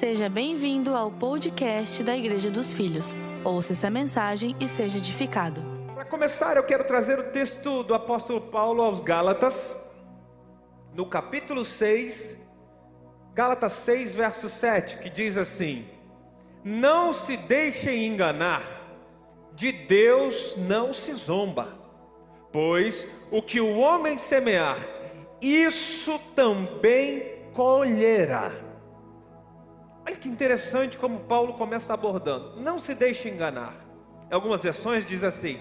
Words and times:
Seja 0.00 0.30
bem-vindo 0.30 0.96
ao 0.96 1.10
podcast 1.10 2.02
da 2.02 2.16
Igreja 2.16 2.50
dos 2.50 2.72
Filhos. 2.72 3.14
Ouça 3.44 3.72
essa 3.72 3.90
mensagem 3.90 4.56
e 4.58 4.66
seja 4.66 4.96
edificado. 4.96 5.60
Para 5.94 6.06
começar, 6.06 6.56
eu 6.56 6.62
quero 6.62 6.84
trazer 6.84 7.18
o 7.18 7.24
texto 7.24 7.82
do 7.82 7.92
apóstolo 7.92 8.40
Paulo 8.40 8.80
aos 8.80 8.98
Gálatas, 9.00 9.76
no 10.94 11.04
capítulo 11.04 11.66
6, 11.66 12.34
Gálatas 13.34 13.74
6, 13.74 14.14
verso 14.14 14.48
7, 14.48 14.96
que 14.96 15.10
diz 15.10 15.36
assim: 15.36 15.86
Não 16.64 17.12
se 17.12 17.36
deixem 17.36 18.06
enganar, 18.06 18.62
de 19.52 19.70
Deus 19.70 20.56
não 20.56 20.94
se 20.94 21.12
zomba, 21.12 21.78
pois 22.50 23.06
o 23.30 23.42
que 23.42 23.60
o 23.60 23.76
homem 23.76 24.16
semear, 24.16 24.78
isso 25.42 26.18
também 26.34 27.34
colherá. 27.52 28.69
Olha 30.10 30.18
que 30.18 30.28
interessante 30.28 30.98
como 30.98 31.20
Paulo 31.20 31.54
começa 31.54 31.94
abordando. 31.94 32.60
Não 32.60 32.80
se 32.80 32.96
deixe 32.96 33.28
enganar. 33.28 33.76
Em 34.28 34.34
algumas 34.34 34.60
versões 34.60 35.06
diz 35.06 35.22
assim: 35.22 35.60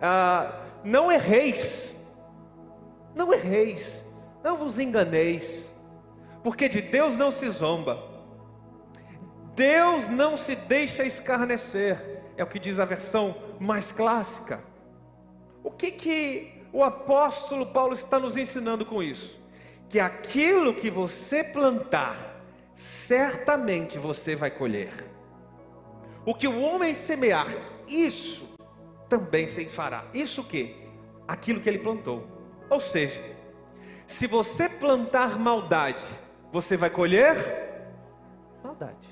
ah, 0.00 0.62
não 0.82 1.12
erreis, 1.12 1.94
não 3.14 3.34
erreis, 3.34 4.02
não 4.42 4.56
vos 4.56 4.78
enganeis, 4.78 5.70
porque 6.42 6.70
de 6.70 6.80
Deus 6.80 7.18
não 7.18 7.30
se 7.30 7.50
zomba. 7.50 8.02
Deus 9.54 10.08
não 10.08 10.38
se 10.38 10.56
deixa 10.56 11.04
escarnecer, 11.04 12.22
é 12.34 12.42
o 12.42 12.46
que 12.46 12.58
diz 12.58 12.78
a 12.78 12.86
versão 12.86 13.36
mais 13.60 13.92
clássica. 13.92 14.64
O 15.62 15.70
que 15.70 15.90
que 15.90 16.62
o 16.72 16.82
apóstolo 16.82 17.66
Paulo 17.66 17.92
está 17.92 18.18
nos 18.18 18.38
ensinando 18.38 18.86
com 18.86 19.02
isso? 19.02 19.38
Que 19.90 20.00
aquilo 20.00 20.72
que 20.72 20.88
você 20.88 21.44
plantar, 21.44 22.31
certamente 22.82 23.96
você 23.96 24.34
vai 24.34 24.50
colher. 24.50 24.92
O 26.26 26.34
que 26.34 26.48
o 26.48 26.60
homem 26.60 26.94
semear, 26.94 27.46
isso 27.86 28.54
também 29.08 29.46
se 29.46 29.64
fará. 29.66 30.06
Isso 30.12 30.40
o 30.40 30.44
que? 30.44 30.88
Aquilo 31.26 31.60
que 31.60 31.68
ele 31.68 31.78
plantou. 31.78 32.26
Ou 32.68 32.80
seja, 32.80 33.22
se 34.06 34.26
você 34.26 34.68
plantar 34.68 35.38
maldade, 35.38 36.04
você 36.50 36.76
vai 36.76 36.90
colher 36.90 37.36
maldade. 38.62 39.08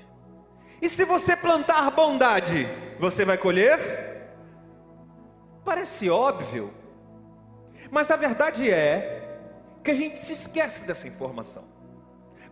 E 0.81 0.89
se 0.89 1.05
você 1.05 1.35
plantar 1.35 1.89
bondade, 1.91 2.67
você 2.99 3.23
vai 3.23 3.37
colher? 3.37 4.35
Parece 5.63 6.09
óbvio, 6.09 6.73
mas 7.89 8.09
a 8.11 8.15
verdade 8.15 8.69
é 8.69 9.39
que 9.83 9.91
a 9.91 9.93
gente 9.93 10.17
se 10.17 10.33
esquece 10.33 10.85
dessa 10.85 11.07
informação. 11.07 11.70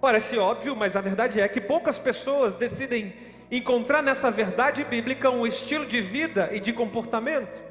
Parece 0.02 0.38
óbvio, 0.38 0.76
mas 0.76 0.96
a 0.96 1.02
verdade 1.02 1.42
é 1.42 1.48
que 1.48 1.60
poucas 1.60 2.00
pessoas 2.00 2.56
decidem 2.56 3.14
encontrar 3.52 4.02
nessa 4.02 4.32
verdade 4.32 4.84
bíblica 4.84 5.30
um 5.30 5.46
estilo 5.46 5.86
de 5.86 6.00
vida 6.02 6.50
e 6.54 6.60
de 6.60 6.72
comportamento. 6.72 7.62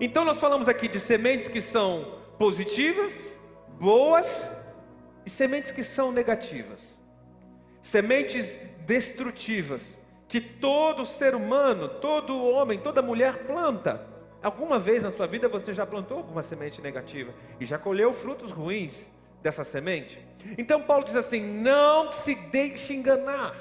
Então 0.00 0.24
nós 0.24 0.38
falamos 0.38 0.68
aqui 0.68 0.88
de 0.88 1.00
sementes 1.00 1.48
que 1.48 1.62
são 1.62 2.18
positivas, 2.38 3.36
boas 3.80 4.50
e 5.24 5.30
sementes 5.30 5.72
que 5.72 5.82
são 5.82 6.12
negativas. 6.12 7.00
Sementes 7.80 8.58
destrutivas 8.86 9.82
que 10.28 10.40
todo 10.40 11.06
ser 11.06 11.34
humano, 11.34 11.88
todo 11.88 12.44
homem, 12.44 12.78
toda 12.78 13.00
mulher 13.00 13.46
planta. 13.46 14.06
Alguma 14.42 14.78
vez 14.78 15.02
na 15.02 15.10
sua 15.10 15.26
vida 15.26 15.48
você 15.48 15.72
já 15.72 15.86
plantou 15.86 16.18
alguma 16.18 16.42
semente 16.42 16.82
negativa 16.82 17.32
e 17.58 17.64
já 17.64 17.78
colheu 17.78 18.12
frutos 18.12 18.50
ruins 18.50 19.10
dessa 19.42 19.64
semente? 19.64 20.27
Então 20.56 20.82
Paulo 20.82 21.04
diz 21.04 21.16
assim: 21.16 21.40
não 21.40 22.10
se 22.10 22.34
deixe 22.34 22.94
enganar, 22.94 23.56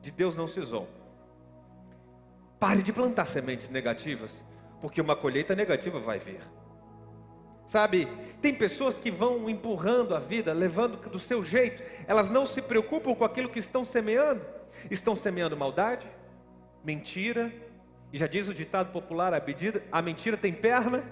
de 0.00 0.10
Deus 0.10 0.36
não 0.36 0.48
se 0.48 0.60
zomba. 0.62 0.88
Pare 2.58 2.82
de 2.82 2.92
plantar 2.92 3.26
sementes 3.26 3.68
negativas, 3.68 4.42
porque 4.80 5.00
uma 5.00 5.14
colheita 5.14 5.54
negativa 5.54 6.00
vai 6.00 6.18
vir. 6.18 6.40
Sabe, 7.66 8.06
tem 8.40 8.54
pessoas 8.54 8.96
que 8.96 9.10
vão 9.10 9.50
empurrando 9.50 10.14
a 10.14 10.20
vida, 10.20 10.52
levando 10.52 10.96
do 11.10 11.18
seu 11.18 11.44
jeito, 11.44 11.82
elas 12.06 12.30
não 12.30 12.46
se 12.46 12.62
preocupam 12.62 13.14
com 13.14 13.24
aquilo 13.24 13.48
que 13.48 13.58
estão 13.58 13.84
semeando, 13.84 14.44
estão 14.90 15.16
semeando 15.16 15.56
maldade, 15.56 16.06
mentira, 16.84 17.52
e 18.12 18.18
já 18.18 18.26
diz 18.26 18.48
o 18.48 18.54
ditado 18.54 18.92
popular: 18.92 19.34
a, 19.34 19.40
medida, 19.40 19.82
a 19.90 20.00
mentira 20.00 20.36
tem 20.36 20.52
perna 20.52 21.04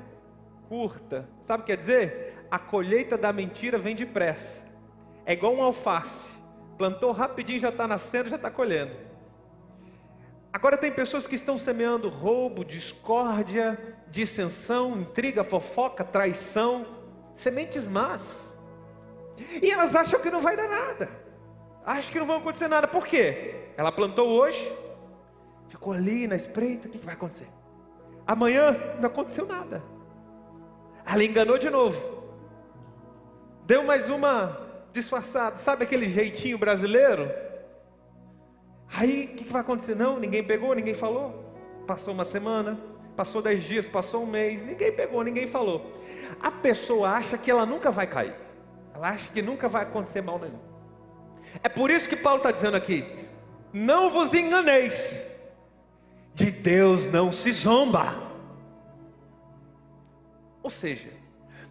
curta. 0.69 1.28
Sabe 1.46 1.62
o 1.62 1.66
que 1.66 1.72
quer 1.72 1.78
dizer? 1.78 2.46
A 2.50 2.58
colheita 2.58 3.19
da 3.19 3.32
mentira 3.32 3.78
vem 3.78 3.94
depressa. 3.94 4.63
É 5.26 5.32
igual 5.32 5.54
um 5.54 5.62
alface. 5.62 6.34
Plantou 6.76 7.12
rapidinho, 7.12 7.60
já 7.60 7.68
está 7.68 7.86
nascendo, 7.86 8.28
já 8.28 8.36
está 8.36 8.50
colhendo. 8.50 8.92
Agora 10.52 10.76
tem 10.76 10.92
pessoas 10.92 11.26
que 11.26 11.34
estão 11.34 11.58
semeando 11.58 12.08
roubo, 12.08 12.64
discórdia, 12.64 13.78
dissensão, 14.08 14.96
intriga, 14.96 15.42
fofoca, 15.42 16.04
traição, 16.04 16.86
sementes 17.34 17.88
más. 17.88 18.56
E 19.60 19.70
elas 19.70 19.96
acham 19.96 20.20
que 20.20 20.30
não 20.30 20.40
vai 20.40 20.56
dar 20.56 20.68
nada. 20.68 21.08
Acham 21.84 22.12
que 22.12 22.18
não 22.20 22.26
vai 22.26 22.36
acontecer 22.36 22.68
nada. 22.68 22.86
Por 22.86 23.06
quê? 23.06 23.72
Ela 23.76 23.90
plantou 23.90 24.28
hoje, 24.28 24.72
ficou 25.68 25.92
ali 25.92 26.26
na 26.28 26.36
espreita, 26.36 26.86
o 26.86 26.90
que 26.90 26.98
vai 26.98 27.14
acontecer? 27.14 27.48
Amanhã 28.26 28.76
não 29.00 29.08
aconteceu 29.08 29.44
nada. 29.46 29.82
Ela 31.04 31.24
enganou 31.24 31.58
de 31.58 31.68
novo. 31.68 32.22
Deu 33.66 33.82
mais 33.82 34.08
uma 34.08 34.63
disfarçado, 34.94 35.59
sabe 35.59 35.82
aquele 35.82 36.09
jeitinho 36.09 36.56
brasileiro? 36.56 37.31
Aí 38.88 39.25
o 39.25 39.37
que, 39.37 39.44
que 39.44 39.53
vai 39.53 39.60
acontecer? 39.60 39.97
Não, 39.97 40.21
ninguém 40.21 40.43
pegou, 40.43 40.72
ninguém 40.72 40.94
falou. 40.94 41.53
Passou 41.84 42.15
uma 42.15 42.25
semana, 42.25 42.78
passou 43.16 43.43
dez 43.43 43.65
dias, 43.65 43.88
passou 43.88 44.22
um 44.22 44.27
mês, 44.27 44.62
ninguém 44.62 44.93
pegou, 44.93 45.22
ninguém 45.25 45.49
falou. 45.49 46.00
A 46.41 46.50
pessoa 46.50 47.10
acha 47.10 47.37
que 47.37 47.50
ela 47.50 47.66
nunca 47.66 47.91
vai 47.91 48.06
cair, 48.06 48.34
ela 48.94 49.10
acha 49.10 49.28
que 49.31 49.43
nunca 49.43 49.69
vai 49.69 49.82
acontecer 49.82 50.22
mal 50.22 50.38
nenhum. 50.38 50.60
É 51.62 51.69
por 51.69 51.91
isso 51.91 52.09
que 52.09 52.16
Paulo 52.16 52.38
está 52.38 52.53
dizendo 52.53 52.76
aqui: 52.76 53.05
não 53.72 54.11
vos 54.11 54.32
enganeis, 54.32 55.21
de 56.32 56.53
Deus 56.53 57.09
não 57.09 57.32
se 57.32 57.50
zomba. 57.50 58.22
Ou 60.62 60.71
seja, 60.71 61.11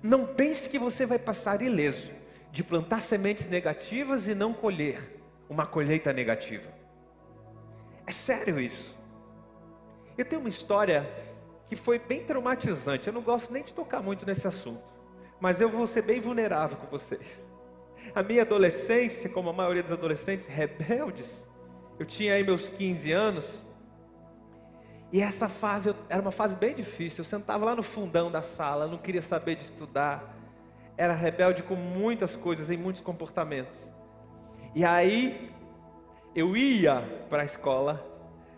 não 0.04 0.26
pense 0.26 0.70
que 0.70 0.78
você 0.78 1.06
vai 1.06 1.18
passar 1.18 1.62
ileso 1.62 2.23
de 2.53 2.64
plantar 2.64 3.02
sementes 3.02 3.47
negativas 3.47 4.28
e 4.28 4.36
não 4.36 4.53
colher 4.53 5.19
uma 5.50 5.66
colheita 5.66 6.14
negativa. 6.14 6.69
É 8.06 8.12
sério 8.12 8.59
isso. 8.59 8.96
Eu 10.16 10.24
tenho 10.24 10.40
uma 10.40 10.50
história 10.50 11.09
que 11.68 11.75
foi 11.75 11.97
bem 11.97 12.24
traumatizante. 12.24 13.08
Eu 13.08 13.13
não 13.13 13.24
gosto 13.24 13.52
nem 13.52 13.63
de 13.63 13.74
tocar 13.74 14.03
muito 14.03 14.24
nesse 14.24 14.47
assunto, 14.47 14.84
mas 15.40 15.59
eu 15.59 15.68
vou 15.68 15.88
ser 15.88 16.03
bem 16.03 16.19
vulnerável 16.19 16.78
com 16.78 16.86
vocês. 16.86 17.44
A 18.13 18.22
minha 18.22 18.44
adolescência, 18.44 19.28
como 19.28 19.50
a 19.50 19.53
maioria 19.53 19.81
dos 19.81 19.92
adolescentes 19.92 20.46
rebeldes, 20.46 21.47
eu 21.97 22.06
tinha 22.06 22.36
aí 22.36 22.44
meus 22.44 22.69
15 22.69 23.12
anos, 23.12 23.63
e 25.12 25.22
essa 25.22 25.50
fase 25.50 25.96
era 26.08 26.22
uma 26.22 26.31
fase 26.31 26.56
bem 26.56 26.75
difícil. 26.75 27.24
Eu 27.24 27.25
sentava 27.25 27.66
lá 27.66 27.75
no 27.75 27.81
fundão 27.81 28.31
da 28.31 28.44
sala, 28.44 28.86
não 28.86 29.00
queria 29.00 29.24
saber 29.24 29.56
de 29.56 29.63
estudar, 29.63 30.43
era 30.98 31.14
rebelde 31.14 31.64
com 31.64 31.76
muitas 31.76 32.36
coisas, 32.36 32.70
em 32.70 32.78
muitos 32.78 33.02
comportamentos. 33.02 33.92
E 34.76 34.84
aí 34.84 35.52
eu 36.36 36.56
ia 36.56 37.02
para 37.30 37.44
a 37.44 37.46
escola, 37.46 38.06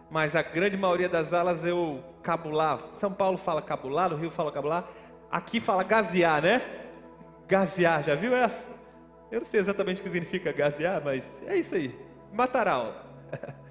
mas 0.10 0.36
a 0.36 0.42
grande 0.42 0.78
maioria 0.78 1.10
das 1.10 1.34
aulas 1.34 1.66
eu 1.66 2.04
cabulava. 2.22 2.90
São 2.94 3.12
Paulo 3.12 3.38
fala 3.38 3.62
cabular, 3.62 4.14
o 4.14 4.18
Rio 4.18 4.32
fala 4.32 4.52
cabular, 4.52 4.90
aqui 5.32 5.60
fala 5.60 5.84
gazear, 5.84 6.42
né? 6.42 6.62
Gazear, 7.48 8.04
já 8.04 8.16
viu 8.16 8.36
essa? 8.36 8.66
Eu 9.32 9.40
não 9.40 9.46
sei 9.46 9.60
exatamente 9.60 10.02
o 10.02 10.04
que 10.04 10.10
significa 10.10 10.52
gazear, 10.52 11.02
mas 11.04 11.42
é 11.46 11.58
isso 11.58 11.76
aí. 11.76 11.98
Matar 12.32 12.68
a 12.68 12.74
aula. 12.74 13.06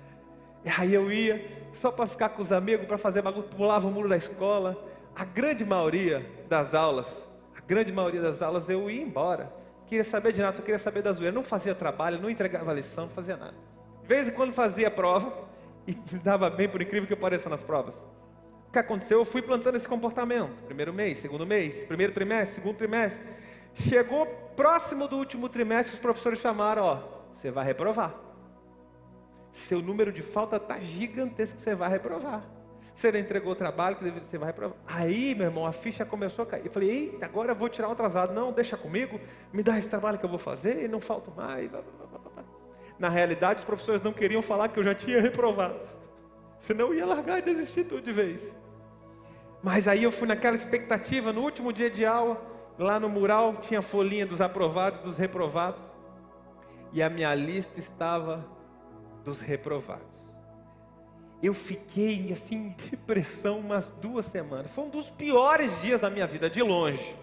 E 0.66 0.70
aí 0.70 0.94
eu 0.94 1.12
ia 1.12 1.46
só 1.75 1.93
para 1.93 2.06
ficar 2.06 2.31
com 2.31 2.40
os 2.40 2.50
amigos, 2.50 2.87
para 2.87 2.96
fazer 2.96 3.20
bagunça, 3.20 3.49
pulava 3.49 3.87
o 3.87 3.90
muro 3.90 4.08
da 4.08 4.16
escola. 4.16 4.82
A 5.14 5.22
grande 5.22 5.62
maioria 5.62 6.25
das 6.49 6.72
aulas 6.72 7.22
grande 7.66 7.93
maioria 7.93 8.20
das 8.20 8.43
aulas 8.43 8.69
eu 8.69 8.90
ia 8.90 9.02
embora. 9.02 9.52
Queria 9.87 10.05
saber 10.05 10.32
de 10.32 10.40
nada, 10.40 10.56
só 10.56 10.62
queria 10.62 10.78
saber 10.78 11.02
da 11.02 11.12
zoeira. 11.12 11.32
Não 11.34 11.44
fazia 11.44 11.75
trabalho, 11.75 12.20
não 12.20 12.31
entregava 12.31 12.72
lição, 12.72 13.05
não 13.05 13.12
fazia 13.12 13.37
nada. 13.37 13.55
De 14.02 14.08
vez 14.08 14.28
em 14.28 14.32
quando 14.32 14.52
fazia 14.52 14.90
prova 14.90 15.46
e 15.87 15.94
dava 16.19 16.49
bem, 16.50 16.69
por 16.69 16.81
incrível 16.81 17.08
que 17.08 17.16
pareça, 17.16 17.49
nas 17.49 17.61
provas. 17.61 17.94
O 18.69 18.72
que 18.72 18.78
aconteceu? 18.78 19.19
Eu 19.19 19.25
fui 19.25 19.43
plantando 19.43 19.76
esse 19.76 19.87
comportamento. 19.87 20.50
Primeiro 20.64 20.93
mês, 20.93 21.19
segundo 21.19 21.46
mês, 21.46 21.84
primeiro 21.84 22.12
trimestre, 22.12 22.56
segundo 22.56 22.76
trimestre. 22.76 23.25
Chegou 23.75 24.26
próximo 24.56 25.06
do 25.08 25.16
último 25.16 25.49
trimestre, 25.49 25.94
os 25.94 26.00
professores 26.00 26.38
chamaram, 26.38 26.82
ó, 26.82 26.99
você 27.34 27.50
vai 27.50 27.64
reprovar. 27.64 28.14
Seu 29.52 29.81
número 29.81 30.12
de 30.12 30.22
falta 30.22 30.56
está 30.56 30.78
gigantesco, 30.81 31.58
você 31.58 31.75
vai 31.75 31.88
reprovar. 31.88 32.43
Você 32.94 33.11
não 33.11 33.19
entregou 33.19 33.52
o 33.52 33.56
trabalho 33.56 33.96
que 33.96 34.08
você 34.08 34.38
vai 34.38 34.49
reprovar. 34.49 34.79
Aí, 34.87 35.35
meu 35.35 35.46
irmão, 35.46 35.67
a 35.67 35.73
ficha 35.73 36.05
começou 36.05 36.44
a 36.44 36.46
cair. 36.46 36.64
Eu 36.64 36.70
falei, 36.70 36.91
eita, 36.91 37.26
agora 37.26 37.50
eu 37.50 37.56
vou 37.56 37.69
tirar 37.69 37.88
o 37.88 37.93
atrasado. 37.93 38.32
Não, 38.32 38.52
deixa 38.52 38.76
comigo, 38.76 39.20
me 39.52 39.62
dá 39.64 39.76
esse 39.76 39.91
trabalho 39.91 40.17
que 40.17 40.25
eu 40.25 40.31
vou 40.31 40.38
fazer 40.38 40.85
e 40.85 40.88
não 40.88 41.00
falto 41.00 41.32
mais. 41.32 41.70
Na 42.96 43.08
realidade, 43.08 43.58
os 43.58 43.64
professores 43.64 44.00
não 44.00 44.12
queriam 44.12 44.41
falar 44.41 44.69
que 44.69 44.79
eu 44.79 44.85
já 44.85 44.94
tinha 44.94 45.20
reprovado. 45.20 45.81
Senão 46.61 46.94
ia 46.94 47.05
largar 47.05 47.41
e 47.41 47.43
desistir 47.43 47.85
tudo 47.85 48.00
de 48.00 48.12
vez. 48.12 48.41
Mas 49.61 49.88
aí 49.88 50.05
eu 50.05 50.12
fui 50.12 50.29
naquela 50.29 50.55
expectativa, 50.55 51.32
no 51.32 51.40
último 51.40 51.73
dia 51.73 51.90
de 51.90 52.06
aula, 52.06 52.40
lá 52.79 53.00
no 53.00 53.08
mural 53.08 53.56
tinha 53.56 53.81
a 53.81 53.82
folhinha 53.82 54.25
dos 54.25 54.40
aprovados, 54.40 55.00
dos 55.00 55.19
reprovados. 55.19 55.82
E 56.93 57.02
a 57.02 57.11
minha 57.11 57.35
lista 57.35 57.81
estava 57.81 58.47
dos 59.25 59.40
reprovados. 59.40 60.24
Eu 61.44 61.52
fiquei 61.52 62.32
assim 62.32 62.56
em 62.56 62.69
depressão 62.91 63.58
umas 63.58 63.91
duas 63.91 64.25
semanas. 64.25 64.70
Foi 64.70 64.85
um 64.85 64.88
dos 64.88 65.11
piores 65.11 65.79
dias 65.82 66.00
da 66.00 66.08
minha 66.08 66.26
vida, 66.26 66.49
de 66.49 66.62
longe. 66.62 67.14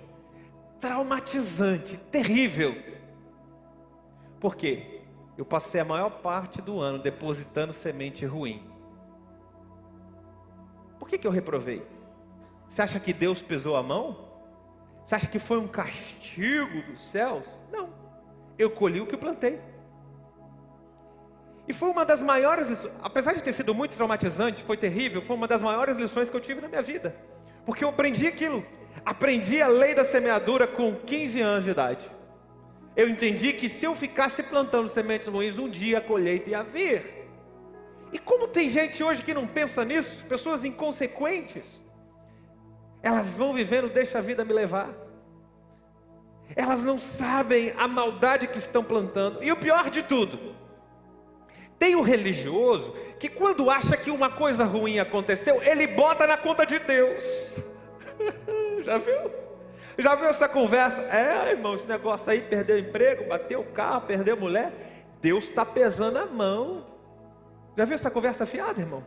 Traumatizante, 0.80 1.98
terrível. 1.98 2.76
Por 4.40 4.56
quê? 4.56 5.02
Eu 5.36 5.44
passei 5.44 5.82
a 5.82 5.86
maior 5.86 6.22
parte 6.22 6.62
do 6.62 6.80
ano 6.80 7.00
depositando 7.00 7.74
semente 7.74 8.24
ruim. 8.24 8.62
Por 11.00 11.10
que, 11.10 11.18
que 11.18 11.26
eu 11.26 11.32
reprovei? 11.32 11.84
Você 12.70 12.84
acha 12.84 13.00
que 13.00 13.14
Deus 13.14 13.42
pesou 13.42 13.76
a 13.76 13.82
mão? 13.82 14.30
Você 15.04 15.16
acha 15.16 15.28
que 15.28 15.40
foi 15.40 15.58
um 15.58 15.68
castigo 15.68 16.84
dos 16.84 17.10
céus? 17.10 17.48
Não. 17.72 17.90
Eu 18.56 18.70
colhi 18.70 19.02
o 19.02 19.08
que 19.08 19.18
plantei. 19.18 19.60
E 21.72 21.74
foi 21.74 21.90
uma 21.90 22.04
das 22.04 22.22
maiores 22.22 22.68
lições, 22.68 22.94
apesar 23.02 23.32
de 23.32 23.42
ter 23.42 23.54
sido 23.54 23.74
muito 23.74 23.96
traumatizante, 23.96 24.62
foi 24.62 24.76
terrível, 24.76 25.22
foi 25.22 25.38
uma 25.38 25.48
das 25.48 25.62
maiores 25.62 25.96
lições 25.96 26.30
que 26.30 26.36
eu 26.36 26.42
tive 26.42 26.60
na 26.60 26.68
minha 26.68 26.82
vida. 26.82 27.16
Porque 27.66 27.82
eu 27.86 27.88
aprendi 27.88 28.28
aquilo. 28.28 28.62
Aprendi 29.06 29.62
a 29.62 29.70
lei 29.70 29.96
da 29.96 30.04
semeadura 30.04 30.68
com 30.68 30.94
15 30.94 31.40
anos 31.40 31.64
de 31.64 31.72
idade. 31.72 32.06
Eu 32.94 33.08
entendi 33.08 33.54
que 33.54 33.70
se 33.70 33.86
eu 33.86 33.96
ficasse 33.96 34.44
plantando 34.44 34.90
sementes 34.90 35.30
ruins, 35.30 35.58
um 35.58 35.70
dia 35.70 36.00
a 36.00 36.02
colheita 36.02 36.50
ia 36.50 36.62
vir. 36.62 37.06
E 38.12 38.20
como 38.20 38.50
tem 38.50 38.68
gente 38.68 39.02
hoje 39.02 39.24
que 39.24 39.34
não 39.34 39.48
pensa 39.48 39.86
nisso, 39.86 40.26
pessoas 40.26 40.66
inconsequentes, 40.66 41.82
elas 43.02 43.34
vão 43.34 43.54
vivendo, 43.54 43.88
deixa 43.88 44.18
a 44.18 44.22
vida 44.22 44.44
me 44.44 44.52
levar. 44.52 44.90
Elas 46.54 46.84
não 46.84 47.00
sabem 47.00 47.74
a 47.78 47.88
maldade 47.88 48.46
que 48.48 48.58
estão 48.58 48.84
plantando. 48.84 49.42
E 49.42 49.50
o 49.54 49.56
pior 49.56 49.90
de 49.90 50.04
tudo, 50.04 50.60
tem 51.82 51.96
o 51.96 52.04
religioso 52.04 52.96
que 53.18 53.28
quando 53.28 53.72
acha 53.72 53.98
que 53.98 54.12
uma 54.12 54.30
coisa 54.30 54.64
ruim 54.64 55.00
aconteceu, 55.00 55.64
ele 55.64 55.88
bota 55.88 56.28
na 56.28 56.38
conta 56.38 56.64
de 56.64 56.78
Deus. 56.78 57.26
Já 58.86 59.00
viu? 59.00 59.32
Já 59.98 60.14
viu 60.14 60.28
essa 60.28 60.48
conversa? 60.48 61.02
É, 61.02 61.50
irmão, 61.50 61.74
esse 61.74 61.88
negócio 61.88 62.32
aí, 62.32 62.40
perdeu 62.40 62.78
emprego, 62.78 63.28
bateu 63.28 63.62
o 63.62 63.66
carro, 63.66 64.02
perdeu 64.02 64.36
a 64.36 64.40
mulher. 64.40 64.72
Deus 65.20 65.46
está 65.46 65.66
pesando 65.66 66.20
a 66.20 66.28
mão. 66.28 66.86
Já 67.76 67.84
viu 67.84 67.96
essa 67.96 68.12
conversa 68.12 68.46
fiada, 68.46 68.80
irmão? 68.80 69.04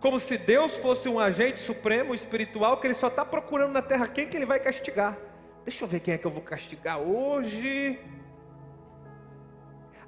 Como 0.00 0.18
se 0.18 0.36
Deus 0.36 0.76
fosse 0.76 1.08
um 1.08 1.20
agente 1.20 1.60
supremo 1.60 2.12
espiritual 2.12 2.80
que 2.80 2.88
ele 2.88 2.94
só 2.94 3.06
está 3.06 3.24
procurando 3.24 3.72
na 3.72 3.82
terra 3.82 4.08
quem 4.08 4.26
que 4.26 4.36
ele 4.36 4.46
vai 4.46 4.58
castigar. 4.58 5.16
Deixa 5.64 5.84
eu 5.84 5.88
ver 5.88 6.00
quem 6.00 6.14
é 6.14 6.18
que 6.18 6.26
eu 6.26 6.32
vou 6.32 6.42
castigar 6.42 6.98
hoje 6.98 7.96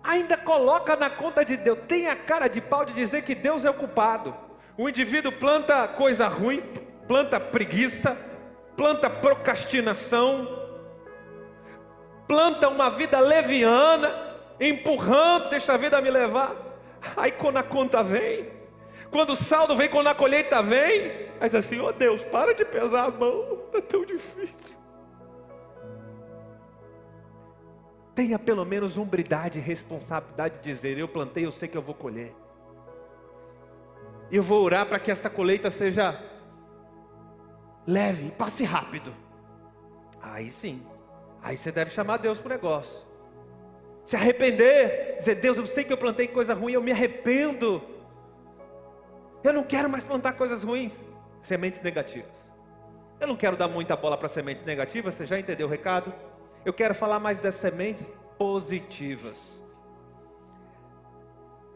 ainda 0.03 0.37
coloca 0.37 0.97
na 0.97 1.09
conta 1.09 1.45
de 1.45 1.57
Deus, 1.57 1.79
tem 1.87 2.09
a 2.09 2.17
cara 2.17 2.49
de 2.49 2.61
pau 2.61 2.85
de 2.85 2.93
dizer 2.93 3.23
que 3.23 3.35
Deus 3.35 3.65
é 3.65 3.71
o 3.71 3.75
culpado. 3.75 4.35
O 4.77 4.89
indivíduo 4.89 5.33
planta 5.33 5.87
coisa 5.89 6.27
ruim, 6.29 6.63
planta 7.07 7.39
preguiça, 7.39 8.17
planta 8.77 9.09
procrastinação, 9.09 10.49
planta 12.27 12.69
uma 12.69 12.91
vida 12.91 13.21
leviana, 13.21 14.37
empurrando, 14.61 15.51
deixa 15.51 15.75
a 15.75 15.77
vida 15.77 16.01
me 16.01 16.11
levar. 16.11 16.57
Aí 17.17 17.31
quando 17.33 17.59
a 17.59 17.63
conta 17.63 18.03
vem, 18.03 18.49
quando 19.11 19.31
o 19.31 19.37
saldo 19.37 19.77
vem, 19.77 19.89
quando 19.89 20.07
a 20.07 20.15
colheita 20.15 20.63
vem, 20.63 21.29
aí 21.41 21.49
diz 21.49 21.55
assim: 21.57 21.81
oh 21.81 21.93
Deus, 21.93 22.23
para 22.23 22.55
de 22.55 22.65
pesar 22.65 23.05
a 23.05 23.11
mão, 23.11 23.61
está 23.67 23.83
tão 23.83 24.05
difícil. 24.05 24.82
Tenha 28.15 28.39
pelo 28.39 28.65
menos 28.65 28.99
umbridade 28.99 29.59
e 29.59 29.61
responsabilidade 29.61 30.59
de 30.59 30.63
dizer: 30.63 30.99
Eu 30.99 31.09
plantei, 31.09 31.47
eu 31.47 31.53
sei 31.53 31.69
que 31.69 31.77
eu 31.77 31.83
vou 31.83 31.95
colher. 31.95 32.35
Eu 34.31 34.43
vou 34.43 34.63
orar 34.63 34.87
para 34.87 34.99
que 34.99 35.11
essa 35.11 35.31
colheita 35.31 35.71
seja 35.71 36.21
leve, 37.87 38.31
passe 38.33 38.65
rápido. 38.65 39.15
Aí 40.21 40.51
sim, 40.51 40.83
aí 41.43 41.57
você 41.57 41.73
deve 41.73 41.91
chamar 41.91 42.19
Deus 42.19 42.39
para 42.39 42.47
o 42.47 42.53
negócio. 42.53 43.07
Se 44.05 44.17
arrepender, 44.17 45.17
dizer: 45.19 45.37
Deus, 45.37 45.57
eu 45.57 45.67
sei 45.67 45.85
que 45.85 45.93
eu 45.93 45.99
plantei 45.99 46.29
coisa 46.29 46.55
ruim, 46.55 46.73
eu 46.73 46.83
me 46.83 46.93
arrependo. 46.93 47.83
Eu 49.43 49.53
não 49.53 49.65
quero 49.65 49.89
mais 49.89 50.05
plantar 50.05 50.35
coisas 50.35 50.63
ruins, 50.63 51.03
sementes 51.43 51.81
negativas. 51.81 52.31
Eu 53.19 53.27
não 53.27 53.37
quero 53.37 53.57
dar 53.57 53.69
muita 53.69 53.97
bola 53.97 54.19
para 54.19 54.29
sementes 54.29 54.65
negativas, 54.65 55.15
você 55.15 55.25
já 55.25 55.39
entendeu 55.39 55.67
o 55.67 55.71
recado? 55.71 56.13
Eu 56.65 56.73
quero 56.73 56.95
falar 56.95 57.19
mais 57.19 57.39
das 57.39 57.57
sementes 57.57 58.09
positivas. 58.39 59.39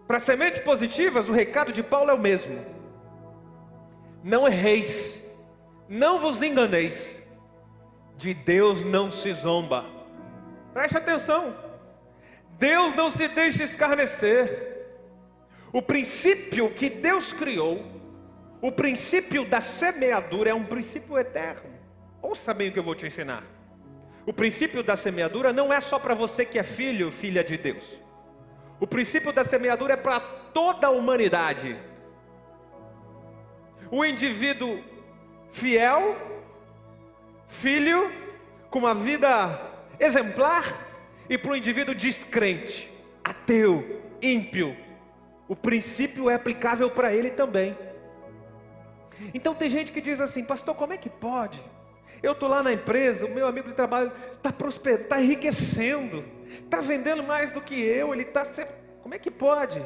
Para 0.07 0.21
sementes 0.21 0.61
positivas, 0.61 1.29
o 1.29 1.33
recado 1.33 1.73
de 1.73 1.83
Paulo 1.83 2.11
é 2.11 2.15
o 2.15 2.19
mesmo. 2.19 2.65
Não 4.23 4.47
erreis, 4.47 5.23
não 5.89 6.21
vos 6.21 6.43
enganeis, 6.43 7.05
de 8.17 8.33
Deus 8.33 8.85
não 8.85 9.11
se 9.11 9.33
zomba. 9.33 9.85
Preste 10.73 10.97
atenção, 10.97 11.57
Deus 12.59 12.95
não 12.95 13.11
se 13.11 13.27
deixa 13.29 13.65
escarnecer. 13.65 14.75
O 15.73 15.83
princípio 15.83 16.71
que 16.71 16.89
Deus 16.89 17.33
criou, 17.33 17.85
o 18.63 18.71
princípio 18.71 19.45
da 19.45 19.61
semeadura, 19.61 20.51
é 20.51 20.55
um 20.55 20.65
princípio 20.65 21.19
eterno. 21.19 21.71
Ouça 22.23 22.55
bem 22.55 22.69
o 22.69 22.73
que 22.73 22.79
eu 22.79 22.85
vou 22.85 22.95
te 22.95 23.07
ensinar. 23.07 23.56
O 24.27 24.33
princípio 24.33 24.83
da 24.83 24.97
semeadura 24.97 25.53
não 25.53 25.73
é 25.73 25.81
só 25.81 26.01
para 26.01 26.13
você 26.13 26.45
que 26.45 26.59
é 26.59 26.65
filho, 26.65 27.13
filha 27.13 27.45
de 27.45 27.57
Deus. 27.57 27.85
O 28.81 28.87
princípio 28.87 29.33
da 29.33 29.45
semeadura 29.45 29.95
é 29.95 29.97
para 29.97 30.19
toda 30.19 30.89
a 30.89 30.91
humanidade. 30.91 31.79
O 33.89 34.05
indivíduo 34.05 34.83
fiel, 35.53 36.17
filho, 37.47 38.13
com 38.69 38.81
uma 38.81 38.97
vida 38.97 39.61
exemplar, 40.01 40.85
e 41.31 41.39
para 41.39 41.53
o 41.53 41.57
indivíduo 41.57 41.95
descrente, 41.95 42.93
ateu, 43.23 44.03
ímpio. 44.21 44.77
O 45.49 45.55
princípio 45.55 46.29
é 46.29 46.35
aplicável 46.35 46.91
para 46.91 47.15
ele 47.15 47.31
também. 47.31 47.79
Então 49.33 49.55
tem 49.55 49.71
gente 49.71 49.93
que 49.93 50.01
diz 50.01 50.21
assim, 50.21 50.43
pastor, 50.43 50.75
como 50.75 50.93
é 50.93 50.97
que 50.97 51.09
pode? 51.09 51.63
Eu 52.23 52.33
estou 52.33 52.49
lá 52.49 52.63
na 52.63 52.73
empresa, 52.73 53.27
o 53.27 53.31
meu 53.31 53.47
amigo 53.47 53.69
de 53.69 53.75
trabalho 53.75 54.13
está 54.37 54.53
prosperando, 54.53 55.03
está 55.03 55.21
enriquecendo, 55.21 56.25
está 56.65 56.81
vendendo 56.81 57.23
mais 57.23 57.51
do 57.51 57.61
que 57.61 57.75
eu, 57.75 58.13
ele 58.13 58.23
está 58.23 58.45
sempre. 58.45 58.75
Como 59.03 59.15
é 59.15 59.19
que 59.19 59.31
pode? 59.31 59.83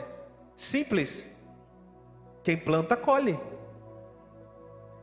Simples. 0.57 1.27
Quem 2.43 2.57
planta, 2.57 2.97
colhe. 2.97 3.39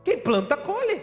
Quem 0.04 0.18
planta, 0.18 0.56
colhe. 0.56 1.00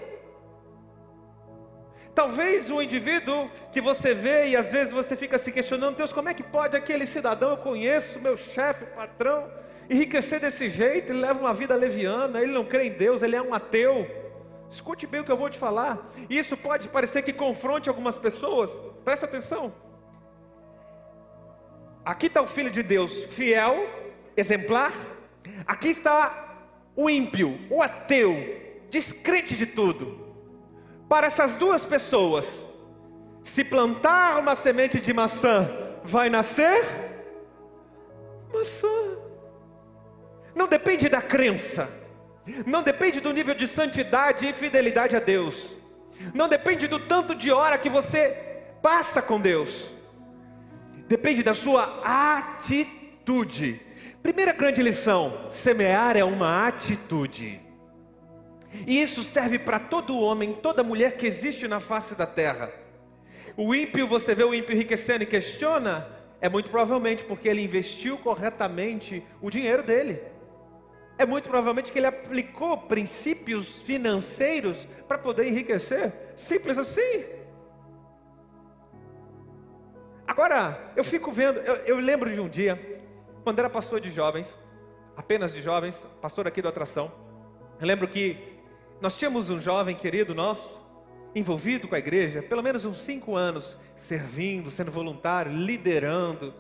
Talvez 2.13 2.71
o 2.71 2.81
indivíduo 2.81 3.51
que 3.73 3.81
você 3.81 4.13
vê 4.13 4.47
e 4.47 4.55
às 4.55 4.71
vezes 4.71 4.93
você 4.93 5.17
fica 5.17 5.37
se 5.37 5.51
questionando, 5.51 5.97
Deus, 5.97 6.13
como 6.13 6.29
é 6.29 6.33
que 6.33 6.43
pode 6.43 6.77
aquele 6.77 7.05
cidadão 7.05 7.51
eu 7.51 7.57
conheço, 7.57 8.21
meu 8.21 8.37
chefe, 8.37 8.85
patrão, 8.85 9.51
enriquecer 9.89 10.39
desse 10.39 10.69
jeito? 10.69 11.11
Ele 11.11 11.19
leva 11.19 11.39
uma 11.39 11.53
vida 11.53 11.75
leviana, 11.75 12.41
ele 12.41 12.53
não 12.53 12.63
crê 12.63 12.87
em 12.87 12.91
Deus, 12.91 13.21
ele 13.21 13.35
é 13.35 13.41
um 13.41 13.53
ateu. 13.53 14.24
Escute 14.75 15.07
bem 15.07 15.21
o 15.21 15.23
que 15.23 15.31
eu 15.31 15.37
vou 15.37 15.49
te 15.49 15.57
falar. 15.57 16.05
Isso 16.29 16.57
pode 16.57 16.89
parecer 16.89 17.21
que 17.21 17.31
confronte 17.31 17.87
algumas 17.87 18.17
pessoas. 18.17 18.69
Presta 19.05 19.25
atenção. 19.25 19.73
Aqui 22.03 22.25
está 22.25 22.41
o 22.41 22.45
Filho 22.45 22.69
de 22.69 22.83
Deus, 22.83 23.23
fiel, 23.23 23.87
exemplar. 24.35 24.91
Aqui 25.65 25.87
está 25.87 26.57
o 26.93 27.09
ímpio, 27.09 27.57
o 27.69 27.81
ateu, 27.81 28.35
descrente 28.89 29.55
de 29.55 29.65
tudo. 29.65 30.35
Para 31.07 31.27
essas 31.27 31.55
duas 31.55 31.85
pessoas, 31.85 32.61
se 33.43 33.63
plantar 33.63 34.39
uma 34.39 34.55
semente 34.55 34.99
de 34.99 35.13
maçã, 35.13 35.69
vai 36.03 36.29
nascer 36.29 36.83
maçã. 38.53 39.17
Não 40.53 40.67
depende 40.67 41.07
da 41.07 41.21
crença 41.21 42.04
não 42.65 42.83
depende 42.83 43.19
do 43.19 43.33
nível 43.33 43.55
de 43.55 43.67
santidade 43.67 44.47
e 44.47 44.53
fidelidade 44.53 45.15
a 45.15 45.19
Deus. 45.19 45.67
Não 46.33 46.47
depende 46.47 46.87
do 46.87 46.99
tanto 46.99 47.35
de 47.35 47.51
hora 47.51 47.77
que 47.77 47.89
você 47.89 48.29
passa 48.81 49.21
com 49.21 49.39
Deus. 49.39 49.91
Depende 51.07 51.43
da 51.43 51.53
sua 51.53 52.01
atitude. 52.03 53.81
Primeira 54.21 54.53
grande 54.53 54.81
lição: 54.81 55.47
semear 55.51 56.15
é 56.15 56.23
uma 56.23 56.67
atitude. 56.67 57.61
E 58.85 59.01
isso 59.01 59.23
serve 59.23 59.57
para 59.57 59.79
todo 59.79 60.19
homem, 60.19 60.53
toda 60.53 60.83
mulher 60.83 61.15
que 61.15 61.25
existe 61.25 61.67
na 61.67 61.79
face 61.79 62.15
da 62.15 62.25
terra. 62.25 62.71
O 63.55 63.73
ímpio, 63.73 64.05
você 64.05 64.35
vê 64.35 64.43
o 64.43 64.53
ímpio 64.53 64.75
enriquecendo 64.75 65.23
e 65.23 65.27
questiona, 65.27 66.07
é 66.41 66.49
muito 66.49 66.69
provavelmente 66.69 67.23
porque 67.23 67.47
ele 67.47 67.63
investiu 67.63 68.17
corretamente 68.17 69.23
o 69.41 69.49
dinheiro 69.49 69.81
dele. 69.81 70.19
É 71.17 71.25
muito 71.25 71.49
provavelmente 71.49 71.91
que 71.91 71.99
ele 71.99 72.07
aplicou 72.07 72.77
princípios 72.77 73.67
financeiros 73.83 74.85
para 75.07 75.17
poder 75.17 75.47
enriquecer. 75.47 76.13
Simples 76.35 76.77
assim. 76.77 77.25
Agora, 80.27 80.91
eu 80.95 81.03
fico 81.03 81.31
vendo, 81.31 81.59
eu, 81.59 81.75
eu 81.85 81.97
lembro 81.97 82.33
de 82.33 82.41
um 82.41 82.49
dia, 82.49 83.01
quando 83.43 83.59
era 83.59 83.69
pastor 83.69 83.99
de 84.01 84.09
jovens, 84.09 84.47
apenas 85.15 85.53
de 85.53 85.61
jovens, 85.61 85.95
pastor 86.21 86.47
aqui 86.47 86.61
do 86.61 86.67
Atração. 86.67 87.11
Eu 87.79 87.87
lembro 87.87 88.07
que 88.07 88.55
nós 88.99 89.15
tínhamos 89.15 89.49
um 89.49 89.59
jovem 89.59 89.95
querido 89.95 90.33
nosso, 90.33 90.77
envolvido 91.33 91.87
com 91.87 91.95
a 91.95 91.99
igreja, 91.99 92.41
pelo 92.41 92.63
menos 92.63 92.85
uns 92.85 92.97
cinco 92.99 93.35
anos, 93.35 93.77
servindo, 93.97 94.71
sendo 94.71 94.91
voluntário, 94.91 95.51
liderando, 95.51 96.53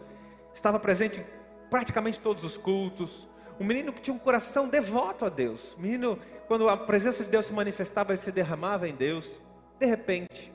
estava 0.53 0.79
presente 0.79 1.19
em 1.19 1.25
praticamente 1.69 2.19
todos 2.19 2.43
os 2.43 2.57
cultos. 2.57 3.27
Um 3.59 3.65
menino 3.65 3.93
que 3.93 4.01
tinha 4.01 4.13
um 4.13 4.19
coração 4.19 4.67
devoto 4.67 5.25
a 5.25 5.29
Deus. 5.29 5.75
Um 5.77 5.81
menino, 5.81 6.19
quando 6.47 6.67
a 6.67 6.75
presença 6.75 7.23
de 7.23 7.29
Deus 7.29 7.45
se 7.45 7.53
manifestava, 7.53 8.11
ele 8.11 8.17
se 8.17 8.31
derramava 8.31 8.87
em 8.87 8.95
Deus. 8.95 9.41
De 9.79 9.85
repente, 9.85 10.53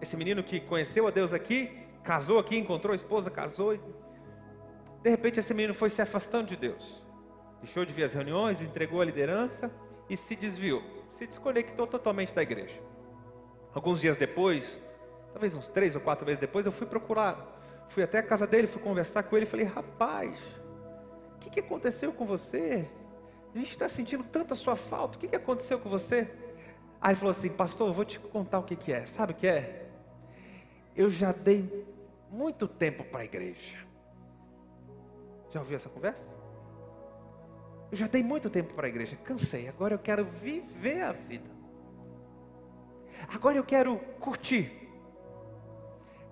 esse 0.00 0.16
menino 0.16 0.42
que 0.42 0.60
conheceu 0.60 1.06
a 1.06 1.10
Deus 1.10 1.32
aqui, 1.32 1.70
casou 2.04 2.38
aqui, 2.38 2.56
encontrou 2.56 2.92
a 2.92 2.96
esposa, 2.96 3.30
casou. 3.30 3.74
E... 3.74 3.80
De 5.02 5.10
repente, 5.10 5.40
esse 5.40 5.52
menino 5.52 5.74
foi 5.74 5.90
se 5.90 6.00
afastando 6.00 6.46
de 6.46 6.56
Deus. 6.56 7.04
Deixou 7.60 7.84
de 7.84 7.92
vir 7.92 8.04
às 8.04 8.12
reuniões, 8.12 8.62
entregou 8.62 9.00
a 9.00 9.04
liderança 9.04 9.70
e 10.08 10.16
se 10.16 10.36
desviou. 10.36 10.82
Se 11.10 11.26
desconectou 11.26 11.86
totalmente 11.86 12.32
da 12.32 12.42
igreja. 12.42 12.80
Alguns 13.74 14.00
dias 14.00 14.16
depois, 14.16 14.80
talvez 15.32 15.54
uns 15.54 15.68
três 15.68 15.94
ou 15.94 16.00
quatro 16.00 16.24
meses 16.24 16.40
depois, 16.40 16.66
eu 16.66 16.72
fui 16.72 16.86
procurar. 16.86 17.56
Fui 17.88 18.02
até 18.02 18.18
a 18.18 18.22
casa 18.22 18.46
dele, 18.46 18.66
fui 18.66 18.80
conversar 18.80 19.24
com 19.24 19.36
ele 19.36 19.44
e 19.44 19.48
falei: 19.48 19.66
Rapaz, 19.66 20.38
que, 21.48 21.60
que 21.60 21.60
aconteceu 21.60 22.12
com 22.12 22.24
você? 22.24 22.86
A 23.54 23.58
gente 23.58 23.70
está 23.70 23.88
sentindo 23.88 24.22
tanta 24.24 24.54
sua 24.54 24.76
falta, 24.76 25.16
o 25.16 25.20
que, 25.20 25.28
que 25.28 25.36
aconteceu 25.36 25.78
com 25.78 25.88
você? 25.88 26.30
Aí 27.00 27.10
ele 27.10 27.16
falou 27.16 27.30
assim: 27.30 27.48
Pastor, 27.48 27.88
eu 27.88 27.92
vou 27.92 28.04
te 28.04 28.18
contar 28.18 28.58
o 28.58 28.62
que, 28.62 28.76
que 28.76 28.92
é. 28.92 29.06
Sabe 29.06 29.32
o 29.32 29.36
que 29.36 29.46
é? 29.46 29.86
Eu 30.94 31.10
já 31.10 31.32
dei 31.32 31.86
muito 32.30 32.68
tempo 32.68 33.04
para 33.04 33.20
a 33.20 33.24
igreja. 33.24 33.76
Já 35.50 35.60
ouviu 35.60 35.76
essa 35.76 35.88
conversa? 35.88 36.28
Eu 37.90 37.96
já 37.96 38.06
dei 38.06 38.22
muito 38.22 38.50
tempo 38.50 38.74
para 38.74 38.86
a 38.86 38.90
igreja, 38.90 39.16
cansei. 39.16 39.68
Agora 39.68 39.94
eu 39.94 39.98
quero 39.98 40.24
viver 40.24 41.02
a 41.02 41.12
vida. 41.12 41.48
Agora 43.28 43.56
eu 43.56 43.64
quero 43.64 43.96
curtir. 44.20 44.77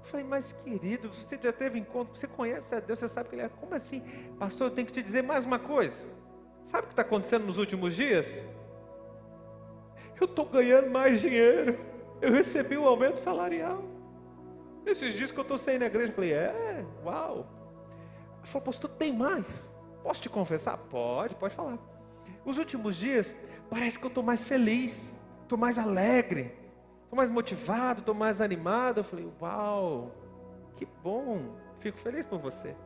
Eu 0.06 0.10
falei, 0.10 0.24
mas 0.24 0.52
querido, 0.62 1.12
você 1.12 1.36
já 1.36 1.52
teve 1.52 1.80
encontro, 1.80 2.16
você 2.16 2.28
conhece 2.28 2.72
a 2.72 2.78
Deus, 2.78 3.00
você 3.00 3.08
sabe 3.08 3.28
que 3.28 3.34
Ele 3.34 3.42
é. 3.42 3.48
Como 3.48 3.74
assim? 3.74 4.00
Pastor, 4.38 4.68
eu 4.68 4.70
tenho 4.70 4.86
que 4.86 4.92
te 4.92 5.02
dizer 5.02 5.20
mais 5.20 5.44
uma 5.44 5.58
coisa. 5.58 5.96
Sabe 6.68 6.84
o 6.84 6.86
que 6.86 6.92
está 6.92 7.02
acontecendo 7.02 7.44
nos 7.44 7.58
últimos 7.58 7.96
dias? 7.96 8.44
Eu 10.20 10.26
estou 10.26 10.44
ganhando 10.44 10.90
mais 10.90 11.20
dinheiro. 11.20 11.76
Eu 12.22 12.32
recebi 12.32 12.78
um 12.78 12.86
aumento 12.86 13.18
salarial. 13.18 13.82
Esses 14.86 15.12
dias 15.14 15.32
que 15.32 15.38
eu 15.40 15.42
estou 15.42 15.58
saindo 15.58 15.80
na 15.80 15.86
igreja, 15.86 16.12
eu 16.12 16.14
falei, 16.14 16.32
é, 16.32 16.84
uau. 17.04 17.44
Ele 18.38 18.46
falou, 18.46 18.64
pastor, 18.64 18.88
tem 18.90 19.12
mais. 19.12 19.68
Posso 20.04 20.22
te 20.22 20.28
confessar? 20.28 20.78
Pode, 20.78 21.34
pode 21.34 21.52
falar. 21.52 21.78
Os 22.44 22.58
últimos 22.58 22.94
dias, 22.94 23.34
parece 23.68 23.98
que 23.98 24.04
eu 24.04 24.08
estou 24.08 24.22
mais 24.22 24.44
feliz, 24.44 24.96
estou 25.42 25.58
mais 25.58 25.80
alegre 25.80 26.54
Estou 27.16 27.24
mais 27.24 27.30
motivado, 27.30 28.00
estou 28.00 28.14
mais 28.14 28.42
animado. 28.42 28.98
Eu 28.98 29.04
falei, 29.04 29.26
uau, 29.40 30.14
que 30.76 30.86
bom, 31.02 31.56
fico 31.80 31.96
feliz 31.96 32.26
por 32.26 32.38
você. 32.38 32.76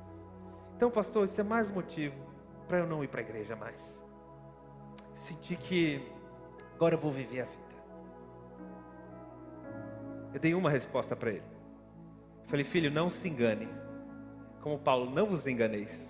Então, 0.77 0.89
pastor, 0.89 1.25
isso 1.25 1.41
é 1.41 1.43
mais 1.43 1.69
motivo 1.69 2.15
para 2.69 2.79
eu 2.79 2.87
não 2.87 3.03
ir 3.03 3.09
para 3.09 3.23
a 3.23 3.25
igreja 3.25 3.57
mais. 3.57 3.99
Senti 5.17 5.57
que 5.57 6.01
agora 6.77 6.95
eu 6.95 6.99
vou 7.01 7.11
viver 7.11 7.41
a 7.41 7.45
vida. 7.45 7.75
Eu 10.33 10.39
dei 10.39 10.55
uma 10.55 10.71
resposta 10.71 11.17
para 11.17 11.31
ele. 11.31 11.43
Falei, 12.47 12.65
filho, 12.65 12.89
não 12.89 13.11
se 13.11 13.29
engane. 13.29 13.69
Como 14.61 14.79
Paulo, 14.79 15.11
não 15.11 15.27
vos 15.27 15.49
enganeis. 15.49 16.09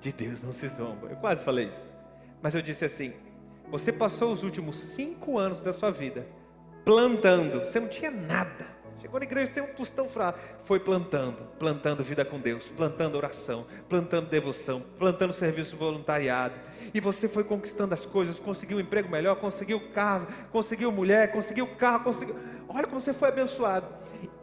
De 0.00 0.12
Deus 0.12 0.42
não 0.42 0.52
se 0.52 0.66
zomba. 0.66 1.06
Eu 1.06 1.16
quase 1.18 1.44
falei 1.44 1.68
isso. 1.68 1.94
Mas 2.42 2.52
eu 2.52 2.60
disse 2.60 2.84
assim: 2.84 3.14
você 3.70 3.92
passou 3.92 4.32
os 4.32 4.42
últimos 4.42 4.74
cinco 4.74 5.38
anos 5.38 5.60
da 5.60 5.72
sua 5.72 5.92
vida 5.92 6.26
plantando. 6.84 7.60
Você 7.60 7.80
não 7.80 7.88
tinha 7.88 8.10
nada. 8.10 8.74
Chegou 9.00 9.20
na 9.20 9.26
igreja 9.26 9.52
sem 9.52 9.62
um 9.62 9.66
tostão 9.66 10.08
fraco. 10.08 10.38
Foi 10.64 10.80
plantando, 10.80 11.46
plantando 11.58 12.02
vida 12.02 12.24
com 12.24 12.40
Deus, 12.40 12.70
plantando 12.70 13.16
oração, 13.16 13.66
plantando 13.86 14.30
devoção, 14.30 14.82
plantando 14.98 15.32
serviço 15.32 15.76
voluntariado. 15.76 16.54
E 16.92 17.00
você 17.00 17.28
foi 17.28 17.44
conquistando 17.44 17.92
as 17.92 18.06
coisas, 18.06 18.40
conseguiu 18.40 18.78
um 18.78 18.80
emprego 18.80 19.10
melhor, 19.10 19.36
conseguiu 19.36 19.78
casa, 19.90 20.26
conseguiu 20.50 20.90
mulher, 20.90 21.32
conseguiu 21.32 21.66
carro, 21.76 22.04
conseguiu. 22.04 22.36
Olha 22.66 22.86
como 22.86 23.00
você 23.00 23.12
foi 23.12 23.28
abençoado. 23.28 23.86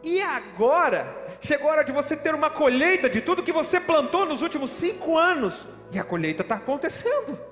E 0.02 0.22
agora, 0.22 1.12
chegou 1.40 1.68
a 1.68 1.72
hora 1.72 1.84
de 1.84 1.90
você 1.90 2.16
ter 2.16 2.34
uma 2.34 2.48
colheita 2.48 3.10
de 3.10 3.20
tudo 3.20 3.42
que 3.42 3.52
você 3.52 3.80
plantou 3.80 4.24
nos 4.24 4.42
últimos 4.42 4.70
cinco 4.70 5.18
anos. 5.18 5.66
E 5.90 5.98
a 5.98 6.04
colheita 6.04 6.42
está 6.42 6.54
acontecendo. 6.54 7.51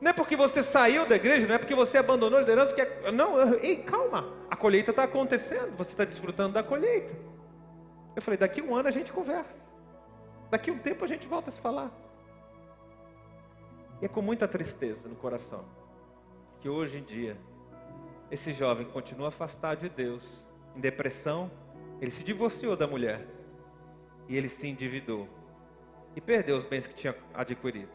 Não 0.00 0.10
é 0.10 0.12
porque 0.12 0.36
você 0.36 0.62
saiu 0.62 1.06
da 1.06 1.16
igreja, 1.16 1.46
não 1.46 1.54
é 1.54 1.58
porque 1.58 1.74
você 1.74 1.98
abandonou 1.98 2.38
a 2.38 2.40
liderança 2.40 2.74
que 2.74 2.80
é... 2.80 3.10
Não, 3.10 3.54
ei, 3.54 3.76
calma. 3.78 4.32
A 4.50 4.56
colheita 4.56 4.90
está 4.90 5.04
acontecendo, 5.04 5.74
você 5.76 5.92
está 5.92 6.04
desfrutando 6.04 6.52
da 6.52 6.62
colheita. 6.62 7.14
Eu 8.14 8.22
falei, 8.22 8.38
daqui 8.38 8.60
um 8.60 8.74
ano 8.74 8.88
a 8.88 8.90
gente 8.90 9.12
conversa. 9.12 9.64
Daqui 10.50 10.70
um 10.70 10.78
tempo 10.78 11.04
a 11.04 11.08
gente 11.08 11.26
volta 11.26 11.50
a 11.50 11.52
se 11.52 11.60
falar. 11.60 11.90
E 14.00 14.04
é 14.04 14.08
com 14.08 14.20
muita 14.20 14.46
tristeza 14.46 15.08
no 15.08 15.16
coração 15.16 15.64
que 16.60 16.68
hoje 16.68 16.98
em 16.98 17.02
dia 17.02 17.36
esse 18.30 18.52
jovem 18.52 18.86
continua 18.86 19.28
afastado 19.28 19.80
de 19.80 19.88
Deus, 19.88 20.24
em 20.74 20.80
depressão, 20.80 21.50
ele 22.00 22.10
se 22.10 22.22
divorciou 22.22 22.76
da 22.76 22.86
mulher 22.86 23.26
e 24.28 24.36
ele 24.36 24.48
se 24.48 24.66
endividou 24.66 25.28
e 26.14 26.20
perdeu 26.20 26.56
os 26.56 26.64
bens 26.64 26.86
que 26.86 26.94
tinha 26.94 27.14
adquirido. 27.32 27.90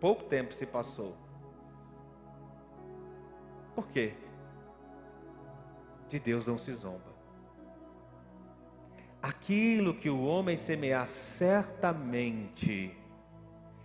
Pouco 0.00 0.24
tempo 0.24 0.52
se 0.54 0.66
passou. 0.66 1.16
Por 3.74 3.88
quê? 3.88 4.14
De 6.08 6.18
Deus 6.18 6.46
não 6.46 6.56
se 6.56 6.72
zomba. 6.72 7.14
Aquilo 9.20 9.94
que 9.94 10.08
o 10.08 10.24
homem 10.24 10.56
semear 10.56 11.06
certamente, 11.06 12.96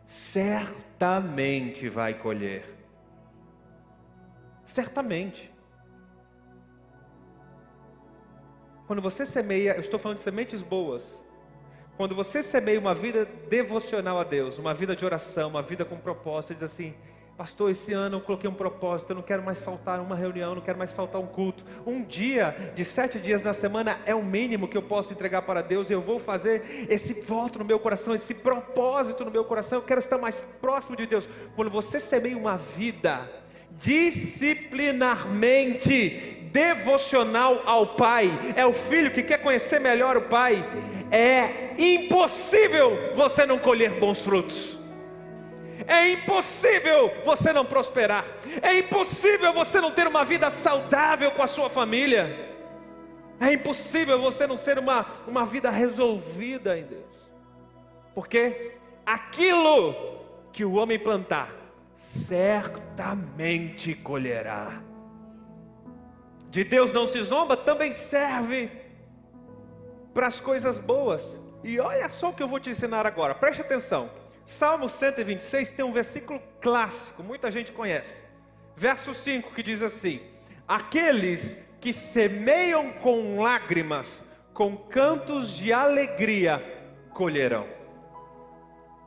certamente 0.06 1.89
vai 1.89 2.13
colher. 2.13 2.82
Certamente. 4.63 5.51
Quando 8.86 9.01
você 9.01 9.25
semeia, 9.25 9.74
eu 9.75 9.80
estou 9.80 9.98
falando 9.98 10.18
de 10.18 10.24
sementes 10.24 10.62
boas, 10.62 11.21
quando 12.01 12.15
você 12.15 12.41
semeia 12.41 12.79
uma 12.79 12.96
vida 12.96 13.27
devocional 13.48 14.20
a 14.20 14.24
Deus, 14.24 14.58
uma 14.58 14.74
vida 14.74 14.96
de 14.96 15.05
oração, 15.05 15.50
uma 15.50 15.62
vida 15.62 15.86
com 15.86 15.98
propósito, 15.98 16.55
diz 16.55 16.63
assim: 16.63 16.96
Pastor, 17.38 17.70
esse 17.70 17.93
ano 17.93 18.17
eu 18.17 18.22
coloquei 18.22 18.50
um 18.50 18.55
propósito, 18.55 19.12
eu 19.12 19.17
não 19.17 19.22
quero 19.22 19.43
mais 19.43 19.60
faltar 19.60 20.00
uma 20.00 20.15
reunião, 20.15 20.55
não 20.55 20.63
quero 20.63 20.79
mais 20.79 20.91
faltar 20.91 21.22
um 21.22 21.27
culto. 21.27 21.63
Um 21.86 22.01
dia 22.01 22.74
de 22.74 22.84
sete 22.84 23.20
dias 23.20 23.43
na 23.43 23.53
semana 23.53 24.00
é 24.03 24.15
o 24.15 24.25
mínimo 24.25 24.67
que 24.67 24.75
eu 24.75 24.81
posso 24.81 25.13
entregar 25.13 25.43
para 25.43 25.62
Deus, 25.62 25.91
e 25.91 25.93
eu 25.93 26.01
vou 26.01 26.17
fazer 26.17 26.88
esse 26.89 27.13
voto 27.13 27.60
no 27.60 27.65
meu 27.65 27.79
coração, 27.79 28.15
esse 28.15 28.34
propósito 28.34 29.24
no 29.24 29.29
meu 29.29 29.46
coração. 29.46 29.77
Eu 29.77 29.84
quero 29.84 30.00
estar 30.00 30.17
mais 30.17 30.43
próximo 30.60 30.98
de 30.98 31.05
Deus. 31.05 31.29
Quando 31.55 31.70
você 31.70 32.00
semeia 32.00 32.36
uma 32.36 32.58
vida 32.58 33.29
disciplinarmente 33.77 36.41
devocional 36.51 37.63
ao 37.65 37.88
Pai, 37.88 38.29
é 38.55 38.65
o 38.65 38.74
filho 38.74 39.12
que 39.12 39.24
quer 39.24 39.38
conhecer 39.38 39.79
melhor 39.79 40.17
o 40.17 40.24
Pai, 40.24 40.63
é 41.10 41.71
impossível 41.82 43.14
você 43.16 43.46
não 43.46 43.58
colher 43.58 44.00
bons 44.00 44.24
frutos. 44.24 44.78
É 45.88 46.12
impossível 46.12 47.12
você 47.26 47.52
não 47.52 47.66
prosperar. 47.66 48.26
É 48.62 48.78
impossível 48.78 49.52
você 49.54 49.82
não 49.82 49.92
ter 49.92 50.08
uma 50.08 50.24
vida 50.24 50.50
saudável 50.52 51.32
com 51.32 51.42
a 51.42 51.48
sua 51.48 51.70
família. 51.70 52.50
É 53.40 53.52
impossível 53.54 54.22
você 54.22 54.46
não 54.46 54.58
ser 54.58 54.78
uma, 54.78 55.08
uma 55.28 55.46
vida 55.46 55.70
resolvida 55.70 56.78
em 56.78 56.84
Deus. 56.84 57.32
Porque 58.14 58.74
aquilo 59.06 60.20
que 60.52 60.64
o 60.64 60.74
homem 60.74 61.00
plantar, 61.00 61.52
certamente 62.28 63.96
colherá. 63.96 64.82
De 66.50 66.64
Deus 66.64 66.92
não 66.92 67.08
se 67.08 67.24
zomba, 67.24 67.56
também 67.56 67.94
serve 67.94 68.70
para 70.14 70.28
as 70.28 70.40
coisas 70.40 70.78
boas. 70.78 71.41
E 71.63 71.80
olha 71.80 72.10
só 72.10 72.30
o 72.30 72.34
que 72.34 72.41
eu 72.41 72.48
vou 72.48 72.60
te 72.60 72.70
ensinar 72.70 73.06
agora, 73.06 73.36
preste 73.36 73.62
atenção. 73.62 74.10
Salmo 74.46 74.89
126 74.89 75.72
tem 75.72 75.86
um 75.86 75.91
versículo 75.91 76.41
clássico, 76.60 77.24
muita 77.24 77.51
gente 77.51 77.72
conhece. 77.72 78.18
Verso 78.75 79.13
5 79.13 79.53
que 79.53 79.63
diz 79.63 79.82
assim: 79.82 80.22
Aqueles 80.68 81.56
que 81.80 81.94
semeiam 81.94 82.94
com 82.94 83.41
lágrimas, 83.41 84.22
com 84.53 84.75
cantos 84.75 85.56
de 85.56 85.72
alegria, 85.72 86.63
colherão. 87.13 87.68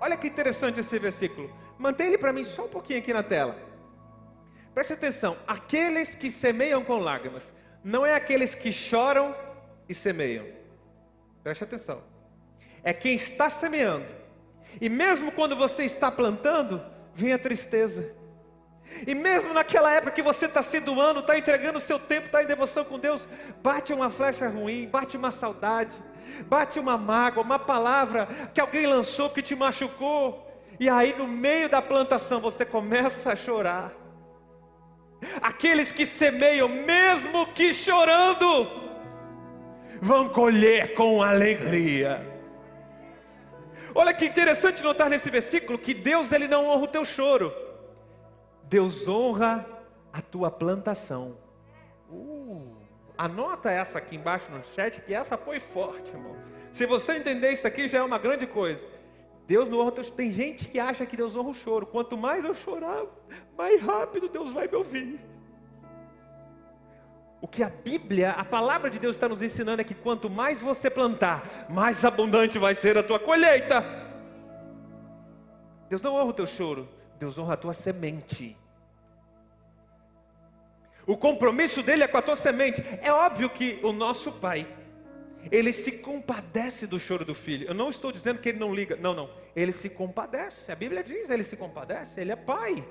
Olha 0.01 0.17
que 0.17 0.27
interessante 0.27 0.81
esse 0.81 0.99
versículo. 0.99 1.53
Mantém 1.79 2.09
ele 2.09 2.19
para 2.19 2.33
mim 2.33 2.45
só 2.45 2.67
um 2.67 2.69
pouquinho 2.69 3.01
aqui 3.01 3.13
na 3.13 3.23
tela. 3.23 3.57
Preste 4.73 4.93
atenção: 4.93 5.37
aqueles 5.47 6.15
que 6.15 6.31
semeiam 6.31 6.85
com 6.85 6.99
lágrimas, 6.99 7.53
não 7.83 8.07
é 8.07 8.15
aqueles 8.15 8.55
que 8.55 8.71
choram 8.71 9.35
e 9.89 9.95
semeiam. 9.95 10.47
Preste 11.43 11.65
atenção. 11.65 12.14
É 12.85 12.93
quem 12.93 13.15
está 13.15 13.49
semeando. 13.51 14.07
E 14.81 14.89
mesmo 14.89 15.33
quando 15.33 15.57
você 15.57 15.85
está 15.85 16.11
plantando, 16.11 16.83
vem 17.15 17.33
a 17.33 17.39
tristeza. 17.39 18.15
E 19.07 19.15
mesmo 19.15 19.53
naquela 19.53 19.93
época 19.93 20.13
que 20.13 20.23
você 20.23 20.47
está 20.47 20.63
se 20.63 20.79
doando, 20.79 21.21
está 21.21 21.37
entregando 21.37 21.79
o 21.79 21.83
seu 21.83 21.99
tempo, 21.99 22.27
está 22.27 22.43
em 22.43 22.47
devoção 22.47 22.85
com 22.85 22.99
Deus, 22.99 23.27
bate 23.63 23.93
uma 23.93 24.11
flecha 24.11 24.49
ruim, 24.49 24.87
bate 24.87 25.17
uma 25.17 25.31
saudade, 25.31 25.97
bate 26.47 26.79
uma 26.79 26.97
mágoa, 26.97 27.43
uma 27.43 27.59
palavra 27.59 28.29
que 28.53 28.61
alguém 28.61 28.87
lançou 28.87 29.31
que 29.31 29.43
te 29.43 29.57
machucou. 29.57 30.47
E 30.79 30.89
aí 30.89 31.15
no 31.17 31.27
meio 31.27 31.69
da 31.69 31.81
plantação 31.81 32.41
você 32.41 32.65
começa 32.65 33.33
a 33.33 33.37
chorar. 33.37 33.93
Aqueles 35.41 35.91
que 35.91 36.05
semeiam, 36.05 36.69
mesmo 36.69 37.47
que 37.47 37.73
chorando, 37.73 38.69
vão 40.01 40.29
colher 40.29 40.95
com 40.95 41.23
alegria. 41.23 42.34
Olha 43.95 44.13
que 44.13 44.25
interessante 44.25 44.83
notar 44.83 45.09
nesse 45.09 45.31
versículo 45.31 45.79
que 45.79 45.95
Deus 45.95 46.33
ele 46.33 46.49
não 46.49 46.67
honra 46.67 46.83
o 46.83 46.89
teu 46.89 47.05
choro. 47.05 47.55
Deus 48.65 49.07
honra 49.07 49.65
a 50.13 50.21
tua 50.21 50.51
plantação. 50.51 51.37
Uh, 52.11 52.73
anota 53.17 53.71
essa 53.71 53.99
aqui 53.99 54.17
embaixo 54.17 54.51
no 54.51 54.65
chat, 54.75 55.01
que 55.01 55.15
essa 55.15 55.37
foi 55.37 55.61
forte, 55.61 56.11
irmão. 56.11 56.37
Se 56.73 56.87
você 56.87 57.15
entender 57.15 57.51
isso 57.53 57.67
aqui, 57.67 57.87
já 57.87 57.99
é 57.99 58.03
uma 58.03 58.19
grande 58.19 58.47
coisa. 58.49 58.85
Deus 59.47 59.69
não 59.69 59.79
honra. 59.79 59.93
Tem 59.93 60.33
gente 60.33 60.69
que 60.69 60.81
acha 60.81 61.07
que 61.07 61.17
Deus 61.17 61.37
honra 61.37 61.51
o 61.51 61.55
choro. 61.55 61.87
Quanto 61.87 62.17
mais 62.17 62.45
eu 62.45 62.55
chorar, 62.55 63.05
mais 63.57 63.81
rápido 63.81 64.29
Deus 64.29 64.51
vai 64.51 64.67
me 64.67 64.75
ouvir. 64.75 65.21
O 67.45 67.47
que 67.47 67.63
a 67.63 67.69
Bíblia, 67.69 68.31
a 68.31 68.43
palavra 68.43 68.89
de 68.89 68.99
Deus 68.99 69.17
está 69.17 69.29
nos 69.29 69.43
ensinando 69.43 69.83
é 69.83 69.85
que 69.85 69.95
quanto 69.95 70.31
mais 70.31 70.63
você 70.63 70.89
plantar, 70.89 71.67
mais 71.69 72.03
abundante 72.03 72.59
vai 72.59 72.75
ser 72.75 72.97
a 72.97 73.03
tua 73.03 73.19
colheita. 73.19 73.85
Deus 75.91 76.01
não 76.01 76.15
honra 76.15 76.25
o 76.25 76.33
teu 76.33 76.47
choro, 76.47 76.89
Deus 77.19 77.37
honra 77.37 77.53
a 77.53 77.57
tua 77.59 77.75
semente. 77.75 78.57
O 81.07 81.19
compromisso 81.19 81.83
dele 81.83 82.03
é 82.03 82.09
com 82.09 82.17
a 82.17 82.23
tua 82.23 82.35
semente. 82.35 82.83
É 83.03 83.13
óbvio 83.13 83.51
que 83.51 83.79
o 83.83 83.93
nosso 83.93 84.33
pai, 84.33 84.67
ele 85.53 85.75
se 85.75 85.93
compadece 85.93 86.87
do 86.87 86.99
choro 86.99 87.27
do 87.27 87.35
filho. 87.35 87.69
Eu 87.69 87.75
não 87.75 87.91
estou 87.91 88.11
dizendo 88.11 88.39
que 88.39 88.49
ele 88.49 88.59
não 88.59 88.75
liga, 88.75 88.97
não, 88.97 89.13
não. 89.13 89.29
Ele 89.55 89.73
se 89.73 89.91
compadece. 89.91 90.73
A 90.73 90.75
Bíblia 90.75 91.05
diz, 91.05 91.29
ele 91.29 91.43
se 91.43 91.59
compadece, 91.59 92.23
ele 92.23 92.33
é 92.33 92.37
pai. 92.37 92.83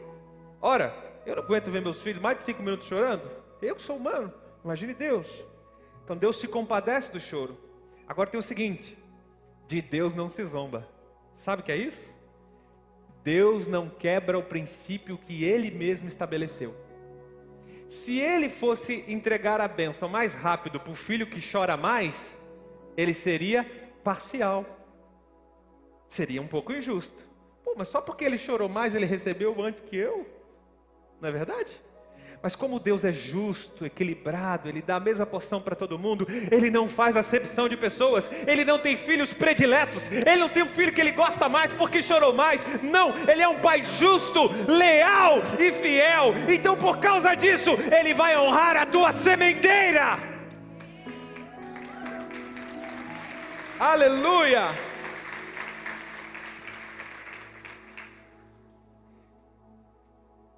Ora, 0.62 0.95
eu 1.25 1.38
não 1.38 1.41
aguento 1.41 1.72
ver 1.72 1.81
meus 1.81 2.03
filhos 2.03 2.22
mais 2.22 2.38
de 2.38 2.43
cinco 2.43 2.62
minutos 2.62 2.86
chorando. 2.86 3.41
Eu 3.60 3.75
que 3.77 3.81
sou 3.81 3.95
humano, 3.95 4.31
imagine 4.63 4.93
Deus. 4.93 5.27
Então 6.03 6.15
Deus 6.17 6.39
se 6.39 6.48
compadece 6.48 7.12
do 7.12 7.20
choro. 7.20 7.58
Agora 8.08 8.29
tem 8.29 8.39
o 8.39 8.43
seguinte: 8.43 8.98
de 9.67 9.82
Deus 9.82 10.13
não 10.13 10.29
se 10.29 10.43
zomba. 10.43 10.88
Sabe 11.39 11.62
o 11.62 11.65
que 11.65 11.72
é 11.72 11.77
isso? 11.77 12.12
Deus 13.24 13.67
não 13.67 13.89
quebra 13.89 14.38
o 14.38 14.43
princípio 14.43 15.17
que 15.17 15.43
Ele 15.43 15.72
mesmo 15.72 16.08
estabeleceu. 16.08 16.75
Se 17.93 18.20
ele 18.20 18.50
fosse 18.50 19.05
entregar 19.08 19.62
a 19.62 19.67
bênção 19.67 20.10
mais 20.10 20.34
rápido 20.34 20.79
para 20.79 20.91
o 20.91 20.96
filho 20.96 21.27
que 21.27 21.39
chora 21.39 21.77
mais, 21.77 22.36
ele 22.98 23.13
seria 23.13 23.63
parcial. 24.03 24.65
Seria 26.10 26.41
um 26.41 26.48
pouco 26.48 26.74
injusto. 26.74 27.24
Pô, 27.63 27.75
mas 27.77 27.88
só 27.88 28.01
porque 28.01 28.24
ele 28.24 28.39
chorou 28.39 28.67
mais, 28.67 28.96
ele 28.96 29.05
recebeu 29.05 29.62
antes 29.62 29.79
que 29.79 29.96
eu? 29.96 30.27
Não 31.22 31.29
é 31.29 31.31
verdade? 31.31 31.72
Mas 32.44 32.58
como 32.58 32.77
Deus 32.77 33.06
é 33.06 33.12
justo, 33.14 33.86
equilibrado, 33.86 34.68
Ele 34.68 34.82
dá 34.82 34.98
a 34.98 35.00
mesma 35.00 35.25
porção 35.25 35.62
para 35.62 35.77
todo 35.77 35.98
mundo, 35.98 36.27
Ele 36.51 36.70
não 36.70 36.90
faz 36.90 37.16
acepção 37.16 37.70
de 37.70 37.77
pessoas, 37.77 38.29
Ele 38.46 38.66
não 38.66 38.77
tem 38.77 38.98
filhos 38.98 39.34
prediletos, 39.34 40.12
Ele 40.12 40.36
não 40.36 40.50
tem 40.50 40.62
um 40.62 40.68
filho 40.68 40.92
que 40.92 41.00
Ele 41.00 41.14
gosta 41.14 41.48
mais 41.48 41.74
porque 41.74 42.01
chorou 42.01 42.34
mais, 42.34 42.62
não, 42.84 43.16
Ele 43.29 43.42
é 43.42 43.48
um 43.48 43.62
Pai 43.62 43.82
justo, 43.82 44.51
leal 44.68 45.42
e 45.58 45.72
fiel, 45.72 46.34
então 46.50 46.75
por 46.75 46.98
causa 46.98 47.34
disso, 47.34 47.77
Ele 47.98 48.14
vai 48.14 48.38
honrar 48.38 48.75
a 48.75 48.86
tua 48.86 49.14
sementeira. 49.14 50.20
Aleluia! 53.79 54.75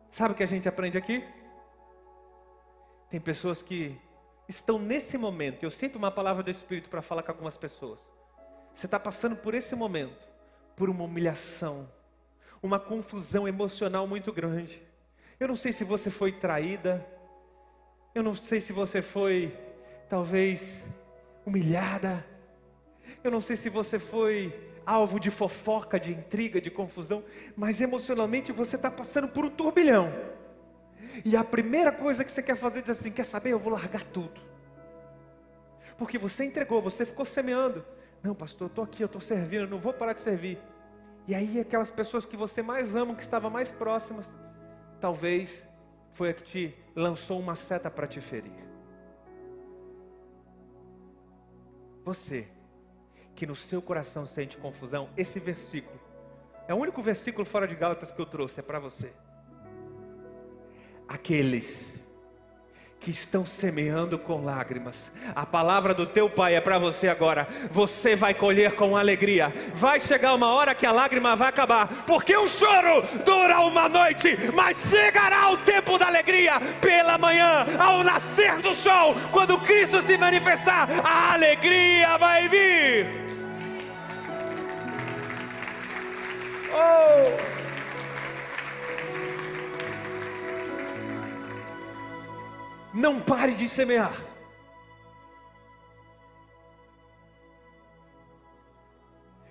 Sabe 0.10 0.34
o 0.34 0.36
que 0.36 0.43
a 0.43 0.48
gente 0.48 0.67
aprende 0.67 0.98
aqui? 0.98 1.24
Tem 3.15 3.21
pessoas 3.21 3.62
que 3.62 3.97
estão 4.45 4.78
nesse 4.78 5.17
momento, 5.17 5.63
eu 5.63 5.71
sinto 5.71 5.95
uma 5.95 6.12
palavra 6.12 6.43
do 6.43 6.51
Espírito 6.51 6.89
para 6.89 7.01
falar 7.01 7.23
com 7.23 7.32
algumas 7.32 7.58
pessoas. 7.58 7.97
Você 8.73 8.88
está 8.88 8.99
passando 8.99 9.38
por 9.38 9.54
esse 9.54 9.73
momento, 9.73 10.28
por 10.75 10.89
uma 10.89 11.06
humilhação, 11.06 11.89
uma 12.62 12.78
confusão 12.78 13.47
emocional 13.47 14.06
muito 14.06 14.34
grande. 14.34 14.84
Eu 15.39 15.47
não 15.47 15.56
sei 15.56 15.71
se 15.71 15.86
você 15.86 16.10
foi 16.10 16.34
traída, 16.34 17.08
eu 18.13 18.21
não 18.21 18.34
sei 18.34 18.60
se 18.60 18.73
você 18.73 19.01
foi, 19.01 19.58
talvez, 20.10 20.84
humilhada, 21.45 22.21
eu 23.23 23.32
não 23.32 23.39
sei 23.39 23.56
se 23.56 23.69
você 23.69 23.97
foi 23.97 24.54
alvo 24.86 25.21
de 25.21 25.32
fofoca, 25.32 25.97
de 25.97 26.12
intriga, 26.12 26.60
de 26.60 26.69
confusão, 26.69 27.23
mas 27.56 27.80
emocionalmente 27.80 28.51
você 28.51 28.75
está 28.75 28.91
passando 28.91 29.30
por 29.30 29.45
um 29.45 29.49
turbilhão. 29.49 30.35
E 31.23 31.38
a 31.38 31.43
primeira 31.43 31.91
coisa 31.91 32.23
que 32.23 32.32
você 32.32 32.41
quer 32.41 32.56
fazer 32.56 32.84
é 32.88 32.91
assim: 32.91 33.12
quer 33.12 33.25
saber? 33.25 33.51
Eu 33.51 33.60
vou 33.60 33.71
largar 33.71 34.04
tudo. 34.06 34.41
Porque 35.97 36.17
você 36.17 36.43
entregou, 36.43 36.82
você 36.82 37.06
ficou 37.06 37.25
semeando. 37.25 37.86
Não, 38.21 38.36
pastor, 38.36 38.65
eu 38.65 38.67
estou 38.67 38.84
aqui, 38.84 39.04
eu 39.04 39.06
estou 39.06 39.21
servindo, 39.21 39.62
eu 39.62 39.69
não 39.69 39.80
vou 39.80 39.93
parar 39.93 40.13
de 40.13 40.21
servir. 40.21 40.60
E 41.28 41.34
aí 41.34 41.60
aquelas 41.60 41.91
pessoas 41.91 42.25
que 42.25 42.36
você 42.36 42.62
mais 42.62 42.95
ama, 42.95 43.15
que 43.15 43.21
estavam 43.21 43.49
mais 43.49 43.71
próximas, 43.71 44.30
talvez 44.99 45.63
foi 46.13 46.30
a 46.30 46.34
que 46.34 46.43
te 46.43 46.78
lançou 46.95 47.39
uma 47.39 47.56
seta 47.56 47.89
para 47.89 48.08
te 48.08 48.19
ferir. 48.19 48.51
Você, 52.04 52.47
que 53.36 53.45
no 53.45 53.56
seu 53.56 53.82
coração 53.82 54.25
sente 54.25 54.58
confusão, 54.58 55.10
esse 55.17 55.39
versículo, 55.39 55.99
é 56.67 56.73
o 56.73 56.78
único 56.78 57.01
versículo 57.01 57.45
fora 57.45 57.67
de 57.67 57.75
Gálatas 57.75 58.12
que 58.12 58.19
eu 58.19 58.25
trouxe, 58.25 58.60
é 58.60 58.63
para 58.63 58.80
você 58.80 59.13
aqueles 61.08 61.96
que 63.06 63.12
estão 63.12 63.46
semeando 63.46 64.18
com 64.18 64.44
lágrimas. 64.44 65.12
A 65.36 65.46
palavra 65.46 65.94
do 65.94 66.08
teu 66.08 66.28
pai 66.28 66.56
é 66.56 66.60
para 66.60 66.80
você 66.80 67.08
agora. 67.08 67.48
Você 67.70 68.15
vai 68.15 68.34
colher 68.34 68.72
com 68.72 68.98
alegria. 68.98 69.54
Vai 69.76 70.00
chegar 70.00 70.34
uma 70.34 70.48
hora 70.48 70.74
que 70.74 70.88
a 70.88 70.91
lágrima 70.91 71.36
vai 71.36 71.50
acabar, 71.50 72.04
porque 72.08 72.36
o 72.36 72.50
choro 72.50 73.04
dura 73.24 73.60
uma 73.60 73.88
noite, 73.88 74.36
mas 74.56 74.89
chegará 74.89 75.52
o 75.52 75.58
tempo 75.58 76.00
da 76.00 76.08
alegria 76.08 76.60
pela 76.82 77.15
manhã, 77.15 77.68
ao 77.78 78.04
nascer 78.04 78.60
do 78.63 78.74
sol, 78.74 79.15
quando 79.32 79.60
Cristo 79.60 80.02
se 80.02 80.18
manifestar, 80.18 80.89
a 81.06 81.34
alegria 81.34 82.18
vai 82.18 82.50
vir. 82.50 83.08
Oh! 86.74 87.55
Não 92.95 93.19
pare 93.19 93.53
de 93.53 93.67
semear. 93.67 94.15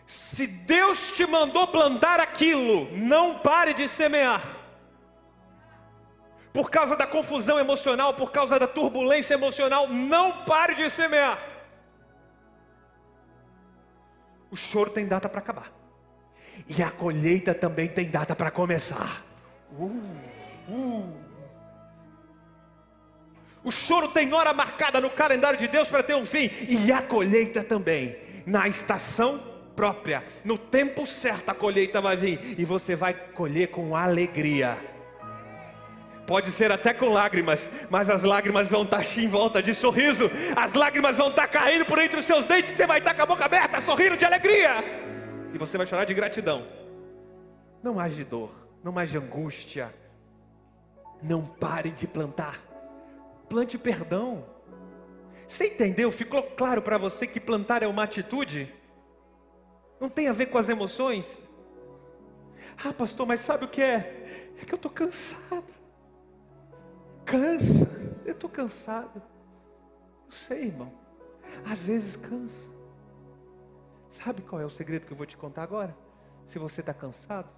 Se 0.06 0.46
Deus 0.46 1.08
te 1.12 1.26
mandou 1.26 1.68
plantar 1.68 2.20
aquilo, 2.20 2.90
não 2.96 3.38
pare 3.38 3.74
de 3.74 3.86
semear. 3.86 4.42
Por 6.54 6.70
causa 6.70 6.96
da 6.96 7.06
confusão 7.06 7.58
emocional, 7.58 8.14
por 8.14 8.32
causa 8.32 8.58
da 8.58 8.66
turbulência 8.66 9.34
emocional, 9.34 9.88
não 9.88 10.44
pare 10.46 10.74
de 10.74 10.88
semear. 10.88 11.38
O 14.50 14.56
choro 14.56 14.88
tem 14.88 15.06
data 15.06 15.28
para 15.28 15.40
acabar. 15.40 15.70
E 16.66 16.82
a 16.82 16.90
colheita 16.90 17.52
também 17.52 17.88
tem 17.88 18.08
data 18.08 18.34
para 18.34 18.50
começar. 18.50 19.22
Uh, 19.78 19.92
uh. 20.68 21.23
O 23.64 23.72
choro 23.72 24.08
tem 24.08 24.32
hora 24.34 24.52
marcada 24.52 25.00
no 25.00 25.08
calendário 25.08 25.58
de 25.58 25.66
Deus 25.66 25.88
para 25.88 26.02
ter 26.02 26.14
um 26.14 26.26
fim, 26.26 26.50
e 26.68 26.92
a 26.92 27.00
colheita 27.00 27.64
também, 27.64 28.16
na 28.44 28.68
estação 28.68 29.42
própria, 29.74 30.22
no 30.44 30.56
tempo 30.58 31.06
certo 31.06 31.48
a 31.48 31.54
colheita 31.54 32.00
vai 32.00 32.16
vir, 32.16 32.54
e 32.58 32.64
você 32.64 32.94
vai 32.94 33.14
colher 33.14 33.68
com 33.68 33.96
alegria. 33.96 34.76
Pode 36.26 36.50
ser 36.50 36.70
até 36.70 36.94
com 36.94 37.08
lágrimas, 37.08 37.70
mas 37.90 38.08
as 38.08 38.22
lágrimas 38.22 38.68
vão 38.68 38.82
estar 38.82 39.02
em 39.18 39.28
volta 39.28 39.62
de 39.62 39.74
sorriso, 39.74 40.30
as 40.54 40.74
lágrimas 40.74 41.16
vão 41.16 41.28
estar 41.28 41.48
caindo 41.48 41.84
por 41.86 41.98
entre 41.98 42.18
os 42.18 42.24
seus 42.24 42.46
dentes, 42.46 42.76
você 42.76 42.86
vai 42.86 42.98
estar 42.98 43.14
com 43.14 43.22
a 43.22 43.26
boca 43.26 43.44
aberta, 43.46 43.80
sorrindo 43.80 44.16
de 44.16 44.24
alegria, 44.24 44.84
e 45.52 45.58
você 45.58 45.78
vai 45.78 45.86
chorar 45.86 46.04
de 46.04 46.14
gratidão. 46.14 46.66
Não 47.82 47.94
mais 47.94 48.14
de 48.14 48.24
dor, 48.24 48.50
não 48.82 48.92
mais 48.92 49.10
de 49.10 49.18
angústia. 49.18 49.94
Não 51.22 51.42
pare 51.42 51.90
de 51.90 52.06
plantar, 52.06 52.58
plante 53.48 53.78
perdão. 53.78 54.44
Você 55.46 55.68
entendeu? 55.68 56.10
Ficou 56.10 56.42
claro 56.42 56.82
para 56.82 56.98
você 56.98 57.26
que 57.26 57.38
plantar 57.38 57.82
é 57.82 57.86
uma 57.86 58.04
atitude? 58.04 58.72
Não 60.00 60.08
tem 60.08 60.28
a 60.28 60.32
ver 60.32 60.46
com 60.46 60.58
as 60.58 60.68
emoções? 60.68 61.40
Ah, 62.82 62.92
pastor, 62.92 63.26
mas 63.26 63.40
sabe 63.40 63.64
o 63.64 63.68
que 63.68 63.80
é? 63.80 64.52
É 64.60 64.64
que 64.64 64.72
eu 64.72 64.76
estou 64.76 64.90
cansado. 64.90 65.72
Cansa. 67.24 67.90
Eu 68.24 68.32
estou 68.32 68.50
cansado. 68.50 69.22
Eu 70.26 70.32
sei, 70.32 70.64
irmão. 70.64 70.92
Às 71.64 71.82
vezes 71.82 72.16
cansa. 72.16 72.74
Sabe 74.10 74.42
qual 74.42 74.60
é 74.60 74.64
o 74.64 74.70
segredo 74.70 75.06
que 75.06 75.12
eu 75.12 75.16
vou 75.16 75.26
te 75.26 75.36
contar 75.36 75.62
agora? 75.62 75.96
Se 76.46 76.58
você 76.58 76.80
está 76.80 76.94
cansado, 76.94 77.48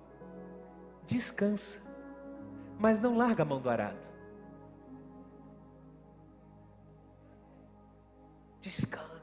descansa. 1.07 1.79
Mas 2.79 3.01
não 3.01 3.16
larga 3.16 3.42
a 3.42 3.46
mão 3.46 3.61
do 3.61 3.68
arado. 3.68 3.99
Descansa. 8.66 9.15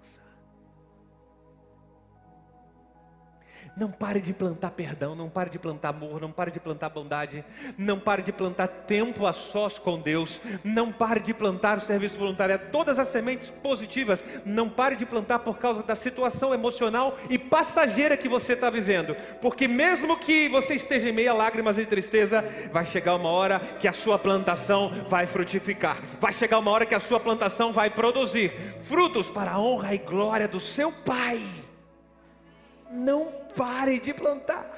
Não 3.76 3.89
pare 3.91 4.21
de 4.21 4.34
plantar 4.34 4.71
perdão, 4.71 5.15
não 5.15 5.30
pare 5.30 5.49
de 5.49 5.58
plantar 5.58 5.89
amor, 5.89 6.21
não 6.21 6.32
pare 6.32 6.52
de 6.52 6.60
plantar 6.60 6.89
bondade, 6.89 7.43
não 7.78 7.99
pare 7.99 8.21
de 8.21 8.32
plantar 8.32 8.67
tempo 8.67 9.26
a 9.26 9.34
sós 9.34 9.80
com 9.80 9.99
Deus, 9.99 10.39
não 10.63 10.91
pare 10.91 11.19
de 11.19 11.34
plantar 11.34 11.78
o 11.78 11.82
serviço 11.82 12.19
voluntário, 12.19 12.60
todas 12.71 12.99
as 12.99 13.08
sementes 13.08 13.49
positivas, 13.49 14.23
não 14.45 14.69
pare 14.69 14.95
de 14.95 15.06
plantar 15.06 15.39
por 15.39 15.58
causa 15.58 15.82
da 15.84 15.95
situação 15.95 16.54
emocional 16.54 17.17
e 17.30 17.38
passageira 17.38 18.17
que 18.17 18.30
você 18.30 18.54
está 18.54 18.69
vivendo, 18.69 19.15
porque 19.41 19.67
mesmo 19.67 20.17
que 20.17 20.47
você 20.49 20.76
esteja 20.76 21.10
em 21.10 21.13
meio 21.13 21.32
a 21.32 21.34
lágrimas 21.34 21.78
e 21.78 21.86
tristeza, 21.86 22.43
vai 22.71 22.86
chegar 22.86 23.15
uma 23.15 23.30
hora 23.30 23.60
que 23.60 23.88
a 23.88 23.93
sua 23.93 24.19
plantação 24.19 24.91
vai 25.08 25.26
frutificar, 25.26 26.02
vai 26.19 26.34
chegar 26.34 26.60
uma 26.60 26.71
hora 26.71 26.86
que 26.86 26.95
a 26.95 26.99
sua 26.99 27.19
plantação 27.19 27.73
vai 27.73 27.89
produzir 27.89 28.52
frutos 28.82 29.30
para 29.30 29.52
a 29.52 29.60
honra 29.60 29.95
e 29.95 29.97
glória 29.97 30.47
do 30.47 30.60
seu 30.60 30.91
Pai. 30.91 31.62
Não 32.93 33.32
pare 33.56 33.99
de 33.99 34.13
plantar. 34.13 34.69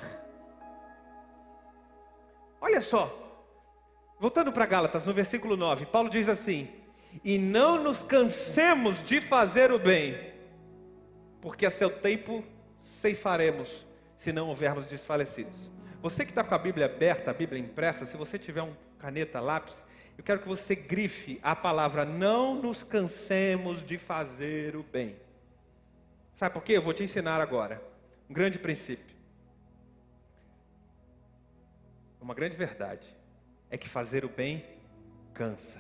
Olha 2.62 2.82
só, 2.82 3.14
voltando 4.20 4.52
para 4.52 4.66
Gálatas, 4.66 5.06
no 5.06 5.14
versículo 5.14 5.56
9, 5.56 5.86
Paulo 5.86 6.10
diz 6.10 6.28
assim: 6.28 6.70
E 7.24 7.38
não 7.38 7.78
nos 7.82 8.02
cansemos 8.02 9.04
de 9.04 9.22
fazer 9.22 9.72
o 9.72 9.78
bem, 9.78 10.34
porque 11.42 11.66
a 11.66 11.70
seu 11.70 11.90
tempo 11.90 12.44
ceifaremos, 12.80 13.86
se 14.18 14.32
não 14.32 14.48
houvermos 14.48 14.86
desfalecidos. 14.86 15.70
Você 16.02 16.24
que 16.24 16.32
está 16.32 16.44
com 16.44 16.56
a 16.56 16.58
Bíblia 16.58 16.86
aberta, 16.86 17.32
a 17.32 17.34
Bíblia 17.34 17.60
impressa, 17.60 18.06
se 18.06 18.16
você 18.16 18.40
tiver 18.40 18.62
um 18.62 18.74
caneta, 18.98 19.40
lápis, 19.40 19.84
eu 20.18 20.24
quero 20.24 20.40
que 20.40 20.48
você 20.48 20.74
grife 20.74 21.40
a 21.44 21.56
palavra: 21.56 22.06
Não 22.06 22.56
nos 22.56 22.82
cansemos 22.82 23.84
de 23.84 23.98
fazer 23.98 24.76
o 24.76 24.84
bem. 24.84 25.18
Sabe 26.36 26.54
por 26.54 26.64
quê? 26.64 26.74
Eu 26.74 26.82
vou 26.82 26.94
te 26.94 27.04
ensinar 27.04 27.42
agora. 27.42 27.82
Um 28.30 28.34
grande 28.34 28.58
princípio. 28.58 29.16
Uma 32.20 32.34
grande 32.34 32.58
verdade 32.58 33.08
é 33.70 33.78
que 33.78 33.88
fazer 33.88 34.26
o 34.26 34.30
bem 34.30 34.66
cansa. 35.34 35.80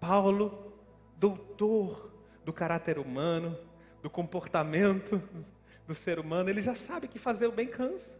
Paulo, 0.00 0.72
doutor 1.16 2.12
do 2.44 2.52
caráter 2.52 2.98
humano, 2.98 3.58
do 4.02 4.10
comportamento 4.10 5.22
do 5.86 5.94
ser 5.94 6.18
humano, 6.18 6.50
ele 6.50 6.62
já 6.62 6.74
sabe 6.74 7.08
que 7.08 7.18
fazer 7.18 7.46
o 7.46 7.52
bem 7.52 7.68
cansa. 7.68 8.12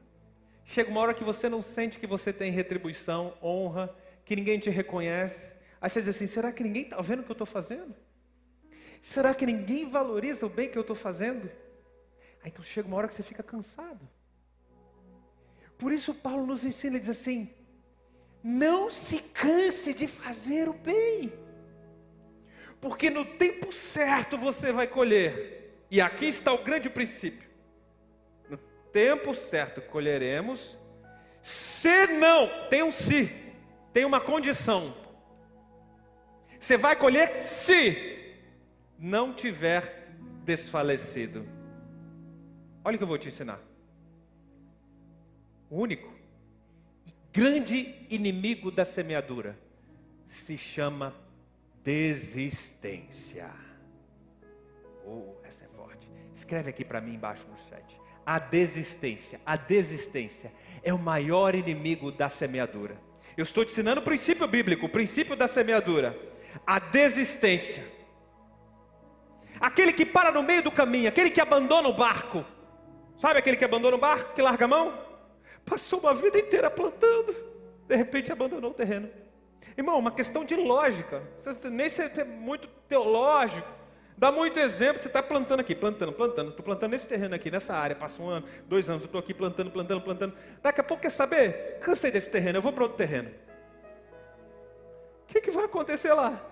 Chega 0.65 0.91
uma 0.91 1.01
hora 1.01 1.15
que 1.15 1.25
você 1.25 1.49
não 1.49 1.63
sente 1.63 1.99
que 1.99 2.07
você 2.07 2.33
tem 2.33 2.51
retribuição, 2.51 3.35
honra, 3.43 3.95
que 4.25 4.35
ninguém 4.35 4.59
te 4.59 4.71
reconhece. 4.71 5.53
Aí 5.81 5.89
você 5.89 6.01
diz 6.01 6.15
assim: 6.15 6.27
será 6.27 6.53
que 6.53 6.63
ninguém 6.63 6.83
está 6.83 7.01
vendo 7.01 7.21
o 7.21 7.23
que 7.23 7.31
eu 7.31 7.35
estou 7.35 7.47
fazendo? 7.47 7.95
Será 9.07 9.33
que 9.33 9.47
ninguém 9.47 9.89
valoriza 9.89 10.45
o 10.45 10.49
bem 10.49 10.69
que 10.69 10.77
eu 10.77 10.81
estou 10.81 10.97
fazendo? 10.97 11.49
Aí 12.43 12.49
então 12.49 12.65
chega 12.65 12.89
uma 12.89 12.97
hora 12.97 13.07
que 13.07 13.15
você 13.15 13.23
fica 13.23 13.41
cansado. 13.41 14.01
Por 15.79 15.93
isso 15.93 16.13
Paulo 16.13 16.45
nos 16.45 16.65
ensina, 16.65 16.97
ele 16.97 17.01
diz 17.01 17.11
assim: 17.11 17.49
não 18.43 18.91
se 18.91 19.21
canse 19.21 19.95
de 19.95 20.09
fazer 20.09 20.69
o 20.69 20.73
bem, 20.73 21.33
porque 22.81 23.09
no 23.09 23.25
tempo 23.25 23.71
certo 23.71 24.37
você 24.37 24.73
vai 24.73 24.89
colher. 24.89 25.85
E 25.89 26.01
aqui 26.01 26.27
está 26.27 26.53
o 26.53 26.65
grande 26.65 26.91
princípio: 26.91 27.49
no 28.51 28.59
tempo 28.93 29.33
certo 29.35 29.81
colheremos, 29.83 30.77
se 31.45 32.09
não, 32.09 32.69
tem 32.69 32.83
um 32.83 32.91
se, 32.91 33.31
tem 33.93 34.05
uma 34.05 34.21
condição. 34.21 34.97
Você 36.59 36.77
vai 36.77 36.97
colher 36.97 37.41
se 37.41 38.16
não 38.99 39.33
tiver 39.33 40.09
desfalecido. 40.45 41.47
Olha 42.85 42.95
o 42.95 42.99
que 42.99 43.05
eu 43.05 43.09
vou 43.09 43.19
te 43.19 43.29
ensinar. 43.29 43.61
O 45.69 45.81
único 45.81 46.13
e 47.07 47.13
grande 47.33 47.95
inimigo 48.09 48.71
da 48.71 48.85
semeadura 48.85 49.59
se 50.29 50.57
chama 50.57 51.15
desistência. 51.83 53.51
Oh, 55.05 55.35
essa 55.45 55.65
é 55.65 55.69
forte. 55.69 56.09
Escreve 56.35 56.71
aqui 56.71 56.85
para 56.85 57.01
mim 57.01 57.15
embaixo 57.15 57.47
no 57.49 57.57
chat. 57.69 57.85
A 58.25 58.39
desistência, 58.39 59.41
a 59.47 59.57
desistência 59.57 60.53
é 60.83 60.93
o 60.93 60.99
maior 60.99 61.55
inimigo 61.55 62.11
da 62.11 62.29
semeadura. 62.29 63.01
Eu 63.37 63.45
estou 63.45 63.65
te 63.65 63.71
ensinando 63.71 64.01
o 64.01 64.05
princípio 64.05 64.47
bíblico, 64.49 64.87
o 64.87 64.89
princípio 64.89 65.37
da 65.37 65.47
semeadura. 65.47 66.19
A 66.67 66.79
desistência 66.79 67.96
aquele 69.61 69.93
que 69.93 70.07
para 70.07 70.31
no 70.31 70.43
meio 70.43 70.63
do 70.63 70.71
caminho, 70.71 71.09
aquele 71.09 71.31
que 71.31 71.41
abandona 71.41 71.89
o 71.89 71.93
barco. 71.93 72.45
Sabe 73.19 73.39
aquele 73.39 73.57
que 73.57 73.65
abandona 73.65 73.97
o 73.97 74.01
barco, 74.01 74.35
que 74.35 74.43
larga 74.43 74.65
a 74.65 74.69
mão? 74.69 74.99
Passou 75.65 76.01
uma 76.01 76.15
vida 76.15 76.39
inteira 76.39 76.71
plantando, 76.71 77.35
de 77.89 77.97
repente 77.97 78.31
abandonou 78.31 78.71
o 78.71 78.75
terreno. 78.75 79.09
Irmão, 79.77 79.99
uma 79.99 80.11
questão 80.11 80.45
de 80.45 80.55
lógica. 80.55 81.23
Nem 81.71 81.91
ser 81.91 82.13
é 82.19 82.25
muito 82.25 82.69
teológico. 82.89 83.69
Dá 84.19 84.33
muito 84.33 84.59
exemplo, 84.59 85.03
você 85.03 85.09
está 85.09 85.23
plantando 85.23 85.61
aqui, 85.61 85.75
plantando, 85.75 86.11
plantando, 86.11 86.49
estou 86.49 86.65
plantando 86.65 86.93
nesse 86.93 87.07
terreno 87.07 87.35
aqui, 87.35 87.51
nessa 87.51 87.75
área, 87.75 87.95
passa 87.95 88.23
um 88.23 88.31
ano, 88.31 88.47
dois 88.67 88.89
anos, 88.89 89.03
eu 89.03 89.07
estou 89.07 89.19
aqui 89.19 89.35
plantando, 89.35 89.71
plantando, 89.71 90.01
plantando. 90.01 90.35
Daqui 90.63 90.81
a 90.81 90.85
pouco 90.85 91.03
quer 91.03 91.11
saber? 91.11 91.79
Cansei 91.81 92.11
desse 92.11 92.31
terreno, 92.31 92.57
eu 92.57 92.63
vou 92.63 92.73
para 92.73 92.85
outro 92.85 92.97
terreno. 92.97 93.31
O 95.25 95.27
que, 95.27 95.41
que 95.43 95.51
vai 95.51 95.67
acontecer 95.67 96.15
lá? 96.15 96.43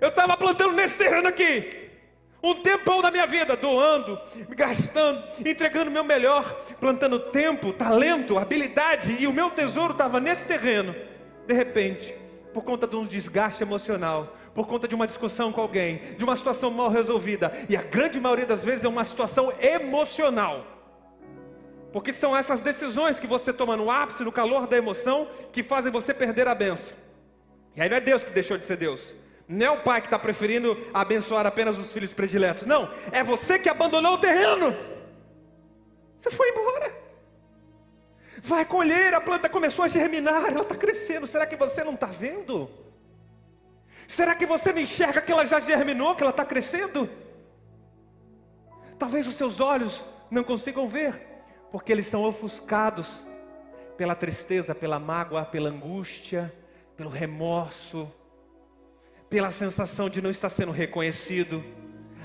Eu 0.00 0.08
estava 0.08 0.36
plantando 0.36 0.72
nesse 0.72 0.96
terreno 0.96 1.28
aqui. 1.28 1.88
Um 2.42 2.54
tempão 2.54 3.02
da 3.02 3.10
minha 3.10 3.26
vida, 3.26 3.56
doando, 3.56 4.18
gastando, 4.50 5.24
entregando 5.44 5.90
o 5.90 5.92
meu 5.92 6.04
melhor, 6.04 6.44
plantando 6.78 7.18
tempo, 7.18 7.72
talento, 7.72 8.38
habilidade, 8.38 9.16
e 9.18 9.26
o 9.26 9.32
meu 9.32 9.50
tesouro 9.50 9.92
estava 9.92 10.20
nesse 10.20 10.46
terreno. 10.46 10.94
De 11.46 11.52
repente, 11.52 12.14
por 12.54 12.62
conta 12.62 12.86
de 12.86 12.94
um 12.94 13.04
desgaste 13.04 13.62
emocional, 13.62 14.36
por 14.54 14.68
conta 14.68 14.86
de 14.86 14.94
uma 14.94 15.06
discussão 15.06 15.52
com 15.52 15.60
alguém, 15.60 16.14
de 16.16 16.22
uma 16.22 16.36
situação 16.36 16.70
mal 16.70 16.90
resolvida, 16.90 17.52
e 17.68 17.76
a 17.76 17.82
grande 17.82 18.20
maioria 18.20 18.46
das 18.46 18.64
vezes 18.64 18.84
é 18.84 18.88
uma 18.88 19.04
situação 19.04 19.52
emocional. 19.60 20.64
Porque 21.92 22.12
são 22.12 22.36
essas 22.36 22.60
decisões 22.60 23.18
que 23.18 23.26
você 23.26 23.52
toma 23.52 23.76
no 23.76 23.90
ápice, 23.90 24.22
no 24.22 24.30
calor 24.30 24.68
da 24.68 24.76
emoção, 24.76 25.26
que 25.50 25.62
fazem 25.62 25.90
você 25.90 26.14
perder 26.14 26.46
a 26.46 26.54
benção. 26.54 26.92
E 27.74 27.82
aí 27.82 27.88
não 27.88 27.96
é 27.96 28.00
Deus 28.00 28.22
que 28.22 28.30
deixou 28.30 28.56
de 28.58 28.64
ser 28.64 28.76
Deus. 28.76 29.14
Não 29.48 29.66
é 29.66 29.70
o 29.70 29.82
pai 29.82 30.02
que 30.02 30.08
está 30.08 30.18
preferindo 30.18 30.76
abençoar 30.92 31.46
apenas 31.46 31.78
os 31.78 31.90
filhos 31.90 32.12
prediletos. 32.12 32.66
Não, 32.66 32.92
é 33.10 33.22
você 33.24 33.58
que 33.58 33.70
abandonou 33.70 34.12
o 34.12 34.18
terreno. 34.18 34.76
Você 36.20 36.30
foi 36.30 36.50
embora. 36.50 36.94
Vai 38.42 38.66
colher, 38.66 39.14
a 39.14 39.20
planta 39.22 39.48
começou 39.48 39.86
a 39.86 39.88
germinar, 39.88 40.50
ela 40.50 40.60
está 40.60 40.74
crescendo. 40.74 41.26
Será 41.26 41.46
que 41.46 41.56
você 41.56 41.82
não 41.82 41.94
está 41.94 42.06
vendo? 42.06 42.68
Será 44.06 44.34
que 44.34 44.44
você 44.44 44.70
não 44.70 44.82
enxerga 44.82 45.22
que 45.22 45.32
ela 45.32 45.46
já 45.46 45.60
germinou, 45.60 46.14
que 46.14 46.22
ela 46.22 46.30
está 46.30 46.44
crescendo? 46.44 47.08
Talvez 48.98 49.26
os 49.26 49.34
seus 49.34 49.60
olhos 49.60 50.04
não 50.30 50.44
consigam 50.44 50.86
ver, 50.86 51.26
porque 51.72 51.90
eles 51.90 52.06
são 52.06 52.22
ofuscados 52.22 53.18
pela 53.96 54.14
tristeza, 54.14 54.74
pela 54.74 54.98
mágoa, 54.98 55.44
pela 55.44 55.70
angústia, 55.70 56.52
pelo 56.96 57.08
remorso 57.08 58.12
pela 59.28 59.50
sensação 59.50 60.08
de 60.08 60.22
não 60.22 60.30
estar 60.30 60.48
sendo 60.48 60.72
reconhecido. 60.72 61.64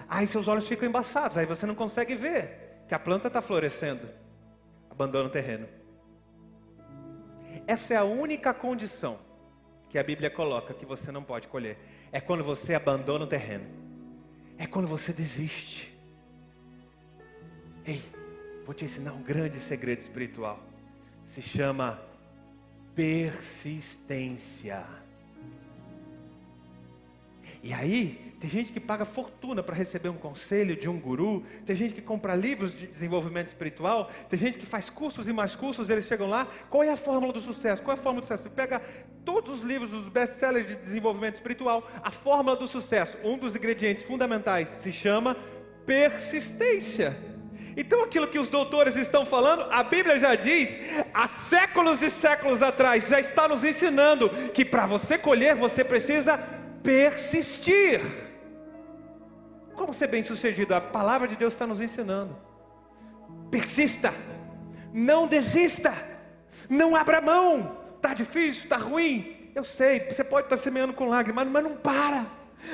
Aí 0.08 0.28
seus 0.28 0.48
olhos 0.48 0.68
ficam 0.68 0.88
embaçados, 0.88 1.38
aí 1.38 1.46
você 1.46 1.66
não 1.66 1.76
consegue 1.76 2.16
ver 2.16 2.84
que 2.88 2.94
a 2.94 3.00
planta 3.00 3.28
está 3.28 3.42
florescendo. 3.42 4.08
Abandona 4.90 5.28
o 5.28 5.32
terreno. 5.32 5.68
Essa 7.66 7.94
é 7.94 7.98
a 7.98 8.04
única 8.04 8.54
condição 8.54 9.20
que 9.90 9.98
a 9.98 10.04
Bíblia 10.04 10.30
coloca 10.30 10.74
que 10.74 10.86
você 10.86 11.12
não 11.12 11.24
pode 11.24 11.48
colher. 11.48 11.78
É 12.12 12.20
quando 12.20 12.44
você 12.44 12.74
abandona 12.74 13.26
o 13.26 13.28
terreno. 13.28 13.66
É 14.58 14.68
quando 14.68 14.88
você 14.88 15.12
desiste. 15.14 15.94
Ei, 17.86 18.04
vou 18.66 18.74
te 18.74 18.86
ensinar 18.86 19.14
um 19.14 19.22
grande 19.22 19.58
segredo 19.58 20.00
espiritual. 20.00 20.60
Se 21.28 21.42
chama 21.42 22.00
persistência. 22.96 24.86
E 27.64 27.74
aí, 27.74 28.36
tem 28.42 28.50
gente 28.50 28.74
que 28.74 28.80
paga 28.80 29.06
fortuna 29.06 29.64
para 29.64 29.74
receber 29.74 30.10
um 30.10 30.18
conselho 30.18 30.76
de 30.76 30.90
um 30.90 31.00
guru, 31.00 31.46
tem 31.66 31.74
gente 31.74 31.94
que 31.94 32.02
compra 32.02 32.36
livros 32.36 32.78
de 32.78 32.88
desenvolvimento 32.88 33.48
espiritual, 33.48 34.12
tem 34.30 34.38
gente 34.38 34.58
que 34.58 34.66
faz 34.66 34.90
cursos 34.90 35.30
e 35.30 35.32
mais 35.32 35.56
cursos, 35.56 35.90
eles 35.90 36.06
chegam 36.06 36.28
lá. 36.28 36.46
Qual 36.70 36.84
é 36.84 36.90
a 36.90 36.98
fórmula 36.98 37.32
do 37.32 37.40
sucesso? 37.40 37.82
Qual 37.82 37.96
é 37.96 37.98
a 37.98 38.04
fórmula 38.04 38.20
do 38.20 38.26
sucesso? 38.26 38.44
Você 38.44 38.50
pega 38.50 38.82
todos 39.24 39.50
os 39.50 39.62
livros 39.62 39.92
dos 39.92 40.10
best-sellers 40.10 40.68
de 40.68 40.76
desenvolvimento 40.76 41.36
espiritual, 41.36 41.90
a 42.04 42.12
fórmula 42.12 42.58
do 42.58 42.68
sucesso, 42.68 43.18
um 43.24 43.38
dos 43.38 43.56
ingredientes 43.56 44.04
fundamentais 44.04 44.68
se 44.68 44.92
chama 44.92 45.38
persistência. 45.86 47.16
Então, 47.78 48.04
aquilo 48.04 48.28
que 48.28 48.38
os 48.38 48.50
doutores 48.50 48.98
estão 48.98 49.26
falando, 49.26 49.72
a 49.72 49.82
Bíblia 49.84 50.20
já 50.20 50.36
diz, 50.36 50.78
há 51.14 51.28
séculos 51.30 52.02
e 52.02 52.12
séculos 52.12 52.62
atrás, 52.62 53.08
já 53.08 53.22
está 53.22 53.48
nos 53.48 53.64
ensinando 53.64 54.30
que 54.54 54.66
para 54.66 54.86
você 54.86 55.18
colher, 55.18 55.56
você 55.56 55.82
precisa 55.82 56.38
persistir. 56.84 58.02
Como 59.74 59.94
ser 59.94 60.08
bem 60.08 60.22
sucedido? 60.22 60.76
A 60.76 60.82
palavra 60.82 61.28
de 61.28 61.36
Deus 61.36 61.54
está 61.54 61.66
nos 61.66 61.82
ensinando. 61.82 62.38
Persista, 63.50 64.14
não 64.94 65.26
desista, 65.26 65.96
não 66.70 66.96
abra 66.96 67.22
mão. 67.22 67.82
Está 67.96 68.14
difícil, 68.14 68.64
está 68.64 68.78
ruim. 68.78 69.52
Eu 69.56 69.64
sei, 69.64 70.12
você 70.12 70.24
pode 70.24 70.48
estar 70.48 70.58
semeando 70.58 70.94
com 70.94 71.08
lágrimas, 71.08 71.48
mas 71.48 71.64
não 71.64 71.76
para, 71.78 72.28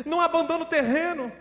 não 0.05 0.19
abandona 0.19 0.63
o 0.63 0.67
terreno. 0.67 1.31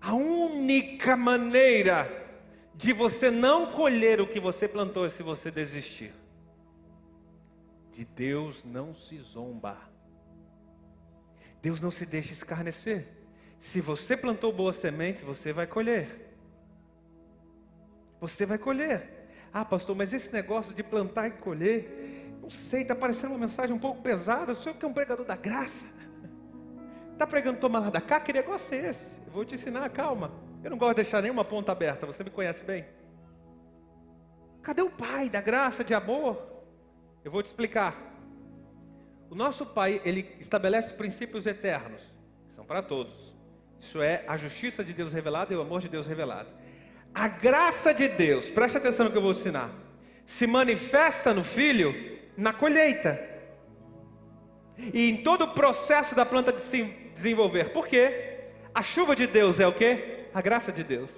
A 0.00 0.12
única 0.14 1.16
maneira 1.16 2.24
de 2.74 2.92
você 2.92 3.30
não 3.30 3.66
colher 3.66 4.20
o 4.20 4.26
que 4.26 4.38
você 4.38 4.68
plantou 4.68 5.06
é 5.06 5.08
se 5.08 5.22
você 5.22 5.50
desistir. 5.50 6.12
De 7.96 8.04
Deus 8.04 8.62
não 8.62 8.94
se 8.94 9.16
zomba. 9.16 9.78
Deus 11.62 11.80
não 11.80 11.90
se 11.90 12.04
deixa 12.04 12.30
escarnecer. 12.30 13.08
Se 13.58 13.80
você 13.80 14.14
plantou 14.14 14.52
boas 14.52 14.76
sementes, 14.76 15.22
você 15.22 15.50
vai 15.50 15.66
colher. 15.66 16.30
Você 18.20 18.44
vai 18.44 18.58
colher. 18.58 19.30
Ah, 19.50 19.64
pastor, 19.64 19.96
mas 19.96 20.12
esse 20.12 20.30
negócio 20.30 20.74
de 20.74 20.82
plantar 20.82 21.28
e 21.28 21.30
colher, 21.30 22.36
não 22.42 22.50
sei, 22.50 22.82
está 22.82 22.94
parecendo 22.94 23.32
uma 23.32 23.38
mensagem 23.38 23.74
um 23.74 23.78
pouco 23.78 24.02
pesada. 24.02 24.52
O 24.52 24.54
senhor 24.54 24.74
que 24.74 24.84
é 24.84 24.88
um 24.88 24.92
pregador 24.92 25.24
da 25.24 25.34
graça. 25.34 25.86
Está 27.14 27.26
pregando 27.26 27.58
toma 27.60 27.78
lá 27.78 27.88
da 27.88 28.02
cá? 28.02 28.20
Que 28.20 28.30
negócio 28.30 28.74
é 28.74 28.90
esse? 28.90 29.16
Eu 29.24 29.32
vou 29.32 29.42
te 29.42 29.54
ensinar, 29.54 29.88
calma. 29.88 30.30
Eu 30.62 30.68
não 30.68 30.76
gosto 30.76 30.96
de 30.96 31.02
deixar 31.02 31.22
nenhuma 31.22 31.46
ponta 31.46 31.72
aberta, 31.72 32.04
você 32.04 32.22
me 32.22 32.28
conhece 32.28 32.62
bem. 32.62 32.84
Cadê 34.62 34.82
o 34.82 34.90
Pai 34.90 35.30
da 35.30 35.40
graça, 35.40 35.82
de 35.82 35.94
amor? 35.94 36.55
Eu 37.26 37.32
vou 37.32 37.42
te 37.42 37.46
explicar. 37.46 37.96
O 39.28 39.34
nosso 39.34 39.66
Pai, 39.66 40.00
ele 40.04 40.36
estabelece 40.38 40.94
princípios 40.94 41.44
eternos, 41.44 42.00
que 42.46 42.54
são 42.54 42.64
para 42.64 42.80
todos. 42.80 43.34
Isso 43.80 44.00
é 44.00 44.22
a 44.28 44.36
justiça 44.36 44.84
de 44.84 44.92
Deus 44.92 45.12
revelada 45.12 45.52
e 45.52 45.56
o 45.56 45.60
amor 45.60 45.80
de 45.80 45.88
Deus 45.88 46.06
revelado. 46.06 46.48
A 47.12 47.26
graça 47.26 47.92
de 47.92 48.06
Deus, 48.06 48.48
preste 48.48 48.78
atenção 48.78 49.06
no 49.06 49.10
que 49.10 49.18
eu 49.18 49.22
vou 49.22 49.32
ensinar, 49.32 49.72
se 50.24 50.46
manifesta 50.46 51.34
no 51.34 51.42
filho 51.42 52.16
na 52.36 52.52
colheita. 52.52 53.20
E 54.94 55.10
em 55.10 55.16
todo 55.24 55.46
o 55.46 55.52
processo 55.52 56.14
da 56.14 56.24
planta 56.24 56.52
de 56.52 56.60
se 56.60 56.84
desenvolver. 57.12 57.72
Por 57.72 57.88
quê? 57.88 58.50
A 58.72 58.84
chuva 58.84 59.16
de 59.16 59.26
Deus 59.26 59.58
é 59.58 59.66
o 59.66 59.72
quê? 59.72 60.28
A 60.32 60.40
graça 60.40 60.70
de 60.70 60.84
Deus. 60.84 61.10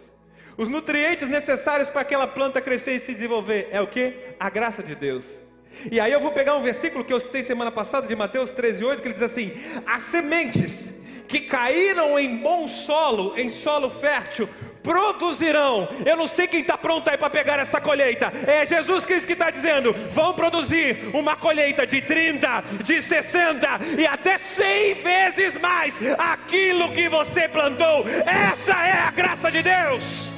Os 0.57 0.71
nutrientes 0.71 1.29
necessários 1.29 1.91
para 1.91 2.01
aquela 2.01 2.27
planta 2.27 2.63
crescer 2.63 2.93
e 2.93 2.99
se 2.99 3.13
desenvolver 3.13 3.69
é 3.71 3.83
o 3.83 3.87
quê? 3.87 4.35
A 4.41 4.49
graça 4.49 4.83
de 4.83 4.95
Deus. 4.95 5.47
E 5.91 6.01
aí 6.01 6.13
eu 6.13 6.21
vou 6.21 6.33
pegar 6.33 6.55
um 6.57 6.63
versículo 6.63 7.05
que 7.05 7.13
eu 7.13 7.21
citei 7.21 7.43
semana 7.43 7.71
passada, 7.71 8.07
de 8.07 8.17
Mateus 8.17 8.51
13,8, 8.51 9.01
que 9.01 9.09
ele 9.09 9.15
diz 9.15 9.23
assim: 9.23 9.53
As 9.87 10.03
sementes 10.05 10.91
que 11.29 11.41
caíram 11.41 12.19
em 12.19 12.39
bom 12.39 12.67
solo, 12.67 13.35
em 13.37 13.49
solo 13.49 13.91
fértil, 13.91 14.49
produzirão. 14.83 15.89
Eu 16.05 16.17
não 16.17 16.27
sei 16.27 16.47
quem 16.47 16.63
está 16.63 16.79
pronto 16.79 17.09
aí 17.09 17.19
para 17.19 17.29
pegar 17.29 17.59
essa 17.59 17.81
colheita. 17.81 18.33
É 18.47 18.65
Jesus 18.65 19.05
Cristo 19.05 19.27
que 19.27 19.35
está 19.35 19.51
dizendo: 19.51 19.93
vão 20.11 20.33
produzir 20.33 21.11
uma 21.15 21.37
colheita 21.37 21.87
de 21.87 22.01
30, 22.01 22.65
de 22.83 23.03
60 23.03 23.69
e 23.99 24.07
até 24.07 24.39
100 24.39 24.95
vezes 24.95 25.61
mais 25.61 26.01
aquilo 26.19 26.93
que 26.93 27.09
você 27.09 27.47
plantou. 27.47 28.07
Essa 28.27 28.73
é 28.85 28.93
a 28.93 29.11
graça 29.11 29.51
de 29.51 29.63
Deus. 29.63 30.29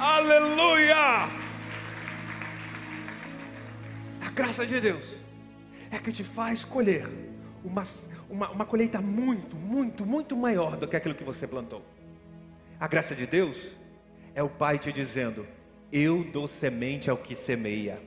Aleluia! 0.00 1.47
Graça 4.38 4.64
de 4.64 4.80
Deus 4.80 5.04
é 5.90 5.98
que 5.98 6.12
te 6.12 6.22
faz 6.22 6.64
colher 6.64 7.08
uma, 7.64 7.82
uma, 8.30 8.48
uma 8.50 8.64
colheita 8.64 9.00
muito, 9.00 9.56
muito, 9.56 10.06
muito 10.06 10.36
maior 10.36 10.76
do 10.76 10.86
que 10.86 10.94
aquilo 10.94 11.12
que 11.12 11.24
você 11.24 11.44
plantou. 11.44 11.84
A 12.78 12.86
graça 12.86 13.16
de 13.16 13.26
Deus 13.26 13.56
é 14.36 14.40
o 14.40 14.48
Pai 14.48 14.78
te 14.78 14.92
dizendo: 14.92 15.44
Eu 15.90 16.22
dou 16.22 16.46
semente 16.46 17.10
ao 17.10 17.16
que 17.16 17.34
semeia. 17.34 18.00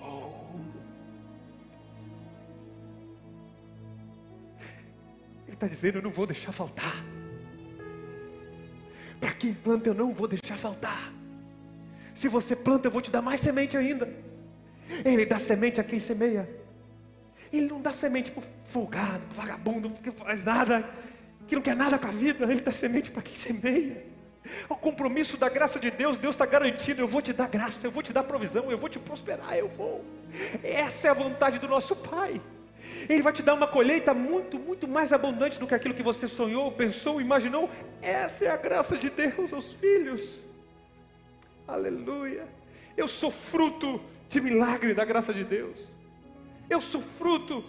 Oh. 0.00 0.32
Ele 5.46 5.56
está 5.56 5.68
dizendo: 5.68 5.98
Eu 5.98 6.02
não 6.02 6.10
vou 6.10 6.26
deixar 6.26 6.52
faltar. 6.52 7.04
Para 9.20 9.32
quem 9.32 9.52
planta, 9.52 9.90
eu 9.90 9.94
não 9.94 10.14
vou 10.14 10.26
deixar 10.26 10.56
faltar. 10.56 11.12
Se 12.14 12.28
você 12.28 12.56
planta, 12.56 12.88
eu 12.88 12.90
vou 12.90 13.02
te 13.02 13.10
dar 13.10 13.20
mais 13.20 13.40
semente 13.40 13.76
ainda. 13.76 14.24
Ele 15.04 15.26
dá 15.26 15.38
semente 15.38 15.80
a 15.80 15.84
quem 15.84 15.98
semeia. 15.98 16.48
Ele 17.52 17.66
não 17.66 17.80
dá 17.80 17.92
semente 17.92 18.30
para 18.30 18.42
folgado, 18.64 19.22
para 19.26 19.42
vagabundo, 19.42 19.90
que 19.90 20.10
faz 20.10 20.44
nada, 20.44 20.88
que 21.46 21.54
não 21.54 21.62
quer 21.62 21.76
nada 21.76 21.98
com 21.98 22.08
a 22.08 22.10
vida. 22.10 22.44
Ele 22.44 22.60
dá 22.60 22.72
semente 22.72 23.10
para 23.10 23.22
quem 23.22 23.34
semeia. 23.34 24.04
O 24.68 24.76
compromisso 24.76 25.36
da 25.36 25.48
graça 25.48 25.78
de 25.78 25.90
Deus, 25.90 26.16
Deus 26.16 26.34
está 26.34 26.46
garantido. 26.46 27.02
Eu 27.02 27.08
vou 27.08 27.20
te 27.20 27.32
dar 27.32 27.48
graça, 27.48 27.86
eu 27.86 27.90
vou 27.90 28.02
te 28.02 28.12
dar 28.12 28.22
provisão, 28.22 28.70
eu 28.70 28.78
vou 28.78 28.88
te 28.88 28.98
prosperar, 28.98 29.56
eu 29.56 29.68
vou. 29.68 30.04
Essa 30.62 31.08
é 31.08 31.10
a 31.10 31.14
vontade 31.14 31.58
do 31.58 31.68
nosso 31.68 31.96
Pai. 31.96 32.40
Ele 33.08 33.22
vai 33.22 33.32
te 33.32 33.42
dar 33.42 33.54
uma 33.54 33.66
colheita 33.66 34.14
muito, 34.14 34.58
muito 34.58 34.88
mais 34.88 35.12
abundante 35.12 35.58
do 35.58 35.66
que 35.66 35.74
aquilo 35.74 35.94
que 35.94 36.02
você 36.02 36.26
sonhou, 36.26 36.72
pensou, 36.72 37.20
imaginou. 37.20 37.70
Essa 38.02 38.46
é 38.46 38.48
a 38.48 38.56
graça 38.56 38.96
de 38.96 39.10
Deus 39.10 39.52
aos 39.52 39.72
filhos. 39.72 40.22
Aleluia. 41.66 42.46
Eu 42.96 43.06
sou 43.06 43.30
fruto 43.30 44.00
de 44.28 44.40
milagre 44.40 44.94
da 44.94 45.04
graça 45.04 45.32
de 45.32 45.44
Deus. 45.44 45.78
Eu 46.68 46.80
sou 46.80 47.00
fruto 47.00 47.64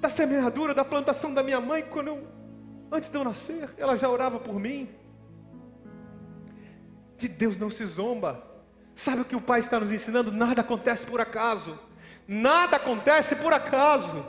da 0.00 0.08
semeadura, 0.08 0.74
da 0.74 0.84
plantação 0.84 1.32
da 1.32 1.42
minha 1.42 1.60
mãe, 1.60 1.82
quando 1.82 2.08
eu, 2.08 2.26
antes 2.90 3.10
de 3.10 3.18
eu 3.18 3.24
nascer, 3.24 3.68
ela 3.76 3.96
já 3.96 4.08
orava 4.08 4.38
por 4.38 4.58
mim. 4.58 4.88
De 7.18 7.28
Deus 7.28 7.58
não 7.58 7.68
se 7.68 7.84
zomba. 7.84 8.42
Sabe 8.94 9.20
o 9.20 9.24
que 9.24 9.36
o 9.36 9.40
Pai 9.40 9.60
está 9.60 9.78
nos 9.78 9.92
ensinando? 9.92 10.32
Nada 10.32 10.62
acontece 10.62 11.04
por 11.04 11.20
acaso. 11.20 11.78
Nada 12.26 12.76
acontece 12.76 13.36
por 13.36 13.52
acaso. 13.52 14.24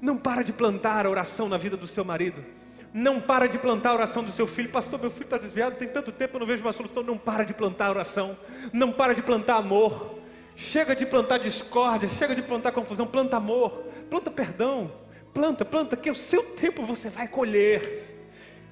Não 0.00 0.16
para 0.16 0.42
de 0.42 0.52
plantar 0.52 1.06
a 1.06 1.10
oração 1.10 1.48
na 1.48 1.56
vida 1.56 1.76
do 1.76 1.86
seu 1.86 2.04
marido. 2.04 2.44
Não 2.92 3.20
para 3.20 3.46
de 3.46 3.58
plantar 3.58 3.90
a 3.90 3.94
oração 3.94 4.22
do 4.22 4.30
seu 4.30 4.46
filho. 4.46 4.68
Pastor, 4.68 5.00
meu 5.00 5.10
filho 5.10 5.24
está 5.24 5.38
desviado, 5.38 5.76
tem 5.76 5.88
tanto 5.88 6.12
tempo, 6.12 6.36
eu 6.36 6.40
não 6.40 6.46
vejo 6.46 6.62
uma 6.62 6.72
solução. 6.72 7.02
Não 7.02 7.16
para 7.16 7.44
de 7.44 7.54
plantar 7.54 7.86
a 7.86 7.90
oração. 7.90 8.36
Não 8.72 8.92
para 8.92 9.14
de 9.14 9.22
plantar 9.22 9.56
amor. 9.56 10.18
Chega 10.54 10.94
de 10.94 11.06
plantar 11.06 11.38
discórdia, 11.38 12.08
chega 12.08 12.34
de 12.34 12.42
plantar 12.42 12.72
confusão, 12.72 13.06
planta 13.06 13.38
amor, 13.38 13.84
planta 14.10 14.30
perdão, 14.30 14.92
planta, 15.32 15.64
planta, 15.64 15.96
que 15.96 16.10
o 16.10 16.14
seu 16.14 16.42
tempo 16.42 16.84
você 16.84 17.08
vai 17.08 17.26
colher. 17.26 18.10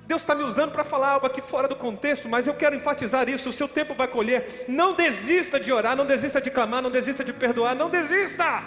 Deus 0.06 0.22
está 0.22 0.34
me 0.34 0.42
usando 0.42 0.72
para 0.72 0.84
falar 0.84 1.12
algo 1.12 1.26
aqui 1.26 1.40
fora 1.40 1.68
do 1.68 1.76
contexto, 1.76 2.28
mas 2.28 2.46
eu 2.46 2.54
quero 2.54 2.74
enfatizar 2.74 3.28
isso: 3.28 3.48
o 3.48 3.52
seu 3.52 3.68
tempo 3.68 3.94
vai 3.94 4.08
colher. 4.08 4.66
Não 4.68 4.92
desista 4.92 5.58
de 5.58 5.72
orar, 5.72 5.96
não 5.96 6.04
desista 6.04 6.40
de 6.40 6.50
clamar, 6.50 6.82
não 6.82 6.90
desista 6.90 7.24
de 7.24 7.32
perdoar, 7.32 7.74
não 7.74 7.88
desista. 7.88 8.62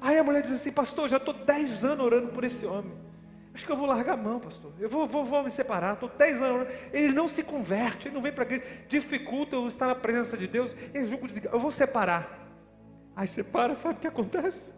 Aí 0.00 0.18
a 0.18 0.24
mulher 0.24 0.42
diz 0.42 0.52
assim, 0.52 0.72
pastor, 0.72 1.08
já 1.08 1.18
estou 1.18 1.34
10 1.34 1.84
anos 1.84 2.04
orando 2.04 2.28
por 2.28 2.44
esse 2.44 2.64
homem. 2.64 2.92
Acho 3.52 3.66
que 3.66 3.72
eu 3.72 3.76
vou 3.76 3.86
largar 3.86 4.14
a 4.14 4.16
mão, 4.16 4.40
pastor. 4.40 4.72
Eu 4.78 4.88
vou, 4.88 5.06
vou, 5.06 5.24
vou 5.24 5.42
me 5.42 5.50
separar. 5.50 5.94
Estou 5.94 6.08
10 6.08 6.36
anos 6.40 6.60
orando. 6.60 6.70
Ele 6.92 7.12
não 7.12 7.28
se 7.28 7.42
converte, 7.42 8.08
ele 8.08 8.14
não 8.14 8.22
vem 8.22 8.32
para 8.32 8.44
a 8.44 8.46
igreja. 8.46 8.64
Dificulta 8.88 9.56
eu 9.56 9.68
estar 9.68 9.86
na 9.86 9.94
presença 9.94 10.36
de 10.36 10.46
Deus. 10.46 10.74
Ele 10.94 11.06
julga 11.06 11.28
eu 11.52 11.60
vou 11.60 11.70
separar. 11.70 12.48
Aí 13.14 13.28
separa, 13.28 13.74
sabe 13.74 13.98
o 13.98 14.00
que 14.00 14.06
acontece? 14.06 14.72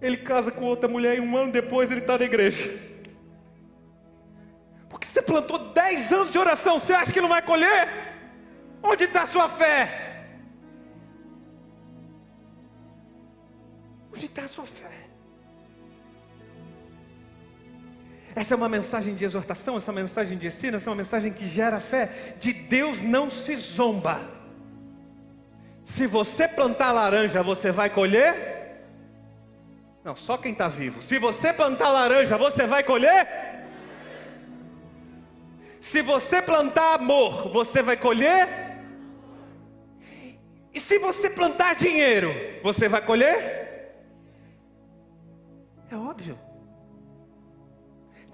Ele 0.00 0.18
casa 0.18 0.52
com 0.52 0.64
outra 0.64 0.88
mulher 0.88 1.16
e 1.16 1.20
um 1.20 1.36
ano 1.36 1.50
depois 1.50 1.90
ele 1.90 2.00
está 2.00 2.16
na 2.16 2.24
igreja. 2.24 2.70
Você 4.88 5.22
plantou 5.22 5.72
10 5.72 6.12
anos 6.12 6.30
de 6.30 6.38
oração, 6.38 6.78
você 6.78 6.92
acha 6.92 7.12
que 7.12 7.20
não 7.20 7.28
vai 7.28 7.42
colher? 7.42 7.88
Onde 8.82 9.04
está 9.04 9.22
a 9.22 9.26
sua 9.26 9.48
fé? 9.48 10.07
Onde 14.12 14.26
está 14.26 14.44
a 14.44 14.48
sua 14.48 14.66
fé? 14.66 15.08
Essa 18.34 18.54
é 18.54 18.56
uma 18.56 18.68
mensagem 18.68 19.14
de 19.14 19.24
exortação, 19.24 19.76
essa 19.76 19.90
é 19.90 19.94
mensagem 19.94 20.38
de 20.38 20.46
ensino, 20.46 20.76
essa 20.76 20.88
é 20.88 20.90
uma 20.90 20.96
mensagem 20.96 21.32
que 21.32 21.46
gera 21.48 21.80
fé. 21.80 22.36
De 22.38 22.52
Deus 22.52 23.02
não 23.02 23.28
se 23.28 23.56
zomba. 23.56 24.20
Se 25.82 26.06
você 26.06 26.46
plantar 26.46 26.92
laranja, 26.92 27.42
você 27.42 27.72
vai 27.72 27.90
colher? 27.90 28.84
Não, 30.04 30.14
só 30.14 30.36
quem 30.36 30.52
está 30.52 30.68
vivo. 30.68 31.02
Se 31.02 31.18
você 31.18 31.52
plantar 31.52 31.88
laranja, 31.88 32.36
você 32.36 32.66
vai 32.66 32.84
colher? 32.84 33.26
Se 35.80 36.00
você 36.02 36.40
plantar 36.40 36.94
amor, 36.94 37.50
você 37.52 37.82
vai 37.82 37.96
colher? 37.96 38.48
E 40.72 40.78
se 40.78 40.98
você 40.98 41.28
plantar 41.28 41.74
dinheiro, 41.74 42.32
você 42.62 42.88
vai 42.88 43.02
colher? 43.02 43.57
É 45.90 45.96
óbvio. 45.96 46.38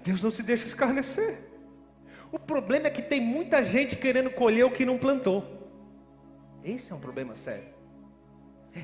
Deus 0.03 0.21
não 0.21 0.29
se 0.29 0.43
deixa 0.43 0.65
escarnecer. 0.65 1.39
O 2.31 2.39
problema 2.39 2.87
é 2.87 2.89
que 2.89 3.01
tem 3.01 3.21
muita 3.21 3.63
gente 3.63 3.95
querendo 3.95 4.29
colher 4.29 4.65
o 4.65 4.71
que 4.71 4.85
não 4.85 4.97
plantou. 4.97 5.43
Esse 6.63 6.91
é 6.91 6.95
um 6.95 6.99
problema 6.99 7.35
sério. 7.35 7.73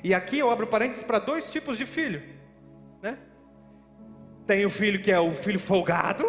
E 0.03 0.13
aqui 0.13 0.39
eu 0.39 0.49
abro 0.49 0.67
parênteses 0.67 1.03
para 1.03 1.19
dois 1.19 1.49
tipos 1.49 1.77
de 1.77 1.85
filho, 1.85 2.23
né? 3.01 3.17
Tem 4.47 4.65
o 4.65 4.69
filho 4.69 5.01
que 5.01 5.11
é 5.11 5.19
o 5.19 5.33
filho 5.33 5.59
folgado, 5.59 6.25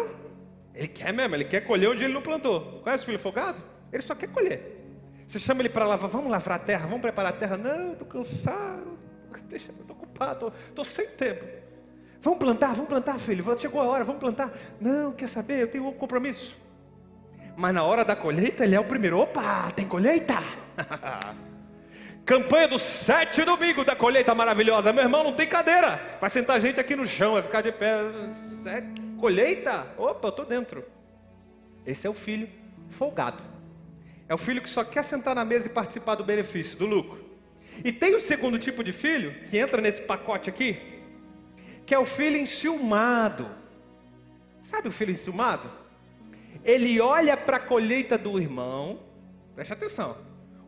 ele 0.73 0.87
quer 0.87 1.13
mesmo, 1.13 1.35
ele 1.35 1.45
quer 1.45 1.61
colher 1.61 1.89
onde 1.89 2.03
ele 2.03 2.13
não 2.13 2.21
plantou. 2.21 2.81
Conhece 2.81 3.03
o 3.03 3.05
filho 3.05 3.19
folgado? 3.19 3.63
Ele 3.91 4.03
só 4.03 4.13
quer 4.15 4.27
colher. 4.27 4.81
Você 5.27 5.39
chama 5.39 5.61
ele 5.61 5.69
para 5.69 5.85
lavar, 5.85 6.09
vamos 6.09 6.29
lavrar 6.29 6.57
a 6.57 6.63
terra, 6.63 6.85
vamos 6.85 7.01
preparar 7.01 7.33
a 7.33 7.37
terra. 7.37 7.57
Não, 7.57 7.93
estou 7.93 8.07
cansado, 8.07 8.99
deixa, 9.47 9.71
estou 9.71 9.95
ocupado, 9.95 10.53
estou 10.67 10.83
sem 10.83 11.07
tempo. 11.07 11.45
Vamos 12.23 12.39
plantar, 12.39 12.73
vamos 12.73 12.87
plantar, 12.87 13.19
filho. 13.19 13.43
Chegou 13.59 13.81
a 13.81 13.83
hora, 13.83 14.05
vamos 14.05 14.21
plantar. 14.21 14.49
Não, 14.79 15.11
quer 15.11 15.27
saber? 15.27 15.61
Eu 15.61 15.67
tenho 15.67 15.85
um 15.85 15.91
compromisso. 15.91 16.57
Mas 17.57 17.73
na 17.73 17.83
hora 17.83 18.05
da 18.05 18.15
colheita, 18.15 18.63
ele 18.63 18.75
é 18.75 18.79
o 18.79 18.85
primeiro. 18.85 19.19
Opa, 19.19 19.69
tem 19.71 19.85
colheita? 19.85 20.41
Campanha 22.23 22.69
do 22.69 22.79
sete 22.79 23.43
domingo 23.43 23.83
da 23.83 23.93
colheita 23.93 24.33
maravilhosa. 24.33 24.93
Meu 24.93 25.03
irmão, 25.03 25.21
não 25.21 25.33
tem 25.33 25.45
cadeira. 25.45 26.17
Vai 26.21 26.29
sentar 26.29 26.61
gente 26.61 26.79
aqui 26.79 26.95
no 26.95 27.05
chão, 27.05 27.33
vai 27.33 27.41
ficar 27.41 27.59
de 27.59 27.73
pé. 27.73 27.97
Sete, 28.63 29.01
colheita? 29.19 29.85
Opa, 29.97 30.27
eu 30.27 30.29
estou 30.29 30.45
dentro. 30.45 30.85
Esse 31.85 32.07
é 32.07 32.09
o 32.09 32.13
filho 32.13 32.47
folgado. 32.89 33.43
É 34.29 34.33
o 34.33 34.37
filho 34.37 34.61
que 34.61 34.69
só 34.69 34.85
quer 34.85 35.03
sentar 35.03 35.35
na 35.35 35.43
mesa 35.43 35.67
e 35.67 35.69
participar 35.69 36.15
do 36.15 36.23
benefício, 36.23 36.77
do 36.77 36.85
lucro. 36.85 37.21
E 37.83 37.91
tem 37.91 38.15
o 38.15 38.21
segundo 38.21 38.57
tipo 38.57 38.81
de 38.81 38.93
filho, 38.93 39.35
que 39.49 39.57
entra 39.57 39.81
nesse 39.81 40.01
pacote 40.03 40.49
aqui, 40.49 40.92
que 41.85 41.93
é 41.93 41.99
o 41.99 42.05
filho 42.05 42.37
enciumado. 42.37 43.49
Sabe 44.63 44.87
o 44.87 44.91
filho 44.91 45.11
enciumado? 45.11 45.69
Ele 46.63 46.99
olha 47.01 47.35
para 47.35 47.57
a 47.57 47.59
colheita 47.59 48.17
do 48.17 48.39
irmão, 48.39 48.99
preste 49.53 49.73
atenção. 49.73 50.17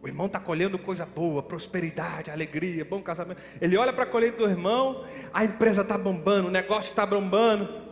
O 0.02 0.08
irmão 0.08 0.28
está 0.28 0.40
colhendo 0.40 0.78
coisa 0.78 1.06
boa, 1.06 1.42
prosperidade, 1.42 2.30
alegria, 2.30 2.86
bom 2.86 3.02
casamento. 3.02 3.42
Ele 3.60 3.76
olha 3.76 3.92
para 3.92 4.04
a 4.04 4.08
colheita 4.08 4.38
do 4.38 4.48
irmão, 4.48 5.04
a 5.34 5.44
empresa 5.44 5.82
está 5.82 5.98
bombando, 5.98 6.50
o 6.50 6.52
negócio 6.52 6.92
está 6.92 7.06
bombando. 7.06 7.84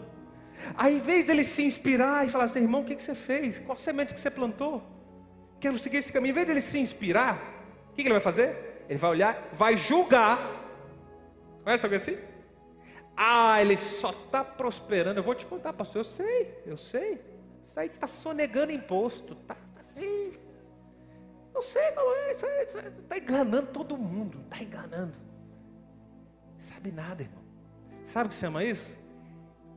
Aí, 0.76 0.96
em 0.96 1.00
vez 1.00 1.26
dele 1.26 1.44
se 1.44 1.64
inspirar 1.64 2.26
e 2.26 2.30
falar 2.30 2.44
assim, 2.44 2.60
irmão, 2.60 2.82
o 2.82 2.86
que, 2.86 2.96
que 2.96 3.02
você 3.02 3.16
fez? 3.16 3.60
Qual 3.60 3.78
semente 3.78 4.14
que 4.14 4.20
você 4.20 4.30
plantou? 4.30 4.84
Quero 5.60 5.80
seguir 5.80 5.98
esse 5.98 6.12
caminho. 6.12 6.32
Em 6.32 6.36
vez 6.36 6.48
dele 6.48 6.62
se 6.62 6.78
inspirar, 6.78 7.36
o 7.90 7.96
que, 7.96 8.04
que 8.04 8.08
ele 8.08 8.14
vai 8.14 8.22
fazer? 8.22 8.84
Ele 8.88 9.00
vai 9.00 9.10
olhar, 9.10 9.50
vai 9.54 9.76
julgar. 9.76 10.62
Conhece 11.64 11.86
alguém 11.86 11.98
assim? 11.98 12.18
Ah, 13.16 13.62
ele 13.62 13.78
só 13.78 14.10
está 14.10 14.44
prosperando. 14.44 15.20
Eu 15.20 15.24
vou 15.24 15.36
te 15.36 15.46
contar, 15.46 15.74
pastor. 15.74 16.00
Eu 16.00 16.04
sei, 16.04 16.64
eu 16.66 16.78
sei. 16.78 17.22
Isso 17.68 17.80
aí 17.80 17.88
está 17.88 18.08
sonegando 18.08 18.72
imposto. 18.72 19.34
Está 19.34 19.56
tá 19.56 19.82
assim. 19.82 20.34
Eu 21.54 21.62
sei 21.62 21.92
como 21.92 22.16
é. 22.16 22.32
Isso 22.32 22.46
está 23.00 23.18
enganando 23.18 23.68
todo 23.68 23.98
mundo. 23.98 24.40
Está 24.46 24.64
enganando. 24.64 25.14
Sabe 26.58 26.92
nada, 26.92 27.22
irmão. 27.22 27.44
Sabe 28.06 28.28
o 28.28 28.30
que 28.30 28.36
se 28.36 28.42
chama 28.42 28.64
isso? 28.64 28.92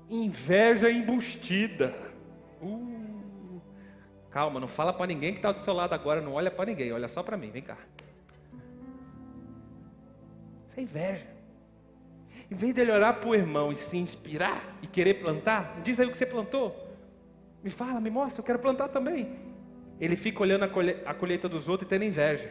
Inveja 0.08 0.90
embustida. 0.90 1.94
Uh, 2.62 3.60
calma, 4.30 4.58
não 4.58 4.68
fala 4.68 4.92
para 4.92 5.06
ninguém 5.06 5.32
que 5.32 5.38
está 5.38 5.52
do 5.52 5.58
seu 5.58 5.74
lado 5.74 5.94
agora. 5.94 6.20
Não 6.20 6.32
olha 6.32 6.50
para 6.50 6.66
ninguém. 6.66 6.92
Olha 6.92 7.08
só 7.08 7.22
para 7.22 7.36
mim. 7.36 7.50
Vem 7.50 7.62
cá. 7.62 7.76
Isso 10.70 10.80
é 10.80 10.82
inveja. 10.82 11.35
Em 12.50 12.54
vez 12.54 12.72
dele 12.72 12.92
olhar 12.92 13.12
para 13.14 13.28
o 13.28 13.34
irmão 13.34 13.72
e 13.72 13.74
se 13.74 13.96
inspirar 13.96 14.76
e 14.80 14.86
querer 14.86 15.14
plantar, 15.14 15.80
diz 15.82 15.98
aí 15.98 16.06
o 16.06 16.10
que 16.10 16.18
você 16.18 16.26
plantou. 16.26 16.74
Me 17.62 17.70
fala, 17.70 18.00
me 18.00 18.10
mostra, 18.10 18.40
eu 18.40 18.44
quero 18.44 18.58
plantar 18.58 18.88
também. 18.88 19.36
Ele 20.00 20.14
fica 20.14 20.42
olhando 20.42 20.64
a 20.64 21.14
colheita 21.14 21.48
dos 21.48 21.68
outros 21.68 21.86
e 21.86 21.90
tendo 21.90 22.04
inveja. 22.04 22.50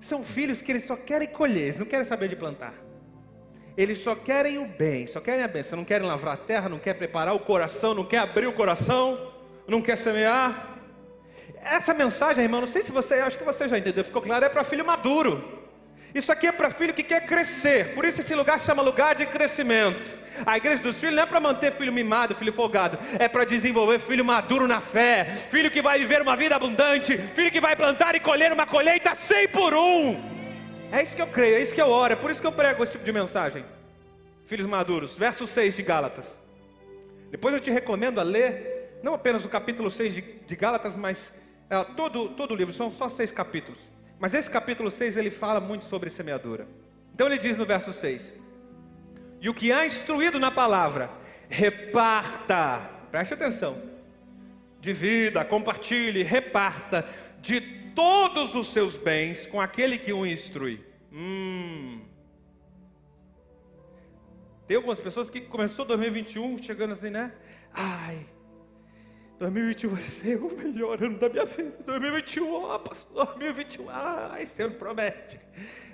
São 0.00 0.22
filhos 0.22 0.60
que 0.60 0.72
eles 0.72 0.84
só 0.84 0.96
querem 0.96 1.28
colher, 1.28 1.62
eles 1.62 1.78
não 1.78 1.86
querem 1.86 2.04
saber 2.04 2.28
de 2.28 2.36
plantar. 2.36 2.74
Eles 3.76 4.00
só 4.00 4.14
querem 4.14 4.58
o 4.58 4.66
bem, 4.66 5.06
só 5.06 5.20
querem 5.20 5.42
a 5.42 5.48
bênção, 5.48 5.78
não 5.78 5.84
querem 5.84 6.06
lavrar 6.06 6.34
a 6.34 6.36
terra, 6.36 6.68
não 6.68 6.78
querem 6.78 6.98
preparar 6.98 7.34
o 7.34 7.40
coração, 7.40 7.94
não 7.94 8.04
querem 8.04 8.28
abrir 8.28 8.46
o 8.46 8.52
coração, 8.52 9.32
não 9.66 9.80
quer 9.80 9.96
semear. 9.96 10.80
Essa 11.62 11.94
mensagem, 11.94 12.44
irmão, 12.44 12.60
não 12.60 12.68
sei 12.68 12.82
se 12.82 12.92
você, 12.92 13.14
acho 13.14 13.38
que 13.38 13.44
você 13.44 13.68
já 13.68 13.78
entendeu, 13.78 14.04
ficou 14.04 14.20
claro, 14.20 14.44
é 14.44 14.48
para 14.50 14.64
filho 14.64 14.84
maduro. 14.84 15.61
Isso 16.14 16.30
aqui 16.30 16.46
é 16.46 16.52
para 16.52 16.70
filho 16.70 16.92
que 16.92 17.02
quer 17.02 17.24
crescer, 17.24 17.94
por 17.94 18.04
isso 18.04 18.20
esse 18.20 18.34
lugar 18.34 18.60
chama 18.60 18.82
lugar 18.82 19.14
de 19.14 19.24
crescimento. 19.24 20.04
A 20.44 20.56
igreja 20.56 20.82
dos 20.82 20.96
filhos 20.98 21.14
não 21.16 21.22
é 21.22 21.26
para 21.26 21.40
manter 21.40 21.72
filho 21.72 21.92
mimado, 21.92 22.34
filho 22.34 22.52
folgado, 22.52 22.98
é 23.18 23.28
para 23.28 23.44
desenvolver 23.44 23.98
filho 23.98 24.24
maduro 24.24 24.68
na 24.68 24.80
fé, 24.80 25.24
filho 25.50 25.70
que 25.70 25.80
vai 25.80 25.98
viver 25.98 26.20
uma 26.20 26.36
vida 26.36 26.56
abundante, 26.56 27.16
filho 27.16 27.50
que 27.50 27.60
vai 27.60 27.74
plantar 27.74 28.14
e 28.14 28.20
colher 28.20 28.52
uma 28.52 28.66
colheita 28.66 29.14
100 29.14 29.48
por 29.48 29.74
um. 29.74 30.20
É 30.90 31.02
isso 31.02 31.16
que 31.16 31.22
eu 31.22 31.26
creio, 31.26 31.56
é 31.56 31.62
isso 31.62 31.74
que 31.74 31.80
eu 31.80 31.88
oro, 31.88 32.12
é 32.12 32.16
por 32.16 32.30
isso 32.30 32.40
que 32.40 32.46
eu 32.46 32.52
prego 32.52 32.82
esse 32.82 32.92
tipo 32.92 33.04
de 33.04 33.12
mensagem. 33.12 33.64
Filhos 34.44 34.66
maduros, 34.66 35.16
verso 35.16 35.46
6 35.46 35.76
de 35.76 35.82
Gálatas. 35.82 36.38
Depois 37.30 37.54
eu 37.54 37.60
te 37.60 37.70
recomendo 37.70 38.20
a 38.20 38.22
ler, 38.22 38.98
não 39.02 39.14
apenas 39.14 39.44
o 39.46 39.48
capítulo 39.48 39.90
6 39.90 40.14
de, 40.14 40.20
de 40.46 40.56
Gálatas, 40.56 40.94
mas 40.94 41.32
é, 41.72 41.82
todo, 41.96 42.28
todo 42.28 42.52
o 42.52 42.54
livro, 42.54 42.74
são 42.74 42.90
só 42.90 43.08
seis 43.08 43.32
capítulos. 43.32 43.78
Mas 44.22 44.34
esse 44.34 44.48
capítulo 44.48 44.88
6 44.88 45.16
ele 45.16 45.32
fala 45.32 45.58
muito 45.58 45.84
sobre 45.84 46.08
semeadura. 46.08 46.68
Então 47.12 47.26
ele 47.26 47.36
diz 47.36 47.56
no 47.56 47.66
verso 47.66 47.92
6: 47.92 48.32
E 49.40 49.48
o 49.48 49.54
que 49.54 49.72
há 49.72 49.84
instruído 49.84 50.38
na 50.38 50.48
palavra, 50.48 51.10
reparta, 51.48 52.88
preste 53.10 53.34
atenção, 53.34 53.82
divida, 54.80 55.44
compartilhe, 55.44 56.22
reparta 56.22 57.04
de 57.40 57.60
todos 57.96 58.54
os 58.54 58.68
seus 58.68 58.96
bens 58.96 59.44
com 59.44 59.60
aquele 59.60 59.98
que 59.98 60.12
o 60.12 60.24
instrui. 60.24 60.86
Hum. 61.12 62.00
Tem 64.68 64.76
algumas 64.76 65.00
pessoas 65.00 65.28
que 65.28 65.40
começou 65.40 65.84
2021 65.84 66.62
chegando 66.62 66.92
assim, 66.92 67.10
né? 67.10 67.32
Ai, 67.74 68.24
2021 69.42 69.88
vai 69.88 70.02
ser 70.02 70.36
o 70.40 70.56
melhor 70.56 71.02
ano 71.02 71.18
da 71.18 71.28
minha 71.28 71.44
vida. 71.44 71.74
2021, 71.84 72.62
ó, 72.62 72.78
pastor, 72.78 73.26
2021, 73.26 73.90
ah, 73.90 74.36
esse 74.40 74.62
ano 74.62 74.74
promete. 74.76 75.40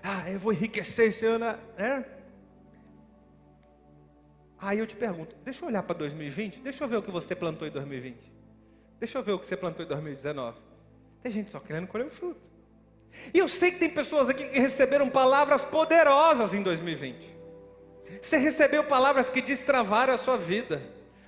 Ah, 0.02 0.30
eu 0.30 0.38
vou 0.38 0.52
enriquecer 0.52 1.08
esse 1.08 1.24
ano, 1.24 1.46
né? 1.78 2.04
Aí 4.60 4.78
eu 4.78 4.86
te 4.86 4.94
pergunto, 4.94 5.34
deixa 5.44 5.64
eu 5.64 5.68
olhar 5.68 5.82
para 5.82 5.96
2020, 5.96 6.60
deixa 6.60 6.84
eu 6.84 6.88
ver 6.88 6.96
o 6.96 7.02
que 7.02 7.10
você 7.10 7.34
plantou 7.34 7.66
em 7.66 7.70
2020. 7.70 8.18
Deixa 9.00 9.16
eu 9.16 9.22
ver 9.22 9.32
o 9.32 9.38
que 9.38 9.46
você 9.46 9.56
plantou 9.56 9.82
em 9.82 9.88
2019. 9.88 10.58
Tem 11.22 11.32
gente 11.32 11.50
só 11.50 11.58
querendo 11.58 11.86
colher 11.86 12.06
o 12.06 12.10
fruto. 12.10 12.40
E 13.32 13.38
eu 13.38 13.48
sei 13.48 13.70
que 13.70 13.78
tem 13.78 13.88
pessoas 13.88 14.28
aqui 14.28 14.44
que 14.44 14.60
receberam 14.60 15.08
palavras 15.08 15.64
poderosas 15.64 16.52
em 16.52 16.62
2020. 16.62 17.34
Você 18.20 18.36
recebeu 18.36 18.84
palavras 18.84 19.30
que 19.30 19.40
destravaram 19.40 20.12
a 20.12 20.18
sua 20.18 20.36
vida, 20.36 20.82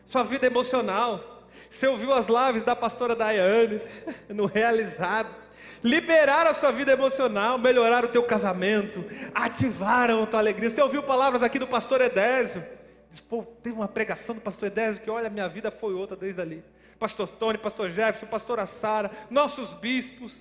sua 0.07 0.23
vida 0.23 0.47
emocional 0.47 1.39
você 1.71 1.87
ouviu 1.87 2.12
as 2.12 2.27
lives 2.27 2.64
da 2.64 2.75
pastora 2.75 3.14
Daiane, 3.14 3.81
no 4.29 4.47
realizado. 4.47 5.35
Liberaram 5.83 6.51
a 6.51 6.55
sua 6.55 6.73
vida 6.73 6.93
emocional, 6.93 7.57
melhoraram 7.57 8.09
o 8.09 8.12
teu 8.12 8.25
casamento, 8.25 9.03
ativaram 9.33 10.23
a 10.23 10.27
tua 10.27 10.41
alegria. 10.41 10.68
Você 10.68 10.83
ouviu 10.83 11.03
palavras 11.03 11.43
aqui 11.43 11.59
do 11.59 11.66
pastor 11.66 12.01
Edésio. 12.01 12.62
Diz, 13.09 13.21
Pô, 13.21 13.45
teve 13.62 13.77
uma 13.77 13.89
pregação 13.89 14.35
do 14.35 14.41
pastor 14.41 14.66
Edésio 14.66 15.01
que 15.01 15.09
olha, 15.09 15.31
minha 15.31 15.49
vida 15.49 15.71
foi 15.71 15.95
outra 15.95 16.16
desde 16.16 16.41
ali. 16.41 16.64
Pastor 16.99 17.29
Tony, 17.29 17.57
pastor 17.57 17.89
Jefferson, 17.89 18.27
pastora 18.27 18.66
Sara, 18.66 19.11
nossos 19.31 19.73
bispos. 19.73 20.37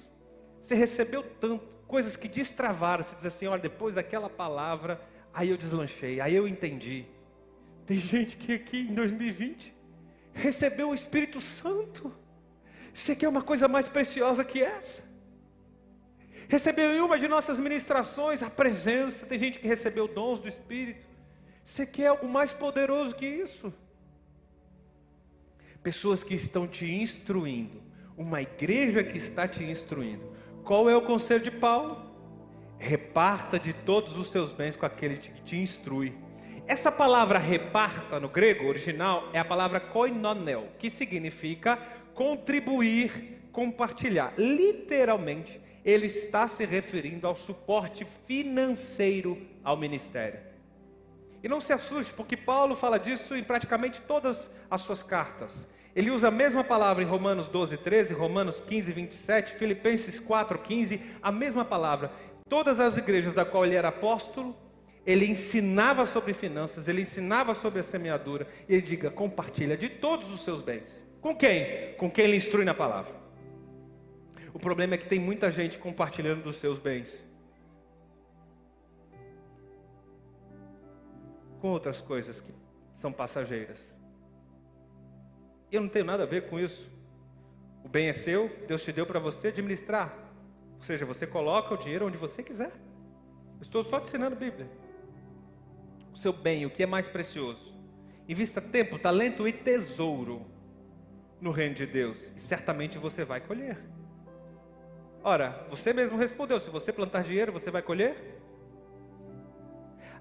Você 0.61 0.75
recebeu 0.75 1.23
tanto, 1.39 1.63
coisas 1.87 2.17
que 2.17 2.27
destravaram. 2.27 3.03
Você 3.03 3.15
diz 3.15 3.25
assim: 3.27 3.47
olha, 3.47 3.61
depois 3.61 3.95
daquela 3.95 4.29
palavra, 4.29 4.99
aí 5.33 5.49
eu 5.51 5.57
deslanchei, 5.57 6.19
aí 6.19 6.35
eu 6.35 6.47
entendi. 6.47 7.05
Tem 7.85 7.97
gente 7.97 8.35
que 8.35 8.53
aqui 8.53 8.81
em 8.81 8.93
2020 8.93 9.78
recebeu 10.39 10.89
o 10.89 10.93
Espírito 10.93 11.39
Santo. 11.39 12.13
Você 12.93 13.15
quer 13.15 13.27
uma 13.27 13.41
coisa 13.41 13.67
mais 13.67 13.87
preciosa 13.87 14.43
que 14.43 14.61
essa? 14.61 15.03
Recebeu 16.47 16.91
em 16.95 16.99
uma 16.99 17.19
de 17.19 17.27
nossas 17.27 17.59
ministrações 17.59 18.41
a 18.41 18.49
presença. 18.49 19.25
Tem 19.25 19.37
gente 19.37 19.59
que 19.59 19.67
recebeu 19.67 20.07
dons 20.07 20.39
do 20.39 20.47
Espírito. 20.47 21.05
Você 21.63 21.85
quer 21.85 22.07
algo 22.07 22.27
mais 22.27 22.51
poderoso 22.51 23.15
que 23.15 23.27
isso? 23.27 23.71
Pessoas 25.83 26.23
que 26.23 26.33
estão 26.33 26.67
te 26.67 26.91
instruindo, 26.91 27.81
uma 28.17 28.41
igreja 28.41 29.03
que 29.03 29.17
está 29.17 29.47
te 29.47 29.63
instruindo. 29.63 30.27
Qual 30.63 30.89
é 30.89 30.95
o 30.95 31.03
conselho 31.03 31.43
de 31.43 31.51
Paulo? 31.51 32.11
Reparta 32.79 33.59
de 33.59 33.71
todos 33.71 34.17
os 34.17 34.31
seus 34.31 34.51
bens 34.51 34.75
com 34.75 34.85
aquele 34.85 35.17
que 35.17 35.41
te 35.43 35.55
instrui. 35.55 36.15
Essa 36.69 36.91
palavra 36.91 37.39
reparta 37.39 38.19
no 38.19 38.29
grego 38.29 38.67
original 38.67 39.27
é 39.33 39.39
a 39.39 39.43
palavra 39.43 39.79
koinonel, 39.79 40.67
que 40.77 40.87
significa 40.87 41.79
contribuir, 42.13 43.41
compartilhar. 43.51 44.35
Literalmente, 44.37 45.59
ele 45.83 46.05
está 46.05 46.47
se 46.47 46.63
referindo 46.67 47.25
ao 47.25 47.35
suporte 47.35 48.05
financeiro 48.27 49.47
ao 49.63 49.75
ministério. 49.75 50.41
E 51.41 51.49
não 51.49 51.59
se 51.59 51.73
assuste, 51.73 52.13
porque 52.13 52.37
Paulo 52.37 52.75
fala 52.75 52.99
disso 52.99 53.35
em 53.35 53.43
praticamente 53.43 53.99
todas 54.01 54.47
as 54.69 54.81
suas 54.81 55.01
cartas. 55.01 55.67
Ele 55.95 56.11
usa 56.11 56.27
a 56.27 56.31
mesma 56.31 56.63
palavra 56.63 57.01
em 57.01 57.07
Romanos 57.07 57.47
12, 57.47 57.77
13, 57.77 58.13
Romanos 58.13 58.59
15, 58.61 58.91
27, 58.91 59.55
Filipenses 59.55 60.19
4, 60.19 60.59
15, 60.59 61.01
a 61.19 61.31
mesma 61.31 61.65
palavra. 61.65 62.11
Todas 62.47 62.79
as 62.79 62.95
igrejas 62.95 63.33
da 63.33 63.43
qual 63.43 63.65
ele 63.65 63.73
era 63.73 63.87
apóstolo, 63.87 64.55
ele 65.09 65.25
ensinava 65.25 66.05
sobre 66.05 66.35
finanças, 66.35 66.87
ele 66.87 67.01
ensinava 67.01 67.55
sobre 67.55 67.79
a 67.79 67.83
semeadura. 67.83 68.47
E 68.67 68.73
ele 68.73 68.83
diga: 68.83 69.09
compartilha 69.09 69.75
de 69.75 69.89
todos 69.89 70.31
os 70.31 70.43
seus 70.43 70.61
bens. 70.61 71.03
Com 71.19 71.35
quem? 71.35 71.95
Com 71.95 72.11
quem 72.11 72.25
ele 72.25 72.37
instrui 72.37 72.63
na 72.63 72.75
palavra. 72.75 73.11
O 74.53 74.59
problema 74.59 74.93
é 74.93 74.97
que 74.97 75.07
tem 75.07 75.19
muita 75.19 75.49
gente 75.49 75.79
compartilhando 75.79 76.43
dos 76.43 76.57
seus 76.57 76.77
bens 76.77 77.25
com 81.59 81.69
outras 81.69 81.99
coisas 82.01 82.39
que 82.39 82.53
são 82.97 83.11
passageiras. 83.11 83.79
Eu 85.71 85.81
não 85.81 85.89
tenho 85.89 86.05
nada 86.05 86.23
a 86.23 86.25
ver 86.27 86.49
com 86.49 86.59
isso. 86.59 86.87
O 87.83 87.89
bem 87.89 88.09
é 88.09 88.13
seu, 88.13 88.47
Deus 88.67 88.83
te 88.83 88.91
deu 88.91 89.07
para 89.07 89.19
você 89.19 89.47
administrar. 89.47 90.15
Ou 90.77 90.83
seja, 90.83 91.05
você 91.05 91.25
coloca 91.25 91.73
o 91.73 91.77
dinheiro 91.77 92.05
onde 92.05 92.17
você 92.17 92.43
quiser. 92.43 92.71
estou 93.59 93.83
só 93.83 93.99
te 93.99 94.07
ensinando 94.07 94.35
a 94.35 94.39
Bíblia. 94.39 94.69
Seu 96.19 96.33
bem, 96.33 96.65
o 96.65 96.69
que 96.69 96.83
é 96.83 96.85
mais 96.85 97.07
precioso. 97.07 97.73
Invista 98.27 98.59
tempo, 98.59 98.99
talento 98.99 99.47
e 99.47 99.53
tesouro 99.53 100.45
no 101.39 101.49
reino 101.49 101.73
de 101.73 101.85
Deus. 101.85 102.21
E 102.35 102.41
certamente 102.41 102.97
você 102.97 103.23
vai 103.23 103.39
colher. 103.39 103.77
Ora, 105.23 105.65
você 105.69 105.93
mesmo 105.93 106.17
respondeu: 106.17 106.59
se 106.59 106.69
você 106.69 106.91
plantar 106.91 107.23
dinheiro, 107.23 107.53
você 107.53 107.71
vai 107.71 107.81
colher? 107.81 108.37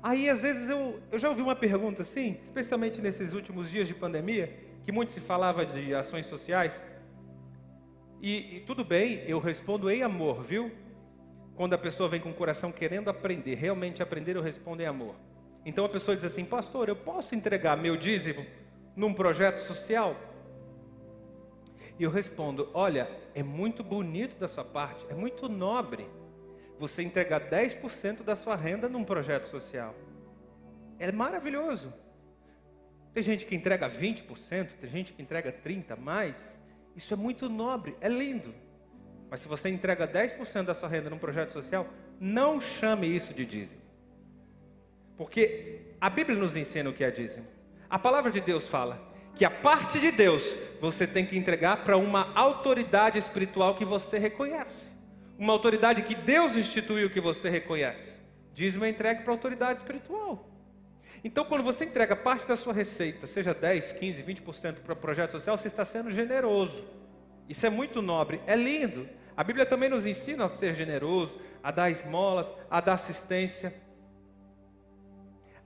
Aí, 0.00 0.30
às 0.30 0.40
vezes, 0.40 0.70
eu, 0.70 1.00
eu 1.10 1.18
já 1.18 1.30
ouvi 1.30 1.42
uma 1.42 1.56
pergunta 1.56 2.02
assim, 2.02 2.38
especialmente 2.44 3.00
nesses 3.00 3.32
últimos 3.32 3.68
dias 3.68 3.88
de 3.88 3.94
pandemia, 3.94 4.56
que 4.84 4.92
muito 4.92 5.10
se 5.10 5.18
falava 5.18 5.66
de 5.66 5.96
ações 5.96 6.26
sociais. 6.26 6.80
E, 8.22 8.58
e 8.58 8.60
tudo 8.60 8.84
bem, 8.84 9.24
eu 9.26 9.40
respondo 9.40 9.90
em 9.90 10.04
amor, 10.04 10.44
viu? 10.44 10.70
Quando 11.56 11.74
a 11.74 11.78
pessoa 11.78 12.08
vem 12.08 12.20
com 12.20 12.30
o 12.30 12.34
coração 12.34 12.70
querendo 12.70 13.10
aprender, 13.10 13.56
realmente 13.56 14.00
aprender, 14.00 14.36
eu 14.36 14.42
respondo 14.42 14.80
em 14.80 14.86
amor. 14.86 15.16
Então 15.64 15.84
a 15.84 15.88
pessoa 15.88 16.14
diz 16.14 16.24
assim: 16.24 16.44
Pastor, 16.44 16.88
eu 16.88 16.96
posso 16.96 17.34
entregar 17.34 17.76
meu 17.76 17.96
dízimo 17.96 18.44
num 18.94 19.12
projeto 19.12 19.58
social? 19.58 20.16
E 21.98 22.02
eu 22.02 22.10
respondo: 22.10 22.70
Olha, 22.72 23.10
é 23.34 23.42
muito 23.42 23.82
bonito 23.82 24.36
da 24.36 24.48
sua 24.48 24.64
parte, 24.64 25.04
é 25.08 25.14
muito 25.14 25.48
nobre 25.48 26.06
você 26.78 27.02
entregar 27.02 27.40
10% 27.40 28.22
da 28.22 28.36
sua 28.36 28.54
renda 28.54 28.88
num 28.88 29.04
projeto 29.04 29.46
social. 29.46 29.94
É 30.98 31.10
maravilhoso. 31.10 31.92
Tem 33.12 33.22
gente 33.22 33.46
que 33.46 33.54
entrega 33.54 33.88
20%, 33.88 34.72
tem 34.80 34.90
gente 34.90 35.12
que 35.12 35.20
entrega 35.20 35.52
30% 35.52 35.98
mais. 35.98 36.56
Isso 36.94 37.12
é 37.12 37.16
muito 37.16 37.48
nobre, 37.48 37.96
é 38.00 38.08
lindo. 38.08 38.54
Mas 39.30 39.40
se 39.40 39.48
você 39.48 39.68
entrega 39.68 40.06
10% 40.06 40.64
da 40.64 40.74
sua 40.74 40.88
renda 40.88 41.10
num 41.10 41.18
projeto 41.18 41.52
social, 41.52 41.88
não 42.20 42.60
chame 42.60 43.06
isso 43.06 43.34
de 43.34 43.44
dízimo. 43.44 43.87
Porque 45.18 45.80
a 46.00 46.08
Bíblia 46.08 46.38
nos 46.38 46.56
ensina 46.56 46.88
o 46.88 46.94
que 46.94 47.04
é 47.04 47.10
dízimo. 47.10 47.46
A 47.90 47.98
palavra 47.98 48.30
de 48.30 48.40
Deus 48.40 48.66
fala 48.68 49.06
que 49.36 49.44
a 49.44 49.50
parte 49.50 50.00
de 50.00 50.10
Deus 50.10 50.56
você 50.80 51.06
tem 51.06 51.26
que 51.26 51.36
entregar 51.36 51.84
para 51.84 51.98
uma 51.98 52.32
autoridade 52.34 53.18
espiritual 53.18 53.74
que 53.74 53.84
você 53.84 54.18
reconhece 54.18 54.96
uma 55.38 55.52
autoridade 55.52 56.02
que 56.02 56.16
Deus 56.16 56.56
instituiu 56.56 57.08
que 57.08 57.20
você 57.20 57.48
reconhece. 57.48 58.18
Dízimo 58.52 58.84
é 58.84 58.88
entregue 58.88 59.22
para 59.22 59.32
a 59.32 59.36
autoridade 59.36 59.78
espiritual. 59.78 60.50
Então, 61.22 61.44
quando 61.44 61.62
você 61.62 61.84
entrega 61.84 62.16
parte 62.16 62.46
da 62.46 62.56
sua 62.56 62.72
receita, 62.72 63.26
seja 63.26 63.54
10, 63.54 63.92
15, 63.92 64.22
20% 64.22 64.80
para 64.80 64.92
o 64.92 64.96
projeto 64.96 65.32
social, 65.32 65.56
você 65.56 65.68
está 65.68 65.84
sendo 65.84 66.10
generoso. 66.10 66.84
Isso 67.48 67.64
é 67.64 67.70
muito 67.70 68.02
nobre, 68.02 68.40
é 68.46 68.56
lindo. 68.56 69.08
A 69.36 69.44
Bíblia 69.44 69.64
também 69.64 69.88
nos 69.88 70.04
ensina 70.04 70.46
a 70.46 70.48
ser 70.48 70.74
generoso, 70.74 71.40
a 71.62 71.70
dar 71.70 71.88
esmolas, 71.88 72.52
a 72.68 72.80
dar 72.80 72.94
assistência. 72.94 73.72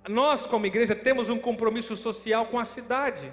Nós, 0.09 0.47
como 0.47 0.67
igreja, 0.67 0.95
temos 0.95 1.29
um 1.29 1.39
compromisso 1.39 1.95
social 1.95 2.47
com 2.47 2.59
a 2.59 2.65
cidade. 2.65 3.33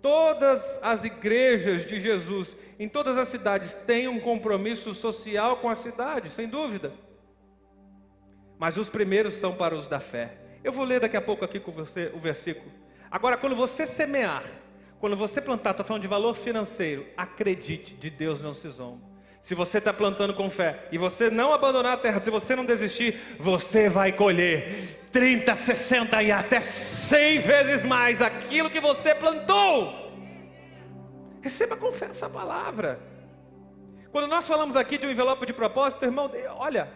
Todas 0.00 0.78
as 0.82 1.04
igrejas 1.04 1.84
de 1.84 1.98
Jesus, 2.00 2.56
em 2.78 2.88
todas 2.88 3.16
as 3.16 3.28
cidades, 3.28 3.74
têm 3.74 4.08
um 4.08 4.20
compromisso 4.20 4.92
social 4.94 5.58
com 5.58 5.68
a 5.68 5.76
cidade, 5.76 6.30
sem 6.30 6.48
dúvida. 6.48 6.92
Mas 8.58 8.76
os 8.76 8.88
primeiros 8.88 9.34
são 9.34 9.54
para 9.54 9.74
os 9.74 9.86
da 9.86 10.00
fé. 10.00 10.38
Eu 10.62 10.72
vou 10.72 10.84
ler 10.84 11.00
daqui 11.00 11.16
a 11.16 11.22
pouco 11.22 11.44
aqui 11.44 11.58
com 11.58 11.72
você 11.72 12.10
o 12.14 12.18
versículo. 12.18 12.70
Agora, 13.10 13.36
quando 13.36 13.56
você 13.56 13.86
semear, 13.86 14.44
quando 15.00 15.16
você 15.16 15.40
plantar, 15.40 15.72
estou 15.72 15.84
falando 15.84 16.02
de 16.02 16.08
valor 16.08 16.34
financeiro, 16.34 17.06
acredite, 17.16 17.94
de 17.94 18.08
Deus 18.08 18.40
não 18.40 18.54
se 18.54 18.68
zomba. 18.68 19.11
Se 19.42 19.56
você 19.56 19.78
está 19.78 19.92
plantando 19.92 20.32
com 20.34 20.48
fé 20.48 20.86
e 20.92 20.96
você 20.96 21.28
não 21.28 21.52
abandonar 21.52 21.94
a 21.94 21.96
terra, 21.96 22.20
se 22.20 22.30
você 22.30 22.54
não 22.54 22.64
desistir, 22.64 23.36
você 23.40 23.88
vai 23.88 24.12
colher 24.12 25.08
30, 25.10 25.56
60 25.56 26.22
e 26.22 26.30
até 26.30 26.60
100 26.60 27.40
vezes 27.40 27.82
mais 27.82 28.22
aquilo 28.22 28.70
que 28.70 28.78
você 28.78 29.16
plantou. 29.16 30.12
Receba 31.40 31.76
com 31.76 31.90
fé 31.90 32.06
essa 32.06 32.30
palavra. 32.30 33.00
Quando 34.12 34.28
nós 34.28 34.46
falamos 34.46 34.76
aqui 34.76 34.96
de 34.96 35.06
um 35.06 35.10
envelope 35.10 35.44
de 35.44 35.52
propósito, 35.52 36.04
irmão, 36.04 36.30
olha, 36.56 36.88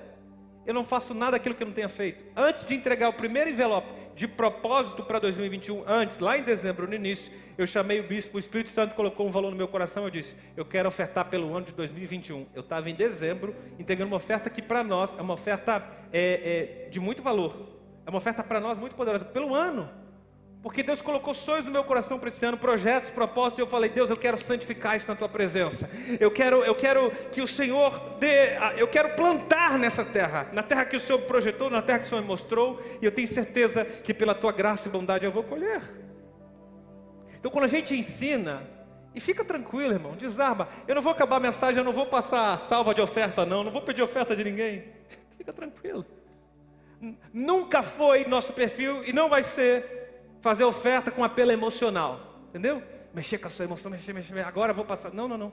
eu 0.67 0.75
não 0.75 0.85
faço 0.85 1.15
nada 1.15 1.33
daquilo 1.33 1.55
que 1.55 1.63
eu 1.63 1.67
não 1.67 1.75
tenha 1.75 1.89
feito. 1.89 2.25
Antes 2.37 2.65
de 2.65 2.75
entregar 2.75 3.09
o 3.09 3.13
primeiro 3.13 3.49
envelope 3.49 3.89
de 4.15 4.27
propósito 4.27 5.03
para 5.03 5.19
2021, 5.19 5.85
antes, 5.87 6.19
lá 6.19 6.37
em 6.37 6.43
dezembro, 6.43 6.89
no 6.89 6.95
início, 6.95 7.31
eu 7.57 7.67
chamei 7.67 8.01
o 8.01 8.03
bispo, 8.03 8.37
o 8.37 8.41
Espírito 8.41 8.71
Santo 8.71 8.95
colocou 8.95 9.27
um 9.27 9.31
valor 9.31 9.51
no 9.51 9.57
meu 9.57 9.69
coração, 9.69 10.05
eu 10.05 10.11
disse, 10.11 10.35
eu 10.57 10.65
quero 10.65 10.89
ofertar 10.89 11.27
pelo 11.27 11.55
ano 11.55 11.67
de 11.67 11.73
2021. 11.73 12.47
Eu 12.55 12.61
estava 12.61 12.91
em 12.91 12.95
dezembro, 12.95 13.55
entregando 13.79 14.11
uma 14.11 14.17
oferta 14.17 14.51
que 14.51 14.61
para 14.61 14.83
nós 14.83 15.17
é 15.19 15.23
uma 15.23 15.35
oferta 15.35 15.83
é, 16.13 16.85
é, 16.85 16.89
de 16.91 16.99
muito 16.99 17.23
valor, 17.23 17.69
é 18.05 18.11
uma 18.11 18.19
oferta 18.19 18.43
para 18.43 18.61
nós 18.61 18.79
muito 18.79 18.95
poderosa, 18.95 19.25
pelo 19.25 19.55
ano. 19.55 19.89
Porque 20.67 20.83
Deus 20.83 21.01
colocou 21.01 21.33
sonhos 21.33 21.65
no 21.65 21.71
meu 21.71 21.85
coração 21.85 22.19
para 22.19 22.27
esse 22.27 22.45
ano, 22.45 22.59
projetos, 22.59 23.13
propósitos, 23.13 23.61
e 23.61 23.63
eu 23.63 23.69
falei, 23.69 23.89
Deus, 23.89 24.11
eu 24.11 24.17
quero 24.17 24.37
santificar 24.37 24.97
isso 24.97 25.07
na 25.07 25.15
tua 25.15 25.29
presença. 25.29 25.89
Eu 26.19 26.29
quero, 26.29 26.65
eu 26.65 26.75
quero 26.75 27.13
que 27.31 27.41
o 27.41 27.47
Senhor 27.47 28.17
dê, 28.19 28.57
eu 28.77 28.89
quero 28.89 29.11
plantar 29.11 29.79
nessa 29.79 30.05
terra, 30.05 30.49
na 30.53 30.65
terra 30.65 30.85
que 30.85 30.97
o 30.97 31.01
Senhor 31.01 31.21
projetou, 31.21 31.71
na 31.71 31.81
terra 31.83 32.01
que 32.01 32.07
o 32.07 32.09
Senhor 32.09 32.21
me 32.21 32.27
mostrou, 32.27 32.83
e 33.01 33.05
eu 33.05 33.13
tenho 33.13 33.29
certeza 33.29 33.85
que 33.85 34.13
pela 34.13 34.35
tua 34.35 34.51
graça 34.51 34.89
e 34.89 34.91
bondade 34.91 35.25
eu 35.25 35.31
vou 35.31 35.45
colher. 35.45 35.83
Então 37.39 37.49
quando 37.49 37.67
a 37.67 37.69
gente 37.69 37.95
ensina, 37.95 38.69
e 39.15 39.21
fica 39.21 39.45
tranquilo, 39.45 39.93
irmão, 39.93 40.17
desarma. 40.17 40.69
Eu 40.89 40.97
não 40.97 41.03
vou 41.03 41.13
acabar 41.13 41.37
a 41.37 41.41
mensagem, 41.41 41.79
eu 41.79 41.85
não 41.85 41.93
vou 41.93 42.07
passar 42.07 42.59
salva 42.59 42.93
de 42.93 43.01
oferta, 43.01 43.47
não, 43.47 43.63
não 43.63 43.71
vou 43.71 43.83
pedir 43.83 44.03
oferta 44.03 44.35
de 44.35 44.43
ninguém. 44.43 44.83
Fica 45.39 45.53
tranquilo. 45.53 46.05
Nunca 47.33 47.85
foi 47.85 48.25
nosso 48.25 48.53
perfil 48.53 49.05
e 49.05 49.13
não 49.13 49.29
vai 49.29 49.45
ser 49.45 49.96
fazer 50.41 50.65
oferta 50.65 51.11
com 51.11 51.25
apelo 51.25 51.53
emocional, 51.53 52.41
entendeu? 52.49 52.83
Mexer 53.13 53.39
com 53.39 53.47
a 53.47 53.51
sua 53.51 53.65
emoção, 53.65 53.91
mexer, 53.91 54.13
mexer, 54.13 54.39
agora 54.41 54.73
vou 54.73 54.85
passar. 54.85 55.13
Não, 55.13 55.27
não, 55.27 55.39
não. 55.39 55.53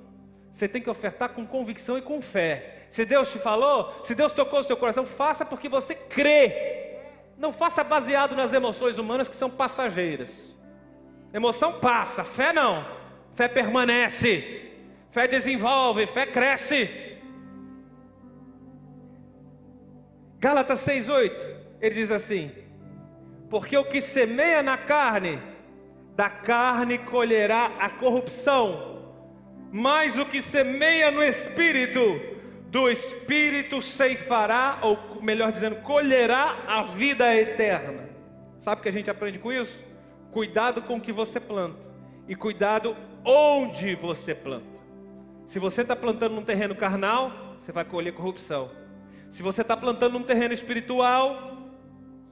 Você 0.52 0.68
tem 0.68 0.82
que 0.82 0.90
ofertar 0.90 1.30
com 1.30 1.48
convicção 1.48 1.98
e 1.98 2.02
com 2.02 2.22
fé. 2.22 2.86
Se 2.92 3.04
Deus 3.06 3.32
te 3.32 3.40
falou, 3.40 4.02
se 4.04 4.14
Deus 4.14 4.32
tocou 4.34 4.60
o 4.60 4.64
seu 4.64 4.78
coração, 4.78 5.06
faça 5.06 5.44
porque 5.44 5.68
você 5.68 5.96
crê. 5.96 7.00
Não 7.38 7.52
faça 7.52 7.84
baseado 7.84 8.36
nas 8.36 8.54
emoções 8.54 8.98
humanas 8.98 9.28
que 9.28 9.36
são 9.36 9.50
passageiras. 9.50 10.32
Emoção 11.34 11.80
passa, 11.80 12.24
fé 12.24 12.54
não. 12.54 12.86
Fé 13.34 13.48
permanece. 13.48 14.72
Fé 15.10 15.28
desenvolve, 15.28 16.06
fé 16.06 16.28
cresce. 16.28 17.18
Gálatas 20.40 20.82
6:8, 20.82 21.32
ele 21.82 21.96
diz 21.96 22.12
assim: 22.12 22.52
porque 23.54 23.78
o 23.78 23.86
que 23.86 24.01
semeia 24.01 24.64
na 24.64 24.76
carne 24.76 25.39
Da 26.16 26.28
carne 26.28 26.97
colherá 26.97 27.68
a 27.80 27.88
corrupção, 27.88 29.14
mas 29.72 30.18
o 30.18 30.26
que 30.26 30.41
semeia 30.41 31.12
no 31.12 31.24
espírito, 31.24 32.20
do 32.68 32.89
espírito 32.89 33.80
ceifará, 33.80 34.80
ou 34.82 35.22
melhor 35.22 35.51
dizendo, 35.51 35.78
colherá 35.78 36.64
a 36.68 36.82
vida 36.84 37.36
eterna. 37.36 38.10
Sabe 38.60 38.80
o 38.80 38.84
que 38.84 38.89
a 38.89 38.91
gente 38.91 39.10
aprende 39.10 39.38
com 39.38 39.51
isso? 39.51 39.80
Cuidado 40.32 40.82
com 40.82 40.97
o 40.97 41.01
que 41.01 41.12
você 41.12 41.39
planta 41.39 41.80
e 42.28 42.36
cuidado 42.36 42.95
onde 43.24 43.93
você 43.93 44.34
planta. 44.34 44.66
Se 45.47 45.60
você 45.60 45.82
está 45.82 45.95
plantando 45.95 46.34
num 46.34 46.43
terreno 46.43 46.76
carnal, 46.76 47.56
você 47.60 47.72
vai 47.72 47.86
colher 47.86 48.14
corrupção. 48.14 48.72
Se 49.30 49.43
você 49.43 49.62
está 49.62 49.78
plantando 49.78 50.14
num 50.14 50.24
terreno 50.24 50.54
espiritual, 50.54 51.53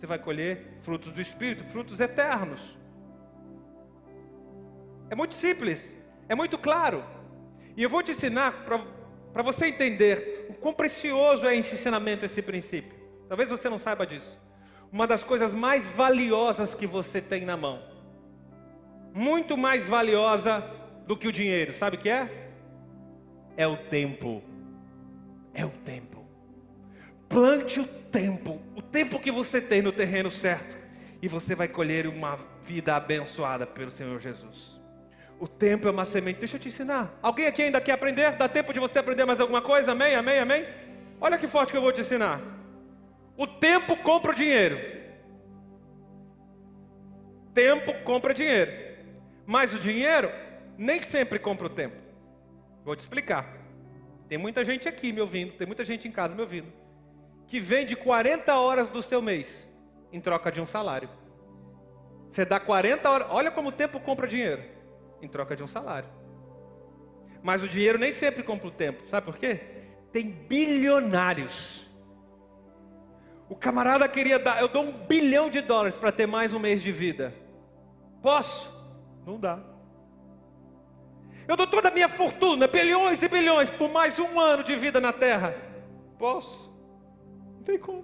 você 0.01 0.07
vai 0.07 0.17
colher 0.17 0.79
frutos 0.81 1.11
do 1.11 1.21
Espírito, 1.21 1.63
frutos 1.65 1.99
eternos. 1.99 2.75
É 5.11 5.15
muito 5.15 5.35
simples, 5.35 5.87
é 6.27 6.33
muito 6.33 6.57
claro. 6.57 7.03
E 7.77 7.83
eu 7.83 7.89
vou 7.89 8.01
te 8.01 8.09
ensinar 8.09 8.65
para 8.65 9.43
você 9.43 9.67
entender 9.67 10.47
o 10.49 10.55
quão 10.55 10.73
precioso 10.73 11.45
é 11.45 11.55
esse 11.55 11.75
ensinamento, 11.75 12.25
esse 12.25 12.41
princípio. 12.41 12.99
Talvez 13.27 13.51
você 13.51 13.69
não 13.69 13.77
saiba 13.77 14.07
disso. 14.07 14.41
Uma 14.91 15.05
das 15.05 15.23
coisas 15.23 15.53
mais 15.53 15.85
valiosas 15.89 16.73
que 16.73 16.87
você 16.87 17.21
tem 17.21 17.45
na 17.45 17.55
mão, 17.55 17.79
muito 19.13 19.55
mais 19.55 19.85
valiosa 19.85 20.61
do 21.05 21.15
que 21.15 21.27
o 21.27 21.31
dinheiro, 21.31 21.75
sabe 21.75 21.97
o 21.97 21.99
que 21.99 22.09
é? 22.09 22.49
É 23.55 23.67
o 23.67 23.77
tempo. 23.77 24.41
É 25.53 25.63
o 25.63 25.69
tempo. 25.69 26.25
Plante 27.29 27.79
o 27.79 28.00
tempo, 28.11 28.61
o 28.75 28.81
tempo 28.81 29.19
que 29.19 29.31
você 29.31 29.61
tem 29.61 29.81
no 29.81 29.91
terreno 29.91 30.29
certo, 30.29 30.77
e 31.21 31.27
você 31.27 31.55
vai 31.55 31.67
colher 31.67 32.07
uma 32.07 32.37
vida 32.63 32.95
abençoada 32.95 33.65
pelo 33.65 33.91
Senhor 33.91 34.19
Jesus. 34.19 34.79
O 35.39 35.47
tempo 35.47 35.87
é 35.87 35.91
uma 35.91 36.05
semente. 36.05 36.39
Deixa 36.39 36.55
eu 36.55 36.59
te 36.59 36.67
ensinar. 36.67 37.17
Alguém 37.21 37.47
aqui 37.47 37.63
ainda 37.63 37.81
quer 37.81 37.93
aprender? 37.93 38.31
Dá 38.33 38.47
tempo 38.47 38.73
de 38.73 38.79
você 38.79 38.99
aprender 38.99 39.25
mais 39.25 39.39
alguma 39.39 39.61
coisa? 39.61 39.91
Amém, 39.91 40.15
amém, 40.15 40.39
amém? 40.39 40.67
Olha 41.19 41.37
que 41.37 41.47
forte 41.47 41.71
que 41.71 41.77
eu 41.77 41.81
vou 41.81 41.91
te 41.91 42.01
ensinar. 42.01 42.41
O 43.37 43.47
tempo 43.47 43.95
compra 43.97 44.31
o 44.31 44.35
dinheiro. 44.35 44.79
Tempo 47.53 47.93
compra 48.03 48.33
dinheiro. 48.33 48.71
Mas 49.45 49.73
o 49.73 49.79
dinheiro 49.79 50.31
nem 50.77 51.01
sempre 51.01 51.39
compra 51.39 51.67
o 51.67 51.69
tempo. 51.69 51.95
Vou 52.83 52.95
te 52.95 52.99
explicar. 52.99 53.51
Tem 54.27 54.37
muita 54.37 54.63
gente 54.63 54.87
aqui 54.87 55.11
me 55.11 55.21
ouvindo, 55.21 55.53
tem 55.53 55.67
muita 55.67 55.83
gente 55.83 56.07
em 56.07 56.11
casa 56.11 56.33
me 56.33 56.41
ouvindo 56.41 56.80
que 57.51 57.59
vende 57.59 57.97
40 57.97 58.55
horas 58.55 58.87
do 58.87 59.03
seu 59.03 59.21
mês 59.21 59.67
em 60.09 60.21
troca 60.21 60.49
de 60.49 60.61
um 60.61 60.65
salário. 60.65 61.09
Você 62.29 62.45
dá 62.45 62.61
40 62.61 63.09
horas, 63.09 63.27
olha 63.29 63.51
como 63.51 63.67
o 63.67 63.71
tempo 63.73 63.99
compra 63.99 64.25
dinheiro, 64.25 64.63
em 65.21 65.27
troca 65.27 65.53
de 65.53 65.61
um 65.61 65.67
salário. 65.67 66.07
Mas 67.43 67.61
o 67.61 67.67
dinheiro 67.67 67.99
nem 67.99 68.13
sempre 68.13 68.41
compra 68.41 68.69
o 68.69 68.71
tempo, 68.71 69.03
sabe 69.09 69.25
por 69.25 69.37
quê? 69.37 69.59
Tem 70.13 70.29
bilionários. 70.29 71.85
O 73.49 73.55
camarada 73.57 74.07
queria 74.07 74.39
dar, 74.39 74.61
eu 74.61 74.69
dou 74.69 74.85
um 74.85 74.93
bilhão 75.05 75.49
de 75.49 75.59
dólares 75.59 75.97
para 75.97 76.09
ter 76.09 76.25
mais 76.25 76.53
um 76.53 76.59
mês 76.59 76.81
de 76.81 76.93
vida. 76.93 77.33
Posso? 78.21 78.71
Não 79.25 79.37
dá. 79.37 79.59
Eu 81.45 81.57
dou 81.57 81.67
toda 81.67 81.89
a 81.89 81.91
minha 81.91 82.07
fortuna, 82.07 82.65
bilhões 82.65 83.21
e 83.21 83.27
bilhões, 83.27 83.69
por 83.69 83.89
mais 83.89 84.17
um 84.19 84.39
ano 84.39 84.63
de 84.63 84.77
vida 84.77 85.01
na 85.01 85.11
terra. 85.11 85.53
Posso? 86.17 86.70
Não 87.61 87.65
tem 87.65 87.77
como. 87.77 88.03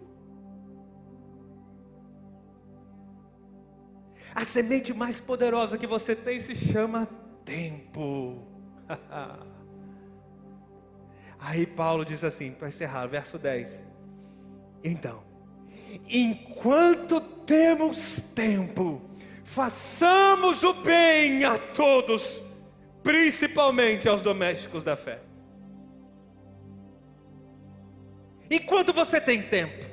A 4.35 4.45
semente 4.45 4.93
mais 4.93 5.19
poderosa 5.19 5.79
que 5.79 5.87
você 5.87 6.15
tem 6.15 6.39
se 6.39 6.53
chama 6.55 7.07
tempo. 7.43 8.47
Aí 11.39 11.65
Paulo 11.65 12.05
diz 12.05 12.23
assim, 12.23 12.51
para 12.51 12.67
encerrar, 12.67 13.07
verso 13.07 13.39
10. 13.39 13.81
Então, 14.83 15.23
enquanto 16.07 17.19
temos 17.19 18.21
tempo, 18.35 19.01
façamos 19.43 20.61
o 20.61 20.71
bem 20.83 21.45
a 21.45 21.57
todos, 21.57 22.39
principalmente 23.01 24.07
aos 24.07 24.21
domésticos 24.21 24.83
da 24.83 24.95
fé. 24.95 25.26
Enquanto 28.49 28.93
você 28.93 29.19
tem 29.19 29.41
tempo, 29.41 29.85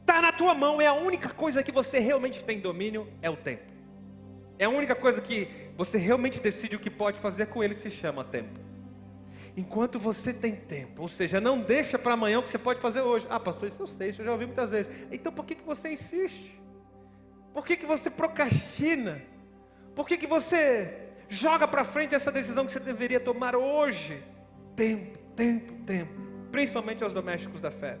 está 0.00 0.20
na 0.20 0.32
tua 0.32 0.54
mão, 0.54 0.80
é 0.80 0.86
a 0.86 0.94
única 0.94 1.28
coisa 1.28 1.62
que 1.62 1.72
você 1.72 1.98
realmente 1.98 2.42
tem 2.42 2.58
domínio, 2.58 3.08
é 3.20 3.28
o 3.28 3.36
tempo. 3.36 3.70
É 4.58 4.64
a 4.64 4.70
única 4.70 4.94
coisa 4.94 5.20
que 5.20 5.48
você 5.76 5.98
realmente 5.98 6.40
decide 6.40 6.76
o 6.76 6.80
que 6.80 6.90
pode 6.90 7.18
fazer 7.18 7.46
com 7.46 7.62
ele, 7.62 7.74
se 7.74 7.90
chama 7.90 8.24
tempo. 8.24 8.60
Enquanto 9.56 9.98
você 9.98 10.32
tem 10.32 10.54
tempo, 10.56 11.02
ou 11.02 11.08
seja, 11.08 11.40
não 11.40 11.60
deixa 11.60 11.98
para 11.98 12.14
amanhã 12.14 12.38
o 12.38 12.42
que 12.42 12.48
você 12.48 12.58
pode 12.58 12.80
fazer 12.80 13.02
hoje. 13.02 13.26
Ah, 13.28 13.38
pastor, 13.38 13.68
isso 13.68 13.82
eu 13.82 13.86
sei, 13.86 14.08
isso 14.08 14.22
eu 14.22 14.26
já 14.26 14.32
ouvi 14.32 14.46
muitas 14.46 14.70
vezes. 14.70 14.90
Então 15.10 15.30
por 15.30 15.44
que, 15.44 15.54
que 15.54 15.64
você 15.64 15.90
insiste? 15.92 16.58
Por 17.52 17.66
que, 17.66 17.76
que 17.76 17.84
você 17.84 18.08
procrastina? 18.08 19.22
Por 19.94 20.08
que, 20.08 20.16
que 20.16 20.26
você 20.26 21.10
joga 21.28 21.68
para 21.68 21.84
frente 21.84 22.14
essa 22.14 22.32
decisão 22.32 22.64
que 22.64 22.72
você 22.72 22.80
deveria 22.80 23.20
tomar 23.20 23.54
hoje? 23.54 24.22
Tempo, 24.74 25.18
tempo, 25.36 25.74
tempo 25.84 26.31
principalmente 26.52 27.02
aos 27.02 27.12
domésticos 27.12 27.60
da 27.60 27.70
fé. 27.70 27.98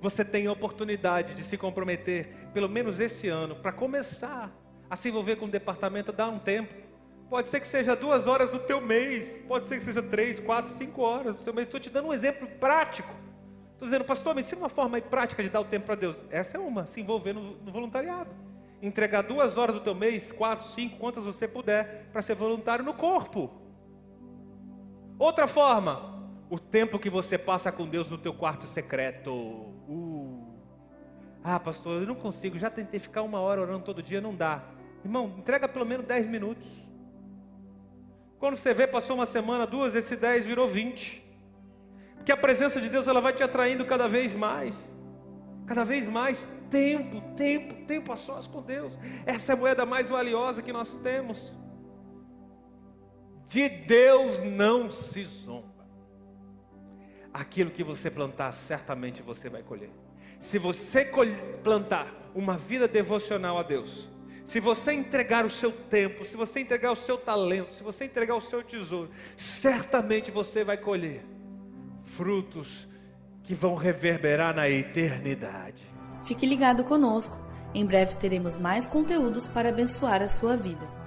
Você 0.00 0.24
tem 0.24 0.46
a 0.46 0.52
oportunidade 0.52 1.34
de 1.34 1.42
se 1.42 1.58
comprometer, 1.58 2.48
pelo 2.54 2.68
menos 2.68 3.00
esse 3.00 3.26
ano, 3.26 3.56
para 3.56 3.72
começar 3.72 4.52
a 4.88 4.94
se 4.94 5.08
envolver 5.08 5.36
com 5.36 5.46
o 5.46 5.50
departamento, 5.50 6.12
dar 6.12 6.28
um 6.28 6.38
tempo. 6.38 6.72
Pode 7.28 7.48
ser 7.48 7.60
que 7.60 7.66
seja 7.66 7.96
duas 7.96 8.26
horas 8.26 8.48
do 8.48 8.60
teu 8.60 8.80
mês, 8.80 9.42
pode 9.46 9.66
ser 9.66 9.78
que 9.78 9.84
seja 9.84 10.00
três, 10.00 10.38
quatro, 10.38 10.72
cinco 10.74 11.02
horas 11.02 11.34
do 11.34 11.42
seu 11.42 11.52
mês. 11.52 11.66
Estou 11.66 11.80
te 11.80 11.90
dando 11.90 12.08
um 12.08 12.12
exemplo 12.14 12.48
prático. 12.60 13.12
Estou 13.72 13.86
dizendo, 13.86 14.04
pastor, 14.04 14.34
me 14.34 14.40
ensina 14.40 14.62
uma 14.62 14.68
forma 14.68 15.00
prática 15.00 15.42
de 15.42 15.50
dar 15.50 15.60
o 15.60 15.64
tempo 15.64 15.86
para 15.86 15.96
Deus. 15.96 16.24
Essa 16.30 16.56
é 16.56 16.60
uma, 16.60 16.86
se 16.86 17.00
envolver 17.00 17.32
no, 17.32 17.56
no 17.56 17.72
voluntariado. 17.72 18.30
Entregar 18.80 19.22
duas 19.22 19.58
horas 19.58 19.74
do 19.74 19.80
teu 19.80 19.94
mês, 19.94 20.30
quatro, 20.30 20.64
cinco, 20.68 20.96
quantas 20.98 21.24
você 21.24 21.48
puder, 21.48 22.08
para 22.12 22.22
ser 22.22 22.34
voluntário 22.34 22.84
no 22.84 22.94
corpo. 22.94 23.50
Outra 25.18 25.48
forma, 25.48 26.17
o 26.50 26.58
tempo 26.58 26.98
que 26.98 27.10
você 27.10 27.36
passa 27.36 27.70
com 27.70 27.86
Deus 27.86 28.08
no 28.08 28.16
teu 28.16 28.32
quarto 28.32 28.66
secreto. 28.66 29.32
Uh. 29.32 30.46
Ah, 31.44 31.60
pastor, 31.60 32.02
eu 32.02 32.06
não 32.06 32.14
consigo. 32.14 32.58
Já 32.58 32.70
tentei 32.70 32.98
ficar 32.98 33.22
uma 33.22 33.40
hora 33.40 33.60
orando 33.60 33.84
todo 33.84 34.02
dia, 34.02 34.20
não 34.20 34.34
dá. 34.34 34.62
Irmão, 35.04 35.34
entrega 35.38 35.68
pelo 35.68 35.84
menos 35.84 36.06
10 36.06 36.26
minutos. 36.26 36.66
Quando 38.38 38.56
você 38.56 38.72
vê, 38.72 38.86
passou 38.86 39.16
uma 39.16 39.26
semana, 39.26 39.66
duas, 39.66 39.94
esse 39.94 40.16
10 40.16 40.46
virou 40.46 40.68
20. 40.68 41.22
Porque 42.16 42.32
a 42.32 42.36
presença 42.36 42.80
de 42.80 42.88
Deus 42.88 43.06
ela 43.06 43.20
vai 43.20 43.32
te 43.32 43.42
atraindo 43.42 43.84
cada 43.84 44.08
vez 44.08 44.32
mais. 44.32 44.76
Cada 45.66 45.84
vez 45.84 46.08
mais 46.08 46.48
tempo, 46.70 47.20
tempo, 47.36 47.74
tempo 47.86 48.12
a 48.12 48.16
sós 48.16 48.46
com 48.46 48.62
Deus. 48.62 48.98
Essa 49.26 49.52
é 49.52 49.54
a 49.54 49.56
moeda 49.56 49.84
mais 49.84 50.08
valiosa 50.08 50.62
que 50.62 50.72
nós 50.72 50.96
temos. 50.96 51.52
De 53.48 53.68
Deus 53.68 54.42
não 54.42 54.90
se 54.90 55.24
zomba 55.24 55.67
aquilo 57.38 57.70
que 57.70 57.84
você 57.84 58.10
plantar, 58.10 58.52
certamente 58.52 59.22
você 59.22 59.48
vai 59.48 59.62
colher. 59.62 59.90
Se 60.40 60.58
você 60.58 61.08
plantar 61.62 62.12
uma 62.34 62.56
vida 62.56 62.88
devocional 62.88 63.58
a 63.58 63.62
Deus, 63.62 64.08
se 64.44 64.60
você 64.60 64.92
entregar 64.92 65.44
o 65.44 65.50
seu 65.50 65.70
tempo, 65.70 66.24
se 66.24 66.36
você 66.36 66.60
entregar 66.60 66.90
o 66.90 66.96
seu 66.96 67.16
talento, 67.18 67.74
se 67.74 67.82
você 67.82 68.04
entregar 68.04 68.34
o 68.34 68.40
seu 68.40 68.62
tesouro, 68.62 69.10
certamente 69.36 70.30
você 70.30 70.64
vai 70.64 70.78
colher 70.78 71.24
frutos 72.02 72.88
que 73.42 73.54
vão 73.54 73.74
reverberar 73.74 74.54
na 74.54 74.68
eternidade. 74.68 75.82
Fique 76.24 76.46
ligado 76.46 76.84
conosco. 76.84 77.38
Em 77.74 77.84
breve 77.84 78.16
teremos 78.16 78.56
mais 78.56 78.86
conteúdos 78.86 79.46
para 79.46 79.68
abençoar 79.68 80.22
a 80.22 80.28
sua 80.28 80.56
vida. 80.56 80.97